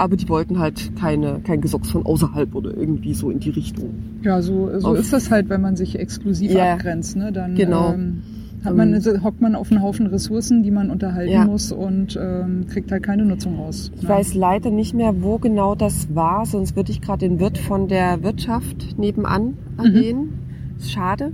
Aber 0.00 0.16
die 0.16 0.28
wollten 0.30 0.58
halt 0.58 0.96
keine, 0.98 1.40
kein 1.44 1.60
Gesocks 1.60 1.90
von 1.90 2.06
außerhalb 2.06 2.54
oder 2.54 2.74
irgendwie 2.76 3.12
so 3.12 3.30
in 3.30 3.38
die 3.38 3.50
Richtung. 3.50 3.90
Ja, 4.22 4.40
so, 4.40 4.70
so 4.80 4.88
Auf- 4.88 4.98
ist 4.98 5.12
das 5.12 5.30
halt, 5.30 5.48
wenn 5.50 5.60
man 5.60 5.76
sich 5.76 5.98
exklusiv 5.98 6.52
Ja. 6.52 6.72
abgrenzt. 6.74 7.16
Ne? 7.16 7.32
Dann 7.32 7.54
Genau. 7.54 7.92
ähm, 7.92 8.22
hat 8.64 8.74
man, 8.76 8.94
Ähm. 8.94 9.22
hockt 9.22 9.40
man 9.42 9.54
auf 9.54 9.70
einen 9.70 9.82
Haufen 9.82 10.06
Ressourcen, 10.06 10.62
die 10.62 10.70
man 10.70 10.88
unterhalten 10.90 11.32
Ja. 11.32 11.44
muss 11.44 11.70
und 11.70 12.18
ähm, 12.20 12.66
kriegt 12.66 12.90
halt 12.90 13.02
keine 13.02 13.24
Nutzung 13.26 13.56
raus. 13.56 13.90
Ich 13.94 14.02
ne? 14.02 14.08
weiß 14.08 14.34
leider 14.34 14.70
nicht 14.70 14.94
mehr, 14.94 15.22
wo 15.22 15.36
genau 15.38 15.74
das 15.74 16.14
war, 16.14 16.46
sonst 16.46 16.76
würde 16.76 16.92
ich 16.92 17.00
gerade 17.02 17.28
den 17.28 17.38
Wirt 17.38 17.58
von 17.58 17.86
der 17.88 18.22
Wirtschaft 18.22 18.98
nebenan 18.98 19.58
erwähnen. 19.76 20.30
Ist 20.78 20.92
Schade. 20.92 21.32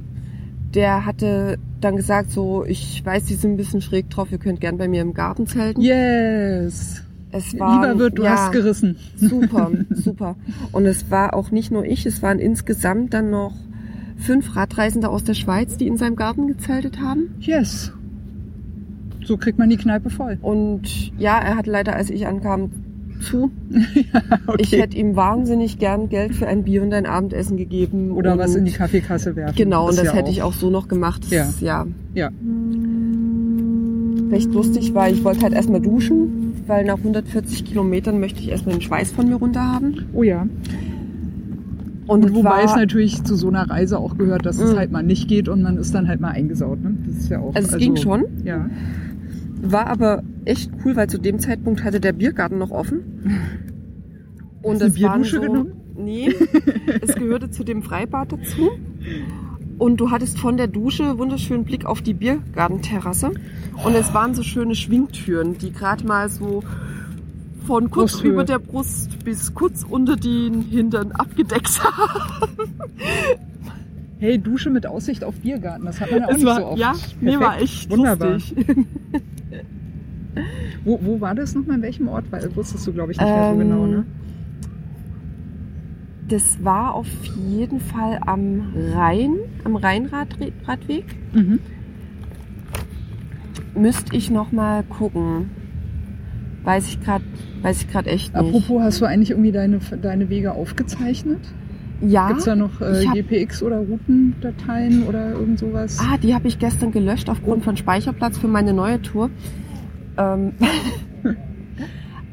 Der 0.74 1.06
hatte 1.06 1.58
dann 1.80 1.96
gesagt, 1.96 2.30
so, 2.32 2.64
ich 2.64 3.00
weiß, 3.06 3.24
die 3.26 3.34
sind 3.34 3.52
ein 3.52 3.56
bisschen 3.56 3.80
schräg 3.80 4.10
drauf, 4.10 4.32
ihr 4.32 4.38
könnt 4.38 4.60
gern 4.60 4.76
bei 4.76 4.88
mir 4.88 5.02
im 5.02 5.14
Garten 5.14 5.46
zelten. 5.46 5.80
Yes! 5.80 7.02
Es 7.36 7.58
war, 7.58 7.82
Lieber 7.82 7.98
wird, 7.98 8.18
du 8.18 8.24
ja, 8.24 8.30
hast 8.30 8.52
gerissen. 8.52 8.96
Super, 9.16 9.70
super. 9.90 10.36
Und 10.72 10.86
es 10.86 11.10
war 11.10 11.34
auch 11.34 11.50
nicht 11.50 11.70
nur 11.70 11.84
ich, 11.84 12.06
es 12.06 12.22
waren 12.22 12.38
insgesamt 12.38 13.14
dann 13.14 13.30
noch 13.30 13.54
fünf 14.16 14.56
Radreisende 14.56 15.08
aus 15.08 15.24
der 15.24 15.34
Schweiz, 15.34 15.76
die 15.76 15.86
in 15.86 15.96
seinem 15.96 16.16
Garten 16.16 16.46
gezeltet 16.48 17.00
haben. 17.00 17.34
Yes! 17.40 17.92
So 19.24 19.36
kriegt 19.36 19.58
man 19.58 19.68
die 19.68 19.76
Kneipe 19.76 20.08
voll. 20.08 20.38
Und 20.40 21.12
ja, 21.18 21.38
er 21.38 21.56
hat 21.56 21.66
leider, 21.66 21.96
als 21.96 22.10
ich 22.10 22.26
ankam, 22.26 22.70
zu. 23.20 23.50
okay. 24.46 24.56
Ich 24.58 24.72
hätte 24.72 24.96
ihm 24.96 25.16
wahnsinnig 25.16 25.78
gern 25.78 26.08
Geld 26.08 26.34
für 26.34 26.46
ein 26.46 26.64
Bier 26.64 26.82
und 26.82 26.92
ein 26.92 27.06
Abendessen 27.06 27.56
gegeben. 27.56 28.12
Oder 28.12 28.32
und 28.32 28.38
was 28.38 28.54
in 28.54 28.64
die 28.64 28.72
Kaffeekasse 28.72 29.36
werfen. 29.36 29.56
Genau, 29.56 29.84
und 29.84 29.90
Ist 29.90 29.98
das 29.98 30.06
ja 30.06 30.12
hätte 30.12 30.30
ich 30.30 30.42
auch 30.42 30.52
so 30.52 30.70
noch 30.70 30.88
gemacht. 30.88 31.24
Das 31.24 31.60
Ja. 31.60 31.86
ja 32.14 32.28
Ja. 32.28 32.30
recht 34.30 34.52
lustig, 34.52 34.94
weil 34.94 35.14
ich 35.14 35.24
wollte 35.24 35.42
halt 35.42 35.54
erstmal 35.54 35.80
duschen, 35.80 36.45
weil 36.66 36.84
nach 36.84 36.98
140 36.98 37.64
Kilometern 37.64 38.20
möchte 38.20 38.40
ich 38.40 38.48
erstmal 38.50 38.74
den 38.76 38.82
Schweiß 38.82 39.10
von 39.12 39.28
mir 39.28 39.36
runter 39.36 39.62
haben. 39.62 40.06
Oh 40.12 40.22
ja. 40.22 40.46
Und, 42.06 42.24
Und 42.24 42.34
wobei 42.34 42.50
war, 42.50 42.64
es 42.64 42.76
natürlich 42.76 43.24
zu 43.24 43.34
so 43.34 43.48
einer 43.48 43.68
Reise 43.68 43.98
auch 43.98 44.16
gehört, 44.16 44.46
dass 44.46 44.60
es 44.60 44.72
Mhm. 44.72 44.76
halt 44.78 44.92
mal 44.92 45.02
nicht 45.02 45.26
geht 45.28 45.48
und 45.48 45.62
man 45.62 45.76
ist 45.76 45.92
dann 45.94 46.06
halt 46.06 46.20
mal 46.20 46.30
eingesaut. 46.30 46.80
Ne? 46.82 46.96
Das 47.06 47.16
ist 47.16 47.28
ja 47.30 47.40
auch. 47.40 47.54
also 47.54 47.68
es 47.72 47.78
ging 47.78 47.96
schon, 47.96 48.24
Ja. 48.44 48.70
war 49.60 49.88
aber 49.88 50.22
echt 50.44 50.70
cool, 50.84 50.94
weil 50.94 51.08
zu 51.08 51.18
dem 51.18 51.40
Zeitpunkt 51.40 51.82
hatte 51.82 51.98
der 52.00 52.12
Biergarten 52.12 52.58
noch 52.58 52.70
offen. 52.70 53.00
Und 54.62 54.74
Hast 54.76 54.82
es 54.82 55.02
waren 55.02 55.22
Bierdusche 55.22 55.36
so, 55.36 55.42
genommen? 55.42 55.72
Nee, 55.98 56.32
es 57.00 57.14
gehörte 57.14 57.50
zu 57.50 57.64
dem 57.64 57.82
Freibad 57.82 58.30
dazu. 58.32 58.70
Und 59.78 59.98
du 60.00 60.10
hattest 60.10 60.38
von 60.38 60.56
der 60.56 60.66
Dusche 60.68 61.18
wunderschönen 61.18 61.64
Blick 61.64 61.84
auf 61.86 62.02
die 62.02 62.14
Biergartenterrasse. 62.14 63.32
Und 63.84 63.94
es 63.94 64.12
waren 64.14 64.34
so 64.34 64.42
schöne 64.42 64.74
Schwingtüren, 64.74 65.58
die 65.58 65.72
gerade 65.72 66.04
mal 66.06 66.28
so 66.28 66.62
von 67.66 67.90
kurz 67.90 68.12
Brusthöhe. 68.12 68.32
über 68.32 68.44
der 68.44 68.58
Brust 68.58 69.24
bis 69.24 69.54
kurz 69.54 69.84
unter 69.88 70.16
den 70.16 70.62
Hintern 70.62 71.12
abgedeckt 71.12 71.82
haben. 71.84 72.50
Hey, 74.18 74.38
Dusche 74.38 74.70
mit 74.70 74.86
Aussicht 74.86 75.22
auf 75.24 75.34
Biergarten, 75.36 75.84
das 75.84 76.00
hat 76.00 76.10
man 76.10 76.20
ja 76.20 76.26
auch 76.26 76.30
Es 76.30 76.36
nicht 76.38 76.46
war, 76.46 76.60
so 76.60 76.66
oft. 76.68 76.78
ja, 76.78 76.94
mir 77.20 77.38
war 77.40 77.50
Perfekt. 77.50 77.62
echt 77.64 77.90
Wunderbar. 77.90 78.32
lustig. 78.32 78.66
Wo, 80.84 80.98
wo 81.02 81.20
war 81.20 81.34
das 81.34 81.54
nochmal? 81.54 81.76
In 81.76 81.82
welchem 81.82 82.08
Ort? 82.08 82.24
Weil, 82.30 82.54
wusstest 82.56 82.86
du, 82.86 82.92
glaube 82.92 83.12
ich, 83.12 83.18
nicht 83.18 83.26
mehr 83.28 83.44
so 83.54 83.60
Ähm, 83.60 83.68
genau, 83.68 83.86
ne? 83.86 84.04
Das 86.28 86.62
war 86.64 86.94
auf 86.94 87.06
jeden 87.48 87.80
Fall 87.80 88.18
am 88.26 88.72
Rhein, 88.94 89.34
am 89.64 89.76
Rheinradweg. 89.76 91.04
Mhm. 91.32 91.58
Müsste 93.76 94.16
ich 94.16 94.30
noch 94.30 94.52
mal 94.52 94.82
gucken. 94.84 95.50
Weiß 96.64 96.88
ich 96.88 97.00
gerade, 97.00 97.24
weiß 97.62 97.82
ich 97.82 97.90
gerade 97.90 98.10
echt 98.10 98.34
nicht. 98.34 98.36
Apropos, 98.36 98.82
hast 98.82 99.00
du 99.00 99.04
eigentlich 99.04 99.30
irgendwie 99.30 99.52
deine, 99.52 99.78
deine 100.02 100.28
Wege 100.28 100.52
aufgezeichnet? 100.52 101.40
ja. 102.00 102.28
Gibt's 102.28 102.44
da 102.44 102.56
noch 102.56 102.80
äh, 102.80 103.06
hab- 103.06 103.14
GPX 103.14 103.62
oder 103.62 103.78
Routendateien 103.78 105.04
oder 105.04 105.30
irgend 105.32 105.58
sowas? 105.58 105.98
Ah, 106.00 106.16
die 106.18 106.34
habe 106.34 106.48
ich 106.48 106.58
gestern 106.58 106.90
gelöscht 106.92 107.30
aufgrund 107.30 107.64
von 107.64 107.76
Speicherplatz 107.76 108.36
für 108.36 108.48
meine 108.48 108.72
neue 108.74 109.00
Tour. 109.00 109.30
Ähm, 110.18 110.52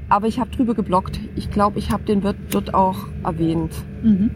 aber 0.09 0.27
ich 0.27 0.39
habe 0.39 0.49
drüber 0.51 0.73
geblockt. 0.73 1.19
Ich 1.35 1.49
glaube, 1.51 1.79
ich 1.79 1.91
habe 1.91 2.03
den 2.03 2.23
Wirt 2.23 2.35
dort 2.51 2.73
auch 2.73 3.07
erwähnt. 3.23 3.71
Mhm. 4.03 4.31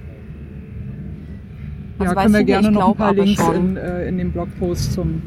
Also 2.00 2.14
ja, 2.14 2.22
können 2.22 2.34
wir 2.36 2.44
gerne 2.44 2.72
noch 2.72 2.90
ein 2.90 2.96
paar 2.96 3.14
Links 3.14 3.42
in, 3.56 3.76
äh, 3.76 4.08
in 4.08 4.18
den 4.20 4.32
Blogpost 4.32 4.94
zum, 4.94 5.22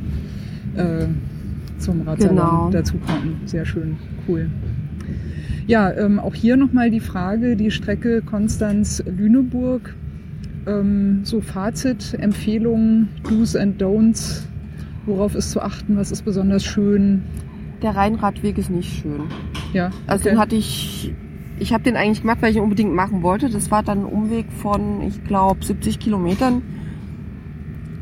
äh, 0.77 1.07
zum 1.81 2.03
Radsalon 2.03 2.37
Genau. 2.37 2.71
dazu 2.71 2.97
packen. 2.99 3.41
Sehr 3.47 3.65
schön, 3.65 3.97
cool. 4.29 4.49
Ja, 5.67 5.93
ähm, 5.93 6.19
auch 6.19 6.35
hier 6.35 6.57
nochmal 6.57 6.91
die 6.91 7.01
Frage, 7.01 7.57
die 7.57 7.71
Strecke 7.71 8.23
Konstanz-Lüneburg. 8.23 9.95
Ähm, 10.67 11.21
so 11.23 11.41
Fazit, 11.41 12.15
Empfehlungen, 12.21 13.09
Do's 13.29 13.57
and 13.57 13.81
Don'ts. 13.81 14.43
Worauf 15.07 15.35
ist 15.35 15.51
zu 15.51 15.61
achten? 15.63 15.97
Was 15.97 16.13
ist 16.13 16.23
besonders 16.25 16.65
schön? 16.65 17.23
Der 17.83 17.97
Rheinradweg 17.97 18.59
ist 18.59 18.71
nicht 18.71 19.01
schön. 19.01 19.23
Ja, 19.73 19.91
Also 20.07 20.23
okay. 20.23 20.31
den 20.35 20.39
hatte 20.39 20.57
ich, 20.57 21.15
ich 21.59 21.73
habe 21.73 21.83
den 21.85 21.97
eigentlich 21.97 22.21
gemacht, 22.21 22.39
weil 22.43 22.51
ich 22.51 22.57
ihn 22.57 22.63
unbedingt 22.63 22.93
machen 22.95 23.23
wollte. 23.23 23.49
Das 23.49 23.71
war 23.71 23.83
dann 23.83 24.01
ein 24.01 24.05
Umweg 24.05 24.47
von, 24.53 25.01
ich 25.07 25.25
glaube, 25.25 25.65
70 25.65 25.99
Kilometern. 25.99 26.63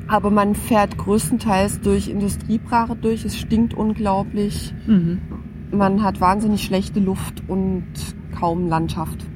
Aber 0.08 0.30
man 0.30 0.54
fährt 0.54 0.96
größtenteils 0.98 1.80
durch 1.80 2.08
Industriebrache 2.08 2.96
durch. 2.96 3.24
Es 3.24 3.36
stinkt 3.38 3.74
unglaublich. 3.74 4.74
Mhm. 4.86 5.18
Man 5.70 6.02
hat 6.02 6.20
wahnsinnig 6.20 6.62
schlechte 6.64 6.98
Luft 6.98 7.42
und 7.46 7.84
kaum 8.38 8.68
Landschaft. 8.68 9.26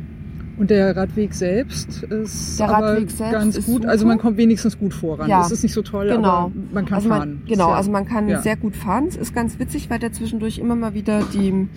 Und 0.58 0.70
der 0.70 0.96
Radweg 0.96 1.34
selbst 1.34 2.02
ist 2.04 2.58
Der 2.60 2.68
aber 2.70 2.86
Radweg 2.92 3.10
selbst 3.10 3.32
ganz 3.32 3.56
ist 3.56 3.66
gut. 3.66 3.76
super. 3.82 3.88
Also 3.90 4.06
man 4.06 4.18
kommt 4.18 4.36
wenigstens 4.36 4.78
gut 4.78 4.94
voran. 4.94 5.28
Ja. 5.28 5.42
Es 5.44 5.50
ist 5.50 5.62
nicht 5.62 5.72
so 5.72 5.82
toll, 5.82 6.08
Genau. 6.08 6.28
aber 6.28 6.52
man 6.72 6.84
kann 6.84 6.94
also 6.96 7.08
man, 7.08 7.18
fahren. 7.18 7.42
Genau, 7.48 7.68
ja- 7.70 7.74
also 7.76 7.90
man 7.90 8.06
kann 8.06 8.28
ja. 8.28 8.40
sehr 8.40 8.56
gut 8.56 8.76
fahren. 8.76 9.06
Es 9.08 9.16
ist 9.16 9.34
ganz 9.34 9.58
witzig, 9.58 9.90
weil 9.90 9.98
der 9.98 10.12
zwischendurch 10.12 10.58
immer 10.58 10.76
mal 10.76 10.94
wieder 10.94 11.22
die 11.32 11.68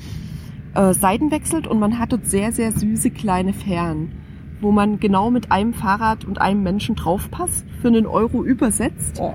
äh, 0.74 0.94
Seiten 0.94 1.32
wechselt 1.32 1.68
und 1.68 1.80
man 1.80 2.00
hat 2.00 2.12
dort 2.12 2.26
sehr, 2.28 2.52
sehr 2.52 2.72
süße 2.72 3.10
kleine 3.12 3.54
Fähren, 3.54 4.12
wo 4.62 4.72
man 4.72 5.00
genau 5.00 5.32
mit 5.32 5.52
einem 5.52 5.74
Fahrrad 5.74 6.26
und 6.26 6.40
einem 6.42 6.64
Menschen 6.64 6.96
draufpasst, 6.96 7.66
für 7.82 7.88
einen 7.90 8.06
Euro 8.06 8.44
übersetzt. 8.44 9.20
Oh. 9.22 9.34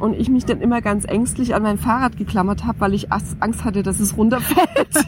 Und 0.00 0.14
ich 0.14 0.28
mich 0.28 0.44
dann 0.44 0.60
immer 0.60 0.80
ganz 0.80 1.04
ängstlich 1.04 1.54
an 1.54 1.62
mein 1.62 1.78
Fahrrad 1.78 2.16
geklammert 2.16 2.64
habe, 2.64 2.80
weil 2.80 2.94
ich 2.94 3.12
Angst 3.12 3.64
hatte, 3.64 3.82
dass 3.82 4.00
es 4.00 4.16
runterfällt. 4.16 4.66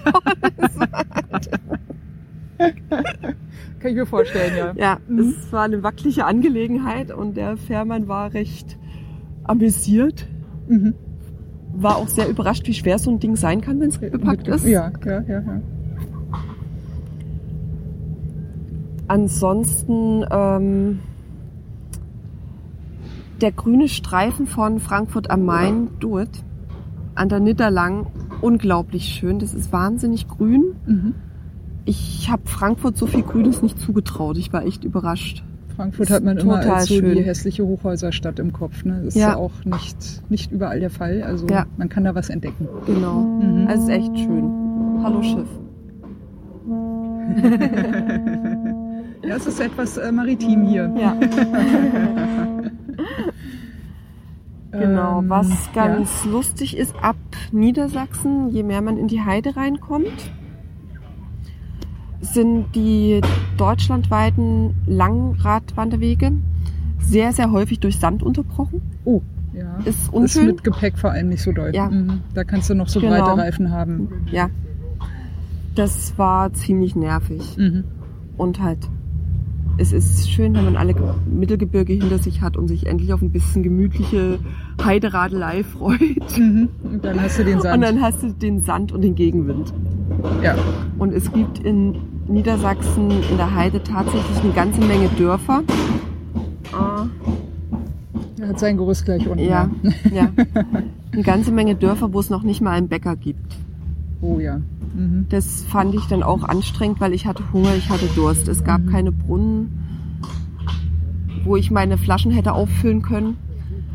Kann 2.59 3.91
ich 3.91 3.95
mir 3.95 4.07
vorstellen, 4.07 4.57
ja. 4.57 4.73
ja, 4.77 4.99
Mhm. 5.09 5.35
es 5.39 5.53
war 5.53 5.65
eine 5.65 5.83
wackelige 5.83 6.25
Angelegenheit 6.25 7.11
und 7.13 7.37
der 7.37 7.57
Fährmann 7.57 8.09
war 8.09 8.33
recht 8.35 8.79
amüsiert. 9.45 10.27
Mhm. 10.69 10.95
War 11.75 11.97
auch 11.97 12.09
sehr 12.09 12.29
überrascht, 12.29 12.67
wie 12.67 12.75
schwer 12.75 12.99
so 12.99 13.11
ein 13.11 13.19
Ding 13.19 13.37
sein 13.37 13.61
kann, 13.61 13.81
wenn 13.81 13.89
es 13.89 13.99
bepackt 13.99 14.47
ist. 14.49 14.65
Ja, 14.65 14.93
ja, 15.05 15.21
ja, 15.23 15.41
ja. 15.41 15.61
Ansonsten 19.09 20.25
ähm, 20.31 21.01
der 23.41 23.53
grüne 23.53 23.89
Streifen 23.89 24.47
von 24.47 24.79
Frankfurt 24.81 25.31
am 25.31 25.45
Main, 25.45 25.89
Do 26.01 26.21
It, 26.21 26.31
an 27.15 27.29
der 27.29 27.41
Nidderlang, 27.41 28.07
unglaublich 28.41 29.05
schön. 29.07 29.39
Das 29.39 29.53
ist 29.55 29.73
wahnsinnig 29.73 30.27
grün. 30.29 30.75
Mhm. 30.87 31.15
Ich 31.85 32.31
habe 32.31 32.43
Frankfurt 32.47 32.97
so 32.97 33.07
viel 33.07 33.23
Grünes 33.23 33.61
nicht 33.63 33.79
zugetraut. 33.79 34.39
Ich 34.39 34.53
war 34.53 34.65
echt 34.65 34.85
überrascht. 34.85 35.45
Frankfurt 35.77 36.09
hat 36.09 36.23
man 36.25 36.39
immer 36.39 36.61
als 36.61 36.87
so 36.87 36.95
schön. 36.95 37.15
die 37.17 37.23
hässliche 37.23 37.67
Hochhäuserstadt 37.67 38.39
im 38.39 38.53
Kopf. 38.53 38.85
Ne? 38.85 38.99
Das 39.05 39.15
ist 39.15 39.21
Ja. 39.21 39.31
ja 39.31 39.37
auch 39.37 39.51
nicht, 39.65 40.23
nicht 40.31 40.53
überall 40.53 40.79
der 40.81 40.91
Fall. 40.91 41.23
Also 41.23 41.47
Ja. 41.49 41.67
man 41.77 41.89
kann 41.89 42.05
da 42.05 42.15
was 42.15 42.31
entdecken. 42.31 42.69
Genau. 42.87 43.21
Mhm. 43.21 43.67
Also 43.67 43.83
es 43.83 43.89
ist 43.89 43.95
echt 43.95 44.19
schön. 44.19 45.01
Hallo 45.03 45.23
Schiff. 45.23 45.49
Ja, 49.27 49.37
es 49.37 49.47
ist 49.47 49.61
etwas 49.61 49.97
äh, 49.97 50.13
maritim 50.13 50.65
hier. 50.65 50.93
Ja, 50.99 51.13
genau. 54.71 55.21
Ähm, 55.21 55.29
Was 55.31 55.49
ja. 55.75 55.87
ganz 55.87 56.25
lustig 56.25 56.77
ist, 56.77 56.95
ab 57.01 57.17
Niedersachsen, 57.53 58.51
je 58.51 58.63
mehr 58.63 58.83
man 58.83 58.97
in 58.99 59.09
die 59.09 59.23
Heide 59.23 59.57
reinkommt, 59.57 60.33
sind 62.21 62.75
die 62.75 63.21
deutschlandweiten 63.57 64.75
Langradwanderwege 64.87 66.33
sehr, 66.99 67.33
sehr 67.33 67.51
häufig 67.51 67.81
durch 67.81 67.99
Sand 67.99 68.23
unterbrochen. 68.23 68.81
Oh, 69.05 69.21
ja. 69.53 69.77
Ist 69.85 69.89
Ist 70.05 70.13
unschön. 70.13 70.47
mit 70.47 70.65
Gepäck 70.65 70.99
vor 70.99 71.11
allem 71.11 71.29
nicht 71.29 71.43
so 71.43 71.53
doll. 71.53 71.71
Ja. 71.75 71.89
Mhm. 71.91 72.23
Da 72.33 72.45
kannst 72.45 72.71
du 72.71 72.75
noch 72.75 72.89
so 72.89 72.99
Genau. 73.01 73.25
breite 73.25 73.39
Reifen 73.41 73.71
haben. 73.71 74.09
Ja. 74.33 74.49
Das 75.75 76.17
war 76.19 76.53
ziemlich 76.55 76.97
nervig. 76.97 77.57
Mhm. 77.59 77.85
Und 78.37 78.61
halt, 78.63 78.79
es 79.79 79.93
ist 79.93 80.31
schön, 80.31 80.55
wenn 80.55 80.65
man 80.65 80.77
alle 80.77 80.95
Ge- 80.95 81.03
Mittelgebirge 81.31 81.93
hinter 81.95 82.19
sich 82.19 82.41
hat 82.43 82.57
und 82.57 82.69
sich 82.69 82.87
endlich 82.87 83.13
auf 83.13 83.23
ein 83.23 83.31
bisschen 83.31 83.63
gemütliche 83.63 84.39
Heideradelei 84.83 85.65
freut. 85.65 86.39
Mhm. 86.39 86.69
Und 86.85 87.05
dann 87.05 87.21
hast 87.21 87.39
du 87.39 87.45
den 87.45 87.61
Sand. 87.61 87.75
Und 87.77 87.81
dann 87.83 88.01
hast 88.01 88.23
du 88.23 88.33
den 88.33 88.61
Sand 88.61 88.93
und 88.93 89.03
den 89.03 89.15
Gegenwind. 89.15 89.73
ja. 90.43 90.55
Und 90.99 91.13
es 91.13 91.33
gibt 91.33 91.59
in 91.61 91.97
Niedersachsen 92.29 93.11
in 93.11 93.37
der 93.37 93.55
Heide 93.55 93.83
tatsächlich 93.83 94.43
eine 94.43 94.53
ganze 94.53 94.81
Menge 94.81 95.09
Dörfer. 95.19 95.63
Ah, 96.73 97.07
Er 98.41 98.49
hat 98.49 98.59
sein 98.59 98.77
Gerüst 98.77 99.05
gleich 99.05 99.29
unten. 99.29 99.45
ja, 99.45 99.71
ja. 100.13 100.31
Eine 101.13 101.23
ganze 101.23 101.53
Menge 101.53 101.77
Dörfer, 101.77 102.13
wo 102.13 102.19
es 102.19 102.29
noch 102.31 102.43
nicht 102.43 102.61
mal 102.61 102.73
einen 102.73 102.89
Bäcker 102.89 103.15
gibt. 103.15 103.41
Oh 104.25 104.41
ja. 104.41 104.59
Mhm. 104.95 105.27
Das 105.29 105.65
fand 105.65 105.95
ich 105.95 106.07
dann 106.07 106.23
auch 106.23 106.45
anstrengend, 106.45 106.99
weil 107.01 107.13
ich 107.13 107.27
hatte 107.27 107.43
Hunger, 107.53 107.75
ich 107.77 107.91
hatte 107.91 108.07
Durst. 108.15 108.49
Es 108.49 108.65
gab 108.65 108.81
Mhm. 108.83 108.91
keine 108.91 109.13
Brunnen, 109.13 109.79
wo 111.45 111.57
ich 111.57 111.71
meine 111.71 111.99
Flaschen 111.99 112.33
hätte 112.33 112.55
auffüllen 112.55 113.03
können. 113.03 113.37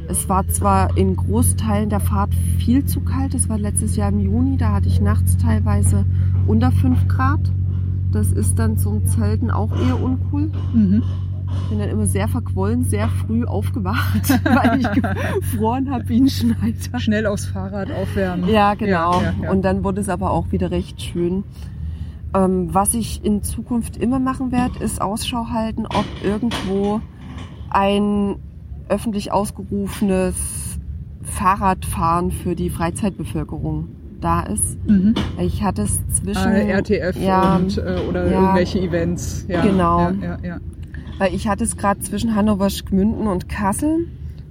Es 0.08 0.30
war 0.30 0.48
zwar 0.48 0.98
in 0.98 1.16
Großteilen 1.16 1.90
der 1.90 2.00
Fahrt 2.00 2.34
viel 2.58 2.86
zu 2.86 3.02
kalt. 3.02 3.34
Es 3.34 3.50
war 3.50 3.58
letztes 3.58 3.96
Jahr 3.96 4.10
im 4.10 4.20
Juni, 4.20 4.58
da 4.58 4.74
hatte 4.74 4.88
ich 4.88 5.02
nachts 5.02 5.38
teilweise 5.38 6.06
unter 6.48 6.72
5 6.72 7.08
Grad. 7.08 7.52
Das 8.12 8.32
ist 8.32 8.58
dann 8.60 8.78
zum 8.78 9.06
Zelten 9.06 9.50
auch 9.52 9.72
eher 9.80 10.02
uncool. 10.02 10.52
Mhm. 10.74 11.04
Bin 11.70 11.80
dann 11.80 11.90
immer 11.90 12.06
sehr 12.06 12.28
verquollen, 12.28 12.84
sehr 12.84 13.08
früh 13.10 13.46
aufgewacht, 13.46 14.30
weil 14.44 14.80
ich 14.82 14.90
gefroren 14.92 15.90
habe 15.92 16.08
wie 16.10 16.22
ein 16.22 16.30
Schneider. 16.30 17.00
Schnell 17.00 17.26
aufs 17.26 17.46
Fahrrad 17.46 17.92
aufwärmen. 17.92 18.50
Ja, 18.50 18.74
genau. 18.74 19.22
Ja, 19.22 19.22
ja, 19.22 19.34
ja. 19.44 19.52
Und 19.52 19.64
dann 19.64 19.84
wurde 19.84 20.02
es 20.02 20.10
aber 20.10 20.32
auch 20.32 20.52
wieder 20.52 20.72
recht 20.72 21.02
schön. 21.02 21.44
Ähm, 22.36 22.74
was 22.74 22.94
ich 22.94 23.24
in 23.26 23.42
Zukunft 23.44 23.98
immer 23.98 24.20
machen 24.20 24.52
werde, 24.52 24.84
ist 24.84 25.02
Ausschau 25.02 25.48
halten, 25.52 25.86
ob 25.86 26.06
irgendwo 26.24 27.02
ein 27.70 28.36
öffentlich 28.88 29.32
ausgerufenes 29.32 30.80
Fahrradfahren 31.24 32.32
für 32.32 32.56
die 32.56 32.70
Freizeitbevölkerung 32.70 33.90
da 34.20 34.42
ist. 34.42 34.78
Mhm. 34.88 35.16
Ich 35.40 35.64
hatte 35.64 35.84
es 35.84 36.06
zwischen 36.10 36.48
Ah, 36.48 36.52
RTF 36.52 37.16
ja, 37.18 37.56
und, 37.56 37.78
äh, 37.78 38.00
oder 38.10 38.26
ja. 38.30 38.42
irgendwelche 38.42 38.80
Events. 38.80 39.46
Ja, 39.48 39.62
Genau. 39.62 40.12
Ja. 40.44 40.58
Weil 41.20 41.36
ich 41.36 41.50
hatte 41.50 41.66
es 41.66 41.76
gerade 41.76 42.00
zwischen 42.00 42.34
Hannover, 42.34 42.70
Gmünden 42.70 43.28
und 43.28 43.50
Kassel, 43.50 44.08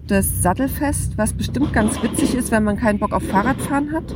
das 0.06 0.42
Sattelfest, 0.42 1.16
was 1.16 1.32
bestimmt 1.32 1.72
ganz 1.72 2.02
witzig 2.02 2.34
ist, 2.34 2.50
wenn 2.52 2.62
man 2.62 2.76
keinen 2.76 2.98
Bock 2.98 3.12
auf 3.12 3.22
Fahrradfahren 3.22 3.90
hat. 3.92 4.14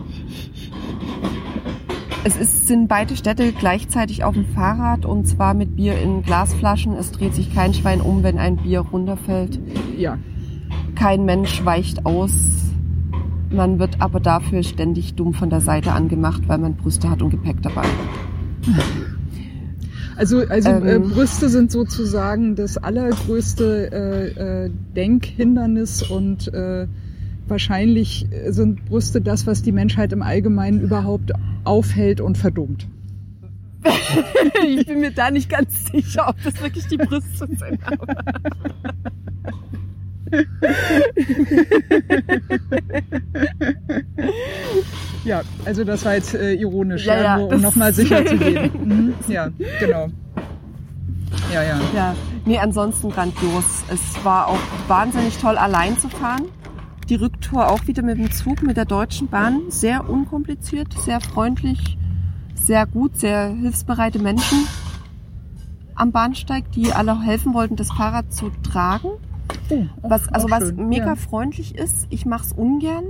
Es 2.25 2.37
ist, 2.37 2.69
sind 2.69 2.89
beide 2.89 3.17
Städte 3.17 3.53
gleichzeitig 3.53 4.23
auf 4.23 4.35
dem 4.35 4.45
Fahrrad 4.45 5.07
und 5.07 5.27
zwar 5.27 5.55
mit 5.55 5.77
Bier 5.77 5.99
in 5.99 6.23
Glasflaschen. 6.23 6.93
Es 6.93 7.11
dreht 7.11 7.35
sich 7.35 7.55
kein 7.55 7.73
Schwein 7.73 8.03
um, 8.03 8.23
wenn 8.23 8.39
ein 8.39 8.59
Bier 8.59 8.81
runterfällt. 8.81 9.59
ja. 9.97 10.19
Kein 10.95 11.25
Mensch 11.25 11.65
weicht 11.65 12.05
aus. 12.05 12.33
Man 13.51 13.79
wird 13.79 14.01
aber 14.01 14.21
dafür 14.21 14.63
ständig 14.63 15.15
dumm 15.15 15.33
von 15.33 15.49
der 15.49 15.63
Seite 15.63 15.93
angemacht, 15.93 16.43
weil 16.49 16.59
man 16.59 16.77
Brüste 16.77 17.09
hat 17.09 17.23
und 17.23 17.31
Gepäck 17.31 17.63
dabei. 17.63 17.87
Also, 20.23 20.47
also 20.49 20.71
Ähm. 20.71 20.87
äh, 20.87 20.99
Brüste 21.01 21.49
sind 21.49 21.73
sozusagen 21.73 22.55
das 22.55 22.79
allergrößte 22.79 23.91
äh, 23.93 24.67
äh, 24.67 24.71
Denkhindernis 24.95 26.05
und 26.05 26.47
äh, 26.55 26.87
wahrscheinlich 27.49 28.29
sind 28.47 28.85
Brüste 28.85 29.21
das, 29.21 29.49
was 29.49 29.63
die 29.63 29.73
Menschheit 29.73 30.13
im 30.13 30.23
Allgemeinen 30.23 30.81
überhaupt 30.81 31.33
aufhält 31.65 32.21
und 32.21 32.39
verdummt. 32.39 32.87
Ich 34.65 34.87
bin 34.87 35.01
mir 35.01 35.11
da 35.11 35.33
nicht 35.33 35.51
ganz 35.51 35.87
sicher, 35.91 36.29
ob 36.29 36.37
das 36.45 36.63
wirklich 36.63 36.87
die 36.87 36.99
Brüste 36.99 37.49
sind. 37.49 37.81
Ja, 45.25 45.43
also 45.65 45.85
das 45.85 46.05
war 46.05 46.15
jetzt 46.15 46.35
äh, 46.35 46.55
ironisch, 46.55 47.07
Ja, 47.07 47.23
ja, 47.23 47.37
nur 47.39 47.53
um 47.53 47.61
nochmal 47.61 47.93
sicher 47.95 48.25
zu 48.27 48.37
gehen. 48.37 48.71
Mhm, 48.85 49.15
ja, 49.29 49.49
genau. 49.79 50.09
Ja, 51.53 51.63
ja. 51.63 51.81
Ja, 51.95 52.15
nee, 52.45 52.59
ansonsten 52.59 53.11
grandios. 53.11 53.85
Es 53.89 54.25
war 54.25 54.49
auch 54.49 54.59
wahnsinnig 54.89 55.37
toll, 55.39 55.57
allein 55.57 55.99
zu 55.99 56.09
fahren. 56.09 56.47
Die 57.09 57.17
Rücktour 57.17 57.69
auch 57.69 57.87
wieder 57.87 58.03
mit 58.03 58.19
dem 58.19 58.31
Zug, 58.31 58.63
mit 58.63 58.77
der 58.77 58.85
Deutschen 58.85 59.29
Bahn. 59.29 59.63
Sehr 59.69 60.09
unkompliziert, 60.09 60.89
sehr 61.01 61.21
freundlich, 61.21 61.99
sehr 62.55 62.87
gut, 62.87 63.19
sehr 63.19 63.49
hilfsbereite 63.49 64.19
Menschen 64.19 64.67
am 65.95 66.13
Bahnsteig, 66.13 66.71
die 66.73 66.93
alle 66.93 67.21
helfen 67.21 67.55
wollten, 67.55 67.77
das 67.77 67.89
Fahrrad 67.89 68.33
zu 68.33 68.51
tragen. 68.63 69.11
Oh, 69.69 69.85
Was, 70.03 70.29
also 70.29 70.51
was 70.51 70.69
schön. 70.69 70.89
mega 70.89 71.07
ja. 71.07 71.17
freundlich 71.17 71.77
ist. 71.77 72.07
Ich 72.11 72.25
mache 72.25 72.47
es 72.47 72.53
ungern, 72.53 73.05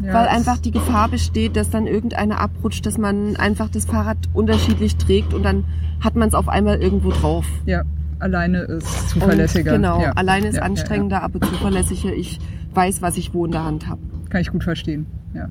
Ja, 0.00 0.14
weil 0.14 0.28
einfach 0.28 0.58
die 0.58 0.70
Gefahr 0.70 1.08
besteht, 1.08 1.56
dass 1.56 1.70
dann 1.70 1.86
irgendeiner 1.86 2.40
abrutscht, 2.40 2.86
dass 2.86 2.98
man 2.98 3.34
einfach 3.36 3.68
das 3.68 3.84
Fahrrad 3.84 4.16
unterschiedlich 4.32 4.96
trägt 4.96 5.34
und 5.34 5.42
dann 5.42 5.64
hat 6.00 6.14
man 6.14 6.28
es 6.28 6.34
auf 6.34 6.48
einmal 6.48 6.80
irgendwo 6.80 7.10
drauf. 7.10 7.44
Ja, 7.66 7.82
alleine 8.20 8.58
ist 8.60 9.08
zuverlässiger. 9.10 9.72
Und 9.72 9.82
genau, 9.82 10.00
ja. 10.02 10.12
alleine 10.12 10.46
ist 10.48 10.56
Ja, 10.56 10.62
anstrengender, 10.62 11.22
aber 11.22 11.40
zuverlässiger. 11.40 12.12
Ich 12.12 12.38
weiß, 12.74 13.02
was 13.02 13.16
ich 13.16 13.34
wo 13.34 13.44
in 13.44 13.50
der 13.52 13.64
Hand 13.64 13.88
habe. 13.88 14.00
Kann 14.30 14.40
ich 14.40 14.50
gut 14.52 14.62
verstehen. 14.62 15.06
Ja. 15.34 15.48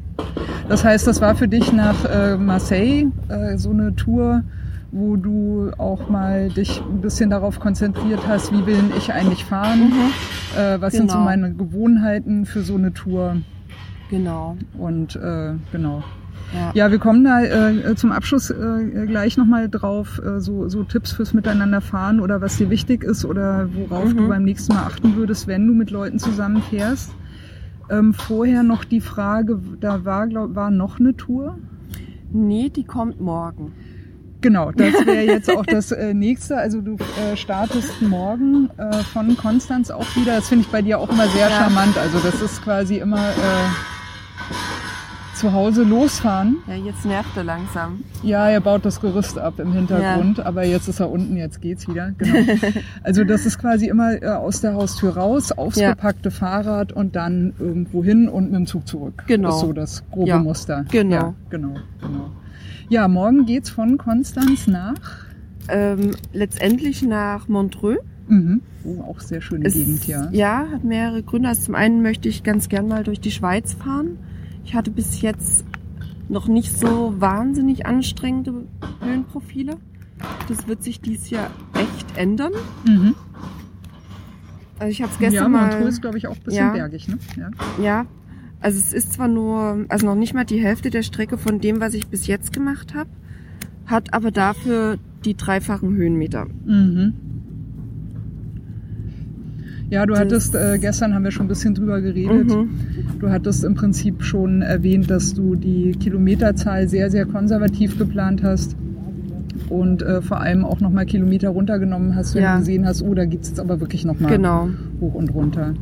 Das 0.70 0.86
heißt, 0.86 1.06
das 1.08 1.20
war 1.20 1.36
für 1.36 1.48
dich 1.50 1.74
nach 1.74 2.06
äh, 2.06 2.38
Marseille 2.38 3.08
äh, 3.28 3.58
so 3.58 3.72
eine 3.72 3.96
Tour, 3.96 4.44
wo 4.92 5.18
du 5.18 5.72
auch 5.78 6.08
mal 6.10 6.50
dich 6.50 6.82
ein 6.82 7.02
bisschen 7.02 7.30
darauf 7.30 7.60
konzentriert 7.60 8.22
hast, 8.28 8.54
wie 8.54 8.66
will 8.66 8.80
ich 8.98 9.12
eigentlich 9.12 9.44
fahren? 9.44 9.92
Äh, 10.58 10.80
was 10.80 10.94
sind 10.94 11.12
so 11.12 11.18
Genau. 11.18 11.26
meine 11.26 11.54
Gewohnheiten 11.54 12.46
für 12.46 12.62
so 12.62 12.76
eine 12.76 12.94
Tour? 12.94 13.38
Genau. 14.10 14.58
Und 14.78 15.16
äh, 15.16 15.54
genau. 15.72 16.04
Ja. 16.54 16.72
Ja, 16.74 16.92
wir 16.92 17.00
kommen 17.00 17.26
da 17.26 17.42
äh, 17.44 17.96
zum 17.96 18.14
Abschluss 18.14 18.50
äh, 18.50 19.06
gleich 19.06 19.36
nochmal 19.38 19.68
drauf, 19.70 20.22
äh, 20.26 20.40
so, 20.40 20.70
so 20.70 20.84
Tipps 20.84 21.12
fürs 21.12 21.34
Miteinander 21.34 21.82
fahren 21.82 22.22
oder 22.22 22.40
was 22.40 22.56
dir 22.58 22.70
wichtig 22.70 23.04
ist 23.04 23.26
oder 23.26 23.68
worauf 23.74 24.14
Mhm. 24.14 24.18
du 24.18 24.28
beim 24.30 24.44
nächsten 24.46 24.74
Mal 24.74 24.84
achten 24.84 25.16
würdest, 25.18 25.48
wenn 25.48 25.68
du 25.68 25.74
mit 25.74 25.92
Leuten 25.92 26.20
zusammenfährst. 26.20 27.12
Ähm, 27.90 28.14
vorher 28.14 28.64
noch 28.64 28.86
die 28.86 29.02
Frage, 29.02 29.60
da 29.82 30.06
war, 30.06 30.28
glaub, 30.28 30.56
war 30.56 30.72
noch 30.72 31.00
eine 31.02 31.16
Tour. 31.18 31.58
Nee, 32.32 32.70
die 32.70 32.84
kommt 32.86 33.20
morgen. 33.20 33.74
Genau, 34.40 34.72
das 34.72 34.94
wäre 35.06 35.26
jetzt 35.26 35.50
auch 35.50 35.66
das 35.66 35.92
äh, 35.92 36.14
nächste. 36.14 36.56
Also 36.58 36.80
du 36.82 36.96
äh, 36.96 37.36
startest 37.36 38.02
morgen 38.02 38.70
äh, 38.78 38.94
von 39.04 39.36
Konstanz 39.36 39.90
auch 39.90 40.06
wieder. 40.16 40.36
Das 40.38 40.48
finde 40.48 40.64
ich 40.66 40.72
bei 40.72 40.82
dir 40.82 41.00
auch 41.00 41.10
immer 41.10 41.28
sehr 41.30 41.50
Ja. 41.50 41.58
charmant. 41.60 41.98
Also 41.98 42.20
das 42.20 42.42
ist 42.42 42.62
quasi 42.64 42.98
immer 43.00 43.18
äh, 43.20 43.97
zu 45.36 45.54
Hause 45.54 45.84
losfahren. 45.84 46.58
Ja, 46.68 46.74
jetzt 46.74 47.06
nervt 47.06 47.38
er 47.38 47.44
langsam. 47.44 48.04
Ja, 48.24 48.50
er 48.50 48.60
baut 48.60 48.84
das 48.86 49.00
Gerüst 49.00 49.38
ab 49.38 49.60
im 49.60 49.72
Hintergrund, 49.72 50.40
aber 50.40 50.64
jetzt 50.66 50.88
ist 50.88 51.00
er 51.00 51.12
unten, 51.12 51.38
jetzt 51.38 51.62
geht's 51.62 51.88
wieder. 51.88 52.12
Genau. 52.18 52.40
also 53.04 53.24
das 53.24 53.46
ist 53.46 53.60
quasi 53.60 53.88
immer 53.88 54.20
äh, 54.22 54.26
aus 54.30 54.62
der 54.62 54.74
Haustür 54.74 55.16
raus, 55.16 55.52
aufs 55.52 55.78
Ja. 55.80 55.92
gepackte 55.92 56.32
Fahrrad 56.32 56.92
und 56.92 57.16
dann 57.16 57.54
irgendwo 57.60 58.04
hin 58.04 58.28
und 58.30 58.46
mit 58.46 58.56
dem 58.56 58.66
Zug 58.66 58.88
zurück. 58.88 59.24
Genau. 59.28 59.50
Das 59.50 59.56
ist 59.58 59.62
so 59.62 59.74
das 59.74 60.04
grobe 60.10 60.28
Ja, 60.30 60.40
Muster. 60.40 60.86
genau. 60.90 61.16
Ja, 61.16 61.34
genau, 61.52 61.76
genau. 62.02 62.32
Ja, 62.90 63.08
morgen 63.08 63.46
geht's 63.46 63.70
von 63.70 64.00
Konstanz 64.00 64.66
nach. 64.66 64.96
Ähm, 65.70 66.12
letztendlich 66.34 67.04
nach 67.04 67.48
Montreux. 67.48 68.00
Mhm. 68.28 68.62
Oh, 68.86 69.02
auch 69.04 69.20
sehr 69.20 69.42
schöne 69.42 69.66
Es- 69.66 69.74
Gegend, 69.76 70.08
ja. 70.08 70.30
Ja, 70.32 70.66
hat 70.74 70.84
mehrere 70.84 71.22
Gründe. 71.22 71.50
Also 71.50 71.62
zum 71.66 71.76
einen 71.76 72.02
möchte 72.02 72.28
ich 72.28 72.42
ganz 72.44 72.70
gern 72.70 72.88
mal 72.88 73.04
durch 73.04 73.20
die 73.20 73.32
Schweiz 73.32 73.74
fahren. 73.76 74.18
Ich 74.68 74.76
hatte 74.76 74.92
bis 74.92 75.22
jetzt 75.22 75.64
noch 76.28 76.50
nicht 76.50 76.78
so 76.78 77.14
wahnsinnig 77.20 77.86
anstrengende 77.86 78.66
Höhenprofile. 79.02 79.78
Das 80.50 80.68
wird 80.68 80.84
sich 80.84 81.00
dieses 81.00 81.30
Jahr 81.30 81.50
echt 81.74 82.18
ändern. 82.18 82.52
Mhm. 82.86 83.16
Also 84.78 84.92
ich 84.92 85.02
habe 85.02 85.12
es 85.14 85.20
Ja, 85.22 85.30
gestern 85.30 85.52
mal. 85.54 85.70
Montreux 85.70 85.88
ist, 85.88 86.02
glaube 86.02 86.18
ich, 86.18 86.28
auch 86.28 86.36
ein 86.36 86.44
bisschen 86.44 86.66
Ja. 86.68 86.74
bergig, 86.74 87.08
ne? 87.08 87.18
Ja. 87.38 87.50
Ja, 87.82 88.06
also 88.60 88.78
es 88.78 88.92
ist 88.92 89.14
zwar 89.14 89.30
nur, 89.30 89.86
also 89.88 90.06
noch 90.06 90.16
nicht 90.16 90.34
mal 90.34 90.44
die 90.44 90.60
Hälfte 90.62 90.90
der 90.90 91.02
Strecke 91.02 91.38
von 91.38 91.62
dem, 91.62 91.80
was 91.80 91.94
ich 91.94 92.08
bis 92.08 92.28
jetzt 92.28 92.52
gemacht 92.52 92.94
habe, 92.94 93.10
hat 93.86 94.14
aber 94.14 94.32
dafür 94.32 94.98
die 95.24 95.38
dreifachen 95.38 95.96
Höhenmeter. 95.96 96.46
Mhm. 96.66 97.14
Ja, 99.90 100.06
du 100.06 100.16
hattest, 100.18 100.54
äh, 100.54 100.78
gestern 100.80 101.14
haben 101.14 101.24
wir 101.24 101.32
schon 101.32 101.46
ein 101.46 101.50
bisschen 101.50 101.74
drüber 101.74 102.02
geredet. 102.02 102.48
Mhm. 102.50 102.70
Du 103.20 103.30
hattest 103.30 103.64
im 103.64 103.74
Prinzip 103.76 104.22
schon 104.24 104.62
erwähnt, 104.62 105.10
dass 105.10 105.34
du 105.34 105.56
die 105.56 105.92
Kilometerzahl 105.92 106.90
sehr, 106.90 107.10
sehr 107.10 107.26
konservativ 107.26 107.98
geplant 107.98 108.44
hast 108.44 108.76
und 109.70 110.02
äh, 110.02 110.22
vor 110.22 110.42
allem 110.42 110.66
auch 110.66 110.82
nochmal 110.82 111.06
Kilometer 111.06 111.50
runtergenommen 111.50 112.16
hast, 112.16 112.36
wenn 112.36 112.44
Ja. 112.44 112.54
du 112.56 112.60
gesehen 112.60 112.86
hast, 112.86 113.02
oh, 113.02 113.14
da 113.14 113.26
gibt's 113.26 113.48
jetzt 113.50 113.60
aber 113.62 113.80
wirklich 113.80 114.04
nochmal 114.06 114.32
Genau. 114.32 114.70
hoch 115.00 115.14
und 115.14 115.34
runter. 115.34 115.74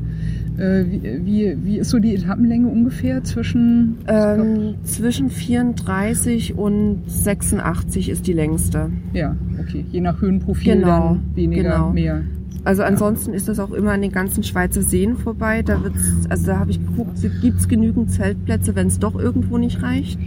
Äh, 0.58 0.86
wie, 0.90 1.26
wie, 1.26 1.58
wie 1.64 1.78
ist 1.80 1.90
so 1.90 2.00
die 2.00 2.16
Etappenlänge 2.16 2.68
ungefähr 2.68 3.24
zwischen? 3.24 3.98
Ähm, 4.08 4.76
zwischen 4.84 5.30
34 5.30 6.58
und 6.58 7.04
86 7.08 8.10
ist 8.10 8.28
die 8.28 8.34
längste. 8.34 8.90
ja, 9.14 9.36
okay. 9.60 9.86
Je 9.92 10.02
nach 10.02 10.22
Höhenprofil 10.22 10.76
Genau, 10.76 11.16
dann 11.16 11.36
weniger, 11.36 11.64
genau. 11.64 11.92
mehr. 11.92 12.22
Also 12.64 12.82
ansonsten 12.82 13.34
ist 13.34 13.48
das 13.48 13.60
auch 13.60 13.72
immer 13.72 13.92
an 13.92 14.02
den 14.02 14.12
ganzen 14.12 14.44
Schweizer 14.44 14.82
Seen 14.82 15.18
vorbei. 15.18 15.62
Da 15.62 15.84
wird's, 15.84 16.26
also 16.30 16.48
da 16.48 16.60
habe 16.60 16.72
ich 16.72 16.80
geguckt, 16.84 17.20
gibt 17.42 17.60
es 17.60 17.68
genügend 17.68 18.10
Zeltplätze, 18.10 18.76
wenn 18.76 18.88
es 18.88 18.98
doch 18.98 19.16
irgendwo 19.16 19.60
nicht 19.60 19.84
reicht. 19.84 20.20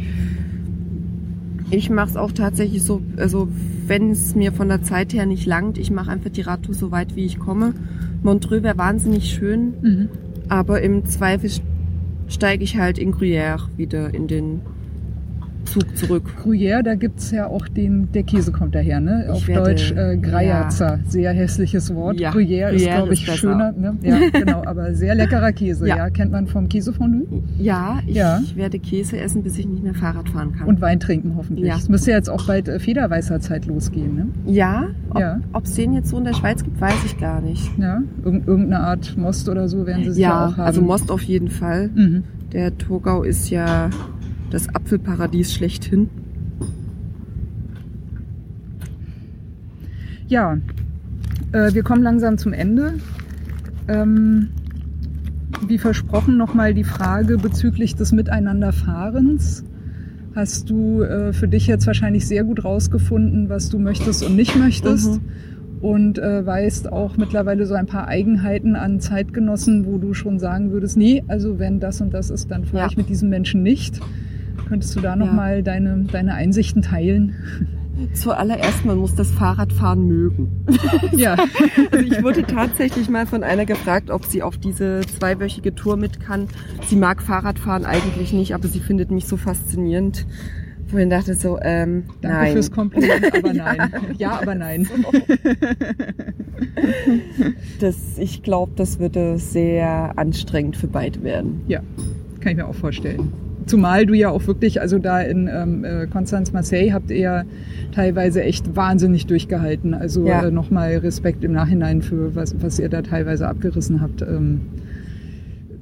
Ich 1.70 1.90
mache 1.90 2.10
es 2.10 2.16
auch 2.16 2.30
tatsächlich 2.32 2.82
so, 2.82 3.02
also 3.16 3.48
wenn 3.88 4.10
es 4.10 4.36
mir 4.36 4.52
von 4.52 4.68
der 4.68 4.82
Zeit 4.82 5.14
her 5.14 5.26
nicht 5.26 5.46
langt, 5.46 5.78
ich 5.78 5.90
mache 5.90 6.10
einfach 6.12 6.30
die 6.30 6.42
Radtour 6.42 6.74
so 6.74 6.92
weit 6.92 7.16
wie 7.16 7.24
ich 7.24 7.38
komme. 7.38 7.74
Montreux 8.22 8.62
wäre 8.62 8.78
wahnsinnig 8.78 9.30
schön, 9.30 9.74
Mhm. 9.80 10.08
aber 10.48 10.82
im 10.82 11.04
Zweifel 11.06 11.50
steige 12.28 12.64
ich 12.64 12.76
halt 12.76 12.98
in 12.98 13.12
Gruyère 13.14 13.68
wieder 13.76 14.12
in 14.14 14.26
den 14.26 14.60
Zug 15.72 15.96
zurück. 15.96 16.24
Gruyère, 16.44 16.82
da 16.82 16.94
gibt's 16.94 17.30
ja 17.30 17.46
auch 17.46 17.68
den, 17.68 18.10
der 18.12 18.22
Käse 18.22 18.52
kommt 18.52 18.74
daher, 18.74 19.00
ne? 19.00 19.24
Ich 19.26 19.30
Auf 19.30 19.48
werde- 19.48 19.70
Deutsch 19.70 19.92
äh, 19.92 20.16
Greierzer. 20.16 21.00
Sehr 21.08 21.32
hässliches 21.32 21.94
Wort. 21.94 22.18
Ja, 22.20 22.30
Gruyère 22.30 22.70
ist, 22.70 22.84
Gruyère 22.86 22.94
glaube 22.96 23.12
ich, 23.14 23.20
ist 23.20 23.26
besser. 23.26 23.38
schöner. 23.38 23.72
Ne? 23.72 23.96
Ja, 24.02 24.18
genau, 24.32 24.64
aber 24.64 24.94
sehr 24.94 25.14
leckerer 25.14 25.52
Käse, 25.52 25.86
ja. 25.88 25.96
Ja. 25.96 26.10
Kennt 26.10 26.32
man 26.32 26.46
vom 26.46 26.68
Käsefondue. 26.68 27.26
Ja, 27.58 27.98
ich 28.06 28.16
Ja. 28.16 28.40
werde 28.54 28.78
Käse 28.78 29.18
essen, 29.18 29.42
bis 29.42 29.58
ich 29.58 29.66
nicht 29.66 29.82
mehr 29.82 29.94
Fahrrad 29.94 30.28
fahren 30.28 30.52
kann. 30.52 30.66
Und 30.68 30.80
Wein 30.80 31.00
trinken 31.00 31.34
hoffentlich. 31.36 31.66
Ja. 31.68 31.76
Es 31.76 31.88
müsste 31.88 32.10
jetzt 32.12 32.28
auch 32.30 32.46
bald 32.46 32.68
äh, 32.68 32.78
Federweißer 32.78 33.40
Zeit 33.40 33.66
losgehen, 33.66 34.14
ne? 34.14 34.26
ja, 34.46 34.88
ob 35.10 35.20
Ja. 35.20 35.40
es 35.62 35.74
den 35.74 35.92
jetzt 35.92 36.08
so 36.10 36.18
in 36.18 36.24
der 36.24 36.34
Schweiz 36.34 36.62
gibt, 36.64 36.80
weiß 36.80 37.04
ich 37.04 37.18
gar 37.18 37.40
nicht. 37.40 37.70
Ja, 37.78 38.02
Irg 38.24 38.46
irgendeine 38.46 38.80
Art 38.80 39.16
Most 39.16 39.48
oder 39.48 39.68
so 39.68 39.86
werden 39.86 40.04
sie 40.04 40.12
sicher 40.12 40.28
Ja, 40.28 40.46
auch 40.46 40.56
haben. 40.56 40.60
also 40.66 40.80
Most 40.82 41.10
auf 41.10 41.22
jeden 41.22 41.48
Fall. 41.48 41.90
Mhm. 41.94 42.22
Der 42.52 42.76
Togau 42.78 43.24
ist 43.24 43.50
ja 43.50 43.90
das 44.50 44.68
Apfelparadies 44.74 45.52
schlechthin. 45.52 46.08
Ja, 50.28 50.58
äh, 51.52 51.72
wir 51.72 51.82
kommen 51.82 52.02
langsam 52.02 52.38
zum 52.38 52.52
Ende. 52.52 52.94
Ähm, 53.88 54.48
wie 55.66 55.78
versprochen 55.78 56.36
nochmal 56.36 56.74
die 56.74 56.84
Frage 56.84 57.38
bezüglich 57.38 57.96
des 57.96 58.12
Miteinanderfahrens. 58.12 59.64
Hast 60.34 60.70
du 60.70 61.02
äh, 61.02 61.32
für 61.32 61.48
dich 61.48 61.66
jetzt 61.66 61.86
wahrscheinlich 61.86 62.26
sehr 62.26 62.44
gut 62.44 62.64
rausgefunden, 62.64 63.48
was 63.48 63.70
du 63.70 63.78
möchtest 63.78 64.22
und 64.24 64.36
nicht 64.36 64.56
möchtest? 64.56 65.14
Mhm. 65.14 65.80
Und 65.80 66.18
äh, 66.18 66.44
weißt 66.44 66.92
auch 66.92 67.16
mittlerweile 67.16 67.64
so 67.64 67.74
ein 67.74 67.86
paar 67.86 68.08
Eigenheiten 68.08 68.76
an 68.76 69.00
Zeitgenossen, 69.00 69.86
wo 69.86 69.98
du 69.98 70.12
schon 70.12 70.38
sagen 70.38 70.72
würdest, 70.72 70.96
nee, 70.96 71.22
also 71.28 71.58
wenn 71.58 71.80
das 71.80 72.00
und 72.00 72.12
das 72.12 72.30
ist, 72.30 72.50
dann 72.50 72.64
fahre 72.64 72.82
ja. 72.84 72.88
ich 72.90 72.96
mit 72.96 73.08
diesem 73.08 73.28
Menschen 73.28 73.62
nicht. 73.62 74.00
Könntest 74.68 74.96
du 74.96 75.00
da 75.00 75.16
nochmal 75.16 75.56
ja. 75.56 75.62
deine, 75.62 76.04
deine 76.10 76.34
Einsichten 76.34 76.82
teilen? 76.82 77.34
Zuallererst, 78.14 78.84
man 78.84 78.98
muss 78.98 79.14
das 79.14 79.30
Fahrradfahren 79.30 80.06
mögen. 80.06 80.64
Ja. 81.16 81.36
also 81.90 82.04
ich 82.04 82.22
wurde 82.22 82.42
tatsächlich 82.44 83.08
mal 83.08 83.26
von 83.26 83.42
einer 83.42 83.66
gefragt, 83.66 84.10
ob 84.10 84.24
sie 84.24 84.42
auf 84.42 84.56
diese 84.56 85.00
zweiwöchige 85.00 85.74
Tour 85.74 85.96
mit 85.96 86.20
kann. 86.20 86.48
Sie 86.86 86.96
mag 86.96 87.22
Fahrradfahren 87.22 87.84
eigentlich 87.84 88.32
nicht, 88.32 88.54
aber 88.54 88.68
sie 88.68 88.78
findet 88.80 89.10
mich 89.10 89.26
so 89.26 89.36
faszinierend. 89.36 90.26
Wo 90.90 90.96
ich 90.96 91.08
dachte 91.08 91.34
so, 91.34 91.58
ähm, 91.60 92.04
Danke 92.22 92.38
nein. 92.38 92.52
fürs 92.52 92.70
Kompliment, 92.70 93.34
aber 93.34 93.52
nein. 93.52 93.92
ja, 94.16 94.40
aber 94.40 94.54
nein. 94.54 94.88
das, 97.80 97.96
ich 98.16 98.42
glaube, 98.42 98.72
das 98.76 98.98
würde 98.98 99.38
sehr 99.38 100.12
anstrengend 100.16 100.76
für 100.76 100.88
beide 100.88 101.22
werden. 101.22 101.62
Ja, 101.68 101.80
kann 102.40 102.52
ich 102.52 102.56
mir 102.56 102.66
auch 102.66 102.74
vorstellen. 102.74 103.32
Zumal 103.68 104.06
du 104.06 104.14
ja 104.14 104.30
auch 104.30 104.46
wirklich, 104.46 104.80
also 104.80 104.98
da 104.98 105.20
in 105.20 105.48
ähm, 105.52 105.84
äh, 105.84 106.06
Konstanz 106.06 106.52
Marseille 106.52 106.92
habt 106.92 107.10
ihr 107.10 107.18
ja 107.18 107.42
teilweise 107.92 108.42
echt 108.42 108.74
wahnsinnig 108.76 109.26
durchgehalten. 109.26 109.94
Also 109.94 110.26
ja. 110.26 110.46
äh, 110.46 110.50
nochmal 110.50 110.96
Respekt 110.96 111.44
im 111.44 111.52
Nachhinein 111.52 112.02
für 112.02 112.34
was, 112.34 112.54
was 112.60 112.78
ihr 112.78 112.88
da 112.88 113.02
teilweise 113.02 113.46
abgerissen 113.46 114.00
habt. 114.00 114.22
Ähm, 114.22 114.62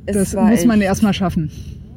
das 0.06 0.34
muss 0.34 0.64
man 0.64 0.80
erstmal 0.80 1.14
schaffen. 1.14 1.50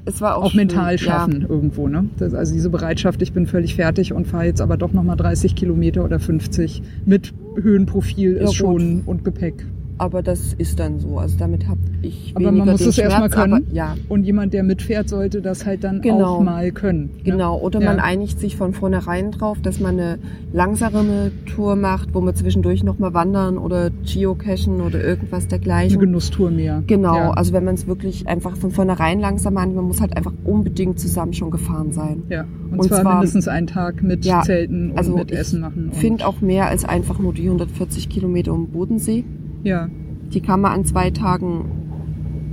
Es 0.05 0.21
war 0.21 0.37
auch, 0.37 0.45
auch 0.45 0.53
mental 0.53 0.97
schaffen 0.97 1.41
ja. 1.41 1.49
irgendwo. 1.49 1.87
Ne? 1.87 2.05
Das, 2.17 2.33
also 2.33 2.53
diese 2.53 2.69
Bereitschaft, 2.69 3.21
ich 3.21 3.33
bin 3.33 3.45
völlig 3.45 3.75
fertig 3.75 4.13
und 4.13 4.25
fahre 4.25 4.45
jetzt 4.45 4.61
aber 4.61 4.77
doch 4.77 4.93
nochmal 4.93 5.17
30 5.17 5.55
Kilometer 5.55 6.03
oder 6.03 6.19
50 6.19 6.81
mit 7.05 7.33
Höhenprofil 7.55 8.33
ist 8.33 8.55
schon 8.55 9.01
und 9.05 9.23
Gepäck 9.23 9.65
aber 9.99 10.23
das 10.23 10.53
ist 10.53 10.79
dann 10.79 10.99
so. 10.99 11.19
Also 11.19 11.37
damit 11.37 11.67
habe 11.67 11.79
ich 12.01 12.31
Aber 12.35 12.51
man 12.51 12.69
muss 12.69 12.81
es 12.81 12.97
erstmal 12.97 13.29
können. 13.29 13.53
Aber, 13.53 13.73
ja. 13.73 13.95
Und 14.07 14.23
jemand, 14.23 14.53
der 14.53 14.63
mitfährt, 14.63 15.09
sollte 15.09 15.41
das 15.41 15.65
halt 15.65 15.83
dann 15.83 16.01
genau. 16.01 16.37
auch 16.37 16.41
mal 16.41 16.71
können. 16.71 17.11
Ne? 17.17 17.31
Genau. 17.31 17.59
Oder 17.59 17.81
ja. 17.81 17.89
man 17.89 17.99
einigt 17.99 18.39
sich 18.39 18.55
von 18.55 18.73
vornherein 18.73 19.31
drauf, 19.31 19.59
dass 19.61 19.79
man 19.79 19.99
eine 19.99 20.19
langsamere 20.53 21.31
Tour 21.45 21.75
macht, 21.75 22.13
wo 22.13 22.21
man 22.21 22.33
zwischendurch 22.33 22.83
nochmal 22.83 23.13
wandern 23.13 23.57
oder 23.57 23.89
geocachen 23.89 24.81
oder 24.81 25.03
irgendwas 25.03 25.47
dergleichen. 25.47 25.97
Eine 25.97 26.07
Genusstour 26.07 26.49
mehr. 26.49 26.81
Genau. 26.87 27.15
Ja. 27.15 27.31
Also 27.31 27.51
wenn 27.51 27.65
man 27.65 27.75
es 27.75 27.85
wirklich 27.85 28.27
einfach 28.27 28.55
von 28.55 28.71
vornherein 28.71 29.19
langsam 29.19 29.55
macht, 29.55 29.73
man 29.73 29.83
muss 29.83 29.99
halt 29.99 30.15
einfach 30.15 30.33
unbedingt 30.45 30.99
zusammen 30.99 31.33
schon 31.33 31.51
gefahren 31.51 31.91
sein. 31.91 32.23
Ja. 32.29 32.45
Und, 32.71 32.79
und 32.79 32.87
zwar, 32.87 33.01
zwar, 33.01 33.13
mindestens 33.15 33.47
einen 33.49 33.67
Tag 33.67 34.01
mit 34.01 34.23
ja, 34.25 34.43
Zelten 34.43 34.91
und 34.91 34.97
also 34.97 35.15
mit 35.15 35.31
Essen 35.31 35.59
machen. 35.59 35.89
Ich 35.91 35.99
finde 35.99 36.25
auch 36.25 36.39
mehr 36.39 36.67
als 36.67 36.85
einfach 36.85 37.19
nur 37.19 37.33
die 37.33 37.43
140 37.43 38.07
Kilometer 38.07 38.53
um 38.53 38.67
Bodensee. 38.69 39.25
Ja. 39.63 39.89
Die 40.33 40.41
kann 40.41 40.61
man 40.61 40.71
an 40.71 40.85
zwei 40.85 41.09
Tagen 41.11 41.79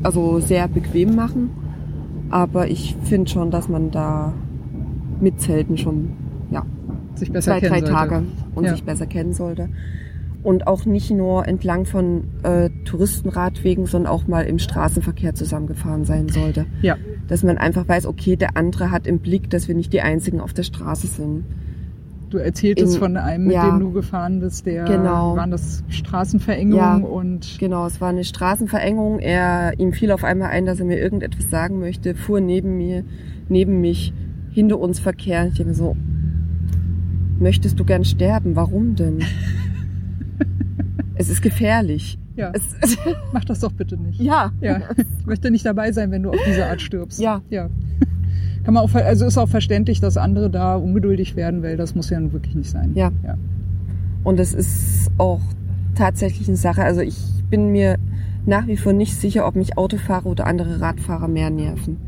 also 0.02 0.40
sehr 0.40 0.68
bequem 0.68 1.14
machen. 1.14 1.50
Aber 2.30 2.68
ich 2.68 2.96
finde 3.04 3.30
schon, 3.30 3.50
dass 3.50 3.68
man 3.68 3.90
da 3.90 4.32
mit 5.20 5.40
Zelten 5.40 5.78
schon 5.78 6.10
ja, 6.50 6.64
sich 7.14 7.32
besser 7.32 7.58
zwei, 7.58 7.60
drei 7.60 7.80
sollte. 7.80 7.92
Tage 7.92 8.22
und 8.54 8.64
ja. 8.64 8.72
sich 8.72 8.84
besser 8.84 9.06
kennen 9.06 9.32
sollte. 9.32 9.68
Und 10.42 10.66
auch 10.68 10.84
nicht 10.84 11.10
nur 11.10 11.48
entlang 11.48 11.86
von 11.86 12.24
äh, 12.44 12.70
Touristenradwegen, 12.84 13.86
sondern 13.86 14.12
auch 14.12 14.28
mal 14.28 14.42
im 14.42 14.60
Straßenverkehr 14.60 15.34
zusammengefahren 15.34 16.04
sein 16.04 16.28
sollte. 16.28 16.66
Ja. 16.82 16.96
Dass 17.26 17.42
man 17.42 17.58
einfach 17.58 17.88
weiß, 17.88 18.06
okay, 18.06 18.36
der 18.36 18.56
andere 18.56 18.92
hat 18.92 19.08
im 19.08 19.18
Blick, 19.18 19.50
dass 19.50 19.66
wir 19.66 19.74
nicht 19.74 19.92
die 19.92 20.02
Einzigen 20.02 20.40
auf 20.40 20.52
der 20.52 20.62
Straße 20.62 21.08
sind. 21.08 21.44
Du 22.30 22.38
erzähltest 22.38 22.94
in, 22.94 23.00
von 23.00 23.16
einem, 23.16 23.44
mit 23.44 23.54
ja, 23.54 23.70
dem 23.70 23.80
du 23.80 23.92
gefahren 23.92 24.40
bist, 24.40 24.66
der 24.66 24.84
genau. 24.84 25.36
waren 25.36 25.52
das 25.52 25.84
Straßenverengung 25.88 26.78
ja, 26.78 26.96
und 26.96 27.58
genau, 27.60 27.86
es 27.86 28.00
war 28.00 28.08
eine 28.08 28.24
Straßenverengung. 28.24 29.20
Er 29.20 29.78
ihm 29.78 29.92
fiel 29.92 30.10
auf 30.10 30.24
einmal 30.24 30.50
ein, 30.50 30.66
dass 30.66 30.80
er 30.80 30.86
mir 30.86 30.98
irgendetwas 30.98 31.48
sagen 31.50 31.78
möchte, 31.78 32.14
fuhr 32.14 32.40
neben 32.40 32.76
mir, 32.76 33.04
neben 33.48 33.80
mich, 33.80 34.12
hinter 34.50 34.80
uns 34.80 34.98
Verkehr. 34.98 35.46
Ich 35.46 35.54
denke 35.54 35.74
so, 35.74 35.96
möchtest 37.38 37.78
du 37.78 37.84
gern 37.84 38.04
sterben? 38.04 38.56
Warum 38.56 38.96
denn? 38.96 39.22
es 41.14 41.28
ist 41.28 41.42
gefährlich. 41.42 42.18
Ja. 42.34 42.50
Es, 42.52 42.96
Mach 43.32 43.44
das 43.44 43.60
doch 43.60 43.72
bitte 43.72 43.96
nicht. 43.96 44.20
Ja. 44.20 44.52
ja. 44.60 44.80
Ich 44.96 45.26
möchte 45.26 45.50
nicht 45.50 45.64
dabei 45.64 45.92
sein, 45.92 46.10
wenn 46.10 46.24
du 46.24 46.30
auf 46.30 46.40
diese 46.46 46.66
Art 46.66 46.80
stirbst. 46.80 47.20
Ja. 47.20 47.42
Ja 47.50 47.68
kann 48.66 48.74
man 48.74 48.82
auch, 48.82 48.92
also 48.96 49.26
ist 49.26 49.38
auch 49.38 49.48
verständlich, 49.48 50.00
dass 50.00 50.16
andere 50.16 50.50
da 50.50 50.74
ungeduldig 50.74 51.36
werden, 51.36 51.62
weil 51.62 51.76
das 51.76 51.94
muss 51.94 52.10
ja 52.10 52.18
nun 52.18 52.32
wirklich 52.32 52.56
nicht 52.56 52.68
sein. 52.68 52.90
Ja. 52.96 53.12
ja. 53.22 53.36
Und 54.24 54.40
es 54.40 54.54
ist 54.54 55.08
auch 55.18 55.40
tatsächlich 55.94 56.48
eine 56.48 56.56
Sache. 56.56 56.82
Also 56.82 57.00
ich 57.00 57.16
bin 57.48 57.70
mir 57.70 57.96
nach 58.44 58.66
wie 58.66 58.76
vor 58.76 58.92
nicht 58.92 59.14
sicher, 59.14 59.46
ob 59.46 59.54
mich 59.54 59.78
Autofahrer 59.78 60.26
oder 60.26 60.48
andere 60.48 60.80
Radfahrer 60.80 61.28
mehr 61.28 61.48
nerven. 61.48 61.98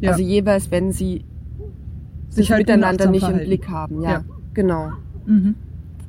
Ja. 0.00 0.12
Also 0.12 0.22
jeweils, 0.22 0.70
wenn 0.70 0.92
sie 0.92 1.24
sich 2.28 2.52
halt 2.52 2.60
miteinander 2.60 3.10
nicht 3.10 3.22
verhalten. 3.22 3.40
im 3.40 3.46
Blick 3.48 3.68
haben. 3.68 4.00
Ja, 4.00 4.10
ja. 4.10 4.24
genau. 4.54 4.92
Mhm. 5.26 5.56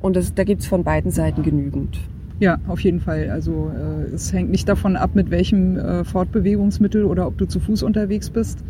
Und 0.00 0.14
das, 0.14 0.34
da 0.34 0.44
gibt's 0.44 0.66
von 0.66 0.84
beiden 0.84 1.10
Seiten 1.10 1.42
genügend. 1.42 1.98
Ja, 2.38 2.60
auf 2.68 2.78
jeden 2.78 3.00
Fall. 3.00 3.28
Also 3.30 3.72
äh, 3.76 4.14
es 4.14 4.32
hängt 4.32 4.52
nicht 4.52 4.68
davon 4.68 4.94
ab, 4.94 5.16
mit 5.16 5.32
welchem 5.32 5.76
äh, 5.76 6.04
Fortbewegungsmittel 6.04 7.02
oder 7.02 7.26
ob 7.26 7.38
du 7.38 7.46
zu 7.46 7.58
Fuß 7.58 7.82
unterwegs 7.82 8.30
bist, 8.30 8.62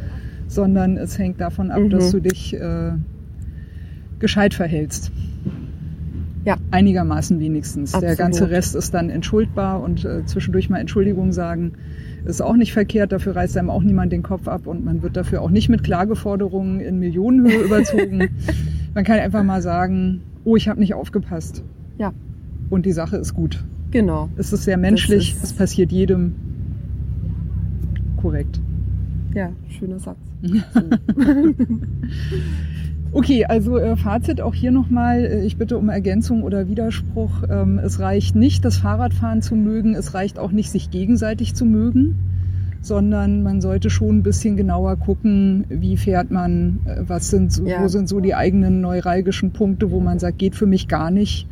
sondern 0.51 0.96
es 0.96 1.18
hängt 1.18 1.40
davon 1.40 1.70
ab, 1.70 1.80
mhm. 1.80 1.90
dass 1.90 2.11
du 2.11 2.20
dich 2.20 2.55
äh, 2.55 2.92
gescheit 4.18 4.53
verhältst. 4.53 5.12
Ja. 6.44 6.57
Einigermaßen 6.70 7.38
wenigstens. 7.38 7.94
Absolut. 7.94 8.09
Der 8.09 8.16
ganze 8.16 8.51
Rest 8.51 8.74
ist 8.74 8.92
dann 8.92 9.11
entschuldbar 9.11 9.82
und 9.82 10.05
äh, 10.05 10.24
zwischendurch 10.24 10.68
mal 10.68 10.78
Entschuldigung 10.78 11.32
sagen 11.32 11.72
ist 12.24 12.42
auch 12.42 12.57
nicht 12.57 12.72
verkehrt. 12.72 13.12
Dafür 13.12 13.36
reißt 13.36 13.57
einem 13.57 13.70
auch 13.70 13.82
niemand 13.82 14.12
den 14.12 14.22
Kopf 14.22 14.48
ab 14.48 14.66
und 14.66 14.84
man 14.84 15.03
wird 15.03 15.16
dafür 15.16 15.40
auch 15.40 15.51
nicht 15.51 15.68
mit 15.68 15.84
Klageforderungen 15.84 16.80
in 16.80 16.98
Millionenhöhe 16.98 17.61
überzogen. 17.64 18.28
Man 18.94 19.05
kann 19.05 19.18
einfach 19.20 19.42
mal 19.42 19.62
sagen, 19.62 20.20
oh, 20.44 20.57
ich 20.57 20.68
habe 20.68 20.80
nicht 20.80 20.94
aufgepasst. 20.94 21.62
Ja. 21.98 22.12
Und 22.68 22.86
die 22.86 22.92
Sache 22.92 23.16
ist 23.16 23.34
gut. 23.34 23.64
Genau. 23.90 24.28
Es 24.36 24.53
ist 24.53 24.64
sehr 24.64 24.76
menschlich, 24.76 25.36
es 25.42 25.53
passiert 25.53 25.92
jedem. 25.92 26.34
Korrekt. 28.20 28.61
Ja, 29.35 29.53
schöner 29.68 29.99
Satz. 29.99 30.18
okay, 33.12 33.45
also 33.45 33.78
äh, 33.78 33.97
Fazit 33.97 34.41
auch 34.41 34.55
hier 34.55 34.72
nochmal. 34.72 35.24
Äh, 35.24 35.45
ich 35.45 35.57
bitte 35.57 35.78
um 35.78 35.89
Ergänzung 35.89 36.43
oder 36.43 36.68
Widerspruch. 36.68 37.45
Ähm, 37.49 37.78
es 37.78 38.01
reicht 38.01 38.35
nicht, 38.35 38.64
das 38.64 38.78
Fahrradfahren 38.78 39.43
zu 39.43 39.55
mögen. 39.55 39.95
Es 39.95 40.14
reicht 40.14 40.39
auch 40.39 40.51
nicht, 40.51 40.70
sich 40.70 40.91
gegenseitig 40.91 41.55
zu 41.55 41.64
mögen, 41.64 42.16
sondern 42.81 43.43
man 43.43 43.61
sollte 43.61 43.89
schon 43.89 44.18
ein 44.18 44.22
bisschen 44.22 44.57
genauer 44.57 44.97
gucken, 44.97 45.64
wie 45.68 45.97
fährt 45.97 46.31
man, 46.31 46.81
äh, 46.87 47.03
was 47.07 47.31
sind, 47.31 47.53
so, 47.53 47.66
ja. 47.66 47.83
wo 47.83 47.89
sind 47.89 48.09
so 48.09 48.20
die 48.20 48.35
eigenen 48.35 48.81
neuralgischen 48.81 49.53
Punkte, 49.53 49.91
wo 49.93 50.01
man 50.01 50.18
sagt, 50.18 50.39
geht 50.39 50.57
für 50.57 50.66
mich 50.66 50.89
gar 50.89 51.11
nicht. 51.11 51.47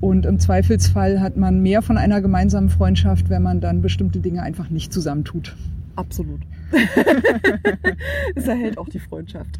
Und 0.00 0.26
im 0.26 0.40
Zweifelsfall 0.40 1.20
hat 1.20 1.36
man 1.36 1.62
mehr 1.62 1.80
von 1.82 1.96
einer 1.96 2.20
gemeinsamen 2.20 2.70
Freundschaft, 2.70 3.28
wenn 3.28 3.42
man 3.42 3.60
dann 3.60 3.82
bestimmte 3.82 4.18
Dinge 4.18 4.42
einfach 4.42 4.68
nicht 4.68 4.92
zusammentut. 4.92 5.54
Absolut. 5.94 6.40
es 8.34 8.48
erhält 8.48 8.78
auch 8.78 8.88
die 8.88 8.98
Freundschaft. 8.98 9.58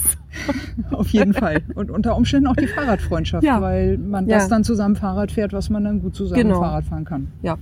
Auf 0.90 1.08
jeden 1.08 1.34
Fall. 1.34 1.62
Und 1.74 1.90
unter 1.90 2.16
Umständen 2.16 2.46
auch 2.46 2.56
die 2.56 2.66
Fahrradfreundschaft, 2.66 3.44
ja. 3.44 3.60
weil 3.60 3.98
man 3.98 4.28
ja. 4.28 4.38
das 4.38 4.48
dann 4.48 4.64
zusammen 4.64 4.96
Fahrrad 4.96 5.32
fährt, 5.32 5.52
was 5.52 5.70
man 5.70 5.84
dann 5.84 6.00
gut 6.00 6.14
zusammen 6.14 6.42
genau. 6.42 6.60
Fahrrad 6.60 6.84
fahren 6.84 7.04
kann. 7.04 7.28
Ja. 7.42 7.58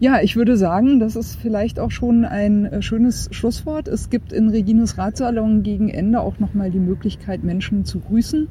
Ja, 0.00 0.20
ich 0.20 0.34
würde 0.34 0.56
sagen, 0.56 0.98
das 0.98 1.14
ist 1.14 1.36
vielleicht 1.36 1.78
auch 1.78 1.92
schon 1.92 2.24
ein 2.24 2.64
äh, 2.64 2.82
schönes 2.82 3.28
Schlusswort. 3.30 3.86
Es 3.86 4.10
gibt 4.10 4.32
in 4.32 4.48
Regines 4.48 4.98
Ratsalon 4.98 5.62
gegen 5.62 5.90
Ende 5.90 6.20
auch 6.20 6.40
nochmal 6.40 6.72
die 6.72 6.80
Möglichkeit, 6.80 7.44
Menschen 7.44 7.84
zu 7.84 8.00
grüßen. 8.00 8.48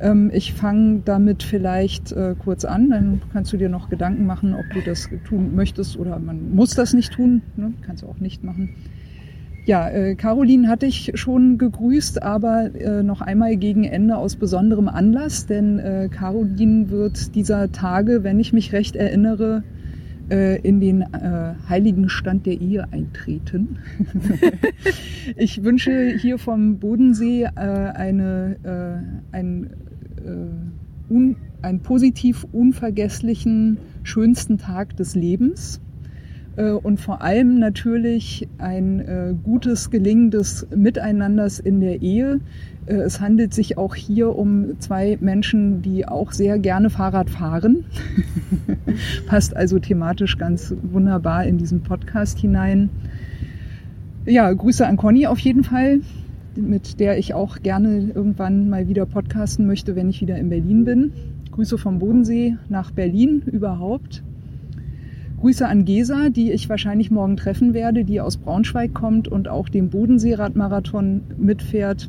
Ähm, 0.00 0.30
ich 0.32 0.52
fange 0.54 1.02
damit 1.04 1.42
vielleicht 1.42 2.12
äh, 2.12 2.34
kurz 2.38 2.64
an, 2.64 2.90
dann 2.90 3.22
kannst 3.32 3.52
du 3.52 3.56
dir 3.56 3.68
noch 3.68 3.88
Gedanken 3.88 4.26
machen, 4.26 4.54
ob 4.54 4.64
du 4.72 4.80
das 4.80 5.08
tun 5.26 5.54
möchtest 5.54 5.96
oder 5.98 6.18
man 6.18 6.54
muss 6.54 6.74
das 6.74 6.94
nicht 6.94 7.12
tun, 7.12 7.42
ne? 7.56 7.72
kannst 7.82 8.02
du 8.02 8.08
auch 8.08 8.18
nicht 8.18 8.42
machen. 8.42 8.74
Ja, 9.66 9.88
äh, 9.88 10.14
Caroline 10.14 10.68
hatte 10.68 10.84
ich 10.84 11.12
schon 11.14 11.56
gegrüßt, 11.56 12.22
aber 12.22 12.74
äh, 12.74 13.02
noch 13.02 13.22
einmal 13.22 13.56
gegen 13.56 13.84
Ende 13.84 14.16
aus 14.18 14.36
besonderem 14.36 14.88
Anlass, 14.88 15.46
denn 15.46 15.78
äh, 15.78 16.08
Caroline 16.10 16.90
wird 16.90 17.34
dieser 17.34 17.72
Tage, 17.72 18.24
wenn 18.24 18.38
ich 18.40 18.52
mich 18.52 18.74
recht 18.74 18.94
erinnere, 18.94 19.62
in 20.28 20.80
den 20.80 21.02
äh, 21.02 21.54
heiligen 21.68 22.08
Stand 22.08 22.46
der 22.46 22.60
Ehe 22.60 22.90
eintreten. 22.92 23.78
ich 25.36 25.62
wünsche 25.62 26.16
hier 26.18 26.38
vom 26.38 26.78
Bodensee 26.78 27.44
äh, 27.44 27.48
eine, 27.58 28.56
äh, 29.32 29.36
ein 29.36 29.70
äh, 30.24 31.12
un, 31.12 31.36
einen 31.62 31.80
positiv 31.80 32.46
unvergesslichen, 32.52 33.78
schönsten 34.02 34.58
Tag 34.58 34.96
des 34.96 35.14
Lebens 35.14 35.78
äh, 35.78 35.83
und 36.62 37.00
vor 37.00 37.22
allem 37.22 37.58
natürlich 37.58 38.48
ein 38.58 39.00
äh, 39.00 39.34
gutes, 39.42 39.90
gelingendes 39.90 40.66
Miteinanders 40.74 41.58
in 41.58 41.80
der 41.80 42.00
Ehe. 42.02 42.40
Äh, 42.86 42.94
es 42.94 43.20
handelt 43.20 43.54
sich 43.54 43.78
auch 43.78 43.94
hier 43.94 44.36
um 44.36 44.78
zwei 44.80 45.18
Menschen, 45.20 45.82
die 45.82 46.06
auch 46.06 46.32
sehr 46.32 46.58
gerne 46.58 46.90
Fahrrad 46.90 47.30
fahren. 47.30 47.84
Passt 49.26 49.56
also 49.56 49.78
thematisch 49.78 50.38
ganz 50.38 50.74
wunderbar 50.82 51.44
in 51.44 51.58
diesen 51.58 51.82
Podcast 51.82 52.38
hinein. 52.38 52.90
Ja, 54.26 54.52
Grüße 54.52 54.86
an 54.86 54.96
Conny 54.96 55.26
auf 55.26 55.38
jeden 55.38 55.64
Fall, 55.64 56.00
mit 56.56 57.00
der 57.00 57.18
ich 57.18 57.34
auch 57.34 57.62
gerne 57.62 58.10
irgendwann 58.14 58.70
mal 58.70 58.88
wieder 58.88 59.06
podcasten 59.06 59.66
möchte, 59.66 59.96
wenn 59.96 60.08
ich 60.08 60.20
wieder 60.20 60.38
in 60.38 60.48
Berlin 60.48 60.84
bin. 60.84 61.12
Grüße 61.50 61.78
vom 61.78 61.98
Bodensee 61.98 62.56
nach 62.68 62.90
Berlin 62.90 63.42
überhaupt. 63.46 64.22
Grüße 65.44 65.68
an 65.68 65.84
Gesa, 65.84 66.30
die 66.30 66.52
ich 66.52 66.70
wahrscheinlich 66.70 67.10
morgen 67.10 67.36
treffen 67.36 67.74
werde, 67.74 68.06
die 68.06 68.22
aus 68.22 68.38
Braunschweig 68.38 68.94
kommt 68.94 69.28
und 69.28 69.46
auch 69.46 69.68
den 69.68 69.90
Bodensee-Radmarathon 69.90 71.20
mitfährt. 71.36 72.08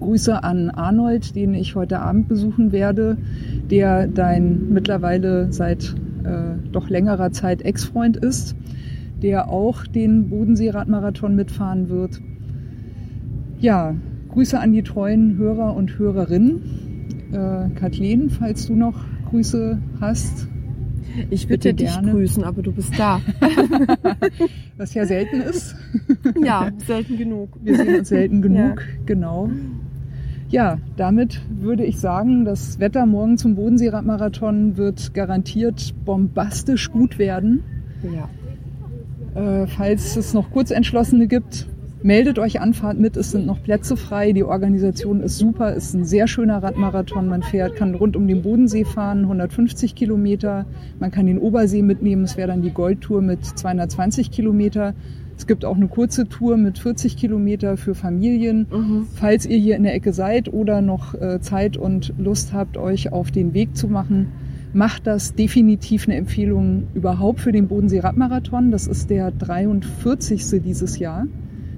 Grüße 0.00 0.42
an 0.42 0.70
Arnold, 0.70 1.36
den 1.36 1.52
ich 1.52 1.74
heute 1.74 2.00
Abend 2.00 2.26
besuchen 2.26 2.72
werde, 2.72 3.18
der 3.70 4.06
dein 4.06 4.72
mittlerweile 4.72 5.52
seit 5.52 5.94
äh, 6.24 6.56
doch 6.72 6.88
längerer 6.88 7.32
Zeit 7.32 7.60
Ex-Freund 7.60 8.16
ist, 8.16 8.56
der 9.20 9.50
auch 9.50 9.86
den 9.86 10.30
Bodensee-Radmarathon 10.30 11.36
mitfahren 11.36 11.90
wird. 11.90 12.18
Ja, 13.60 13.94
Grüße 14.30 14.58
an 14.58 14.72
die 14.72 14.84
treuen 14.84 15.36
Hörer 15.36 15.76
und 15.76 15.98
Hörerinnen. 15.98 16.62
Äh, 17.30 17.78
Kathleen, 17.78 18.30
falls 18.30 18.66
du 18.68 18.74
noch 18.74 19.04
Grüße 19.28 19.78
hast, 20.00 20.48
ich 21.30 21.48
würde 21.48 21.74
dich 21.74 21.92
gerne. 21.92 22.12
grüßen, 22.12 22.44
aber 22.44 22.62
du 22.62 22.72
bist 22.72 22.98
da. 22.98 23.20
Was 24.76 24.94
ja 24.94 25.06
selten 25.06 25.40
ist. 25.40 25.74
ja, 26.42 26.70
selten 26.86 27.16
genug. 27.16 27.50
Wir 27.62 27.76
sehen 27.76 27.98
uns 27.98 28.08
selten 28.08 28.42
genug, 28.42 28.80
ja. 28.80 29.02
genau. 29.06 29.50
Ja, 30.50 30.78
damit 30.96 31.42
würde 31.50 31.84
ich 31.84 31.98
sagen, 31.98 32.44
das 32.44 32.80
Wetter 32.80 33.04
morgen 33.04 33.36
zum 33.36 33.54
Bodensee-Radmarathon 33.54 34.78
wird 34.78 35.12
garantiert 35.12 35.94
bombastisch 36.04 36.90
gut 36.90 37.18
werden. 37.18 37.62
Ja. 38.02 38.30
Äh, 39.62 39.66
falls 39.66 40.16
es 40.16 40.32
noch 40.32 40.50
Kurzentschlossene 40.50 41.26
gibt, 41.26 41.68
Meldet 42.02 42.38
euch 42.38 42.60
an, 42.60 42.74
fahrt 42.74 42.98
mit, 42.98 43.16
es 43.16 43.32
sind 43.32 43.44
noch 43.44 43.60
Plätze 43.60 43.96
frei. 43.96 44.32
Die 44.32 44.44
Organisation 44.44 45.20
ist 45.20 45.36
super, 45.36 45.74
ist 45.74 45.94
ein 45.94 46.04
sehr 46.04 46.28
schöner 46.28 46.62
Radmarathon. 46.62 47.28
Man 47.28 47.42
fährt, 47.42 47.74
kann 47.74 47.96
rund 47.96 48.14
um 48.14 48.28
den 48.28 48.42
Bodensee 48.42 48.84
fahren, 48.84 49.22
150 49.22 49.96
Kilometer. 49.96 50.64
Man 51.00 51.10
kann 51.10 51.26
den 51.26 51.38
Obersee 51.38 51.82
mitnehmen, 51.82 52.22
es 52.22 52.36
wäre 52.36 52.48
dann 52.48 52.62
die 52.62 52.70
Goldtour 52.70 53.20
mit 53.20 53.44
220 53.44 54.30
Kilometer. 54.30 54.94
Es 55.36 55.48
gibt 55.48 55.64
auch 55.64 55.76
eine 55.76 55.88
kurze 55.88 56.28
Tour 56.28 56.56
mit 56.56 56.78
40 56.78 57.16
Kilometer 57.16 57.76
für 57.76 57.96
Familien. 57.96 58.66
Mhm. 58.70 59.06
Falls 59.14 59.44
ihr 59.46 59.58
hier 59.58 59.76
in 59.76 59.82
der 59.82 59.94
Ecke 59.94 60.12
seid 60.12 60.52
oder 60.52 60.80
noch 60.82 61.14
äh, 61.14 61.40
Zeit 61.40 61.76
und 61.76 62.14
Lust 62.16 62.52
habt, 62.52 62.76
euch 62.76 63.12
auf 63.12 63.32
den 63.32 63.54
Weg 63.54 63.76
zu 63.76 63.88
machen, 63.88 64.32
macht 64.72 65.06
das 65.06 65.34
definitiv 65.34 66.06
eine 66.06 66.16
Empfehlung 66.16 66.88
überhaupt 66.94 67.40
für 67.40 67.52
den 67.52 67.66
Bodensee 67.66 68.00
Radmarathon. 68.00 68.70
Das 68.70 68.86
ist 68.86 69.10
der 69.10 69.32
43. 69.32 70.62
dieses 70.62 70.98
Jahr. 70.98 71.26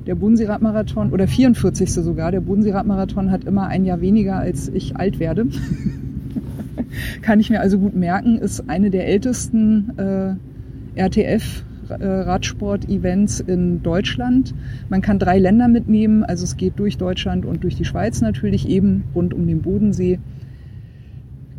Der 0.06 0.14
Bodensee-Radmarathon, 0.14 1.12
oder 1.12 1.28
44. 1.28 1.92
sogar, 1.92 2.30
der 2.32 2.40
Bodensee-Radmarathon 2.40 3.30
hat 3.30 3.44
immer 3.44 3.66
ein 3.66 3.84
Jahr 3.84 4.00
weniger, 4.00 4.36
als 4.36 4.68
ich 4.68 4.96
alt 4.96 5.20
werde. 5.20 5.46
Kann 7.22 7.40
ich 7.40 7.50
mir 7.50 7.60
also 7.60 7.78
gut 7.78 7.94
merken, 7.94 8.38
ist 8.38 8.68
eine 8.68 8.90
der 8.90 9.06
ältesten 9.06 9.92
äh, 9.98 11.00
RTF 11.00 11.64
äh, 11.90 12.06
Radsport-Events 12.06 13.40
in 13.40 13.82
Deutschland. 13.82 14.54
Man 14.88 15.02
kann 15.02 15.18
drei 15.18 15.38
Länder 15.38 15.68
mitnehmen, 15.68 16.24
also 16.24 16.44
es 16.44 16.56
geht 16.56 16.78
durch 16.78 16.96
Deutschland 16.96 17.44
und 17.44 17.62
durch 17.62 17.76
die 17.76 17.84
Schweiz 17.84 18.20
natürlich, 18.20 18.68
eben 18.68 19.04
rund 19.14 19.34
um 19.34 19.46
den 19.46 19.62
Bodensee. 19.62 20.18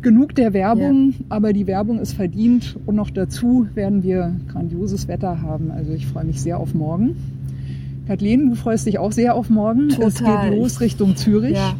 Genug 0.00 0.34
der 0.34 0.52
Werbung, 0.52 1.10
ja. 1.10 1.24
aber 1.28 1.52
die 1.52 1.68
Werbung 1.68 2.00
ist 2.00 2.14
verdient 2.14 2.76
und 2.86 2.96
noch 2.96 3.10
dazu 3.10 3.68
werden 3.74 4.02
wir 4.02 4.34
grandioses 4.48 5.06
Wetter 5.06 5.42
haben. 5.42 5.70
Also 5.70 5.92
ich 5.92 6.06
freue 6.06 6.24
mich 6.24 6.40
sehr 6.40 6.58
auf 6.58 6.74
morgen. 6.74 7.14
Kathleen, 8.06 8.50
du 8.50 8.56
freust 8.56 8.86
dich 8.86 8.98
auch 8.98 9.12
sehr 9.12 9.34
auf 9.34 9.48
morgen. 9.48 9.88
Total. 9.90 10.08
Es 10.08 10.18
geht 10.18 10.58
los 10.58 10.80
Richtung 10.80 11.16
Zürich. 11.16 11.56
Ja. 11.56 11.74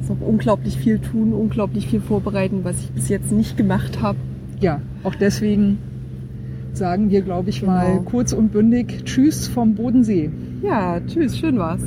Es 0.00 0.10
ist 0.10 0.20
noch 0.20 0.26
unglaublich 0.26 0.76
viel 0.76 0.98
tun, 0.98 1.32
unglaublich 1.32 1.88
viel 1.88 2.00
vorbereiten, 2.00 2.60
was 2.64 2.80
ich 2.80 2.90
bis 2.90 3.08
jetzt 3.08 3.32
nicht 3.32 3.56
gemacht 3.56 4.02
habe. 4.02 4.18
Ja, 4.60 4.80
auch 5.04 5.14
deswegen 5.14 5.78
sagen 6.72 7.10
wir, 7.10 7.22
glaube 7.22 7.50
ich, 7.50 7.60
genau. 7.60 7.72
mal 7.72 8.00
kurz 8.04 8.32
und 8.32 8.52
bündig 8.52 9.04
Tschüss 9.04 9.48
vom 9.48 9.74
Bodensee. 9.74 10.30
Ja, 10.62 11.00
tschüss, 11.00 11.38
schön 11.38 11.58
war's. 11.58 11.82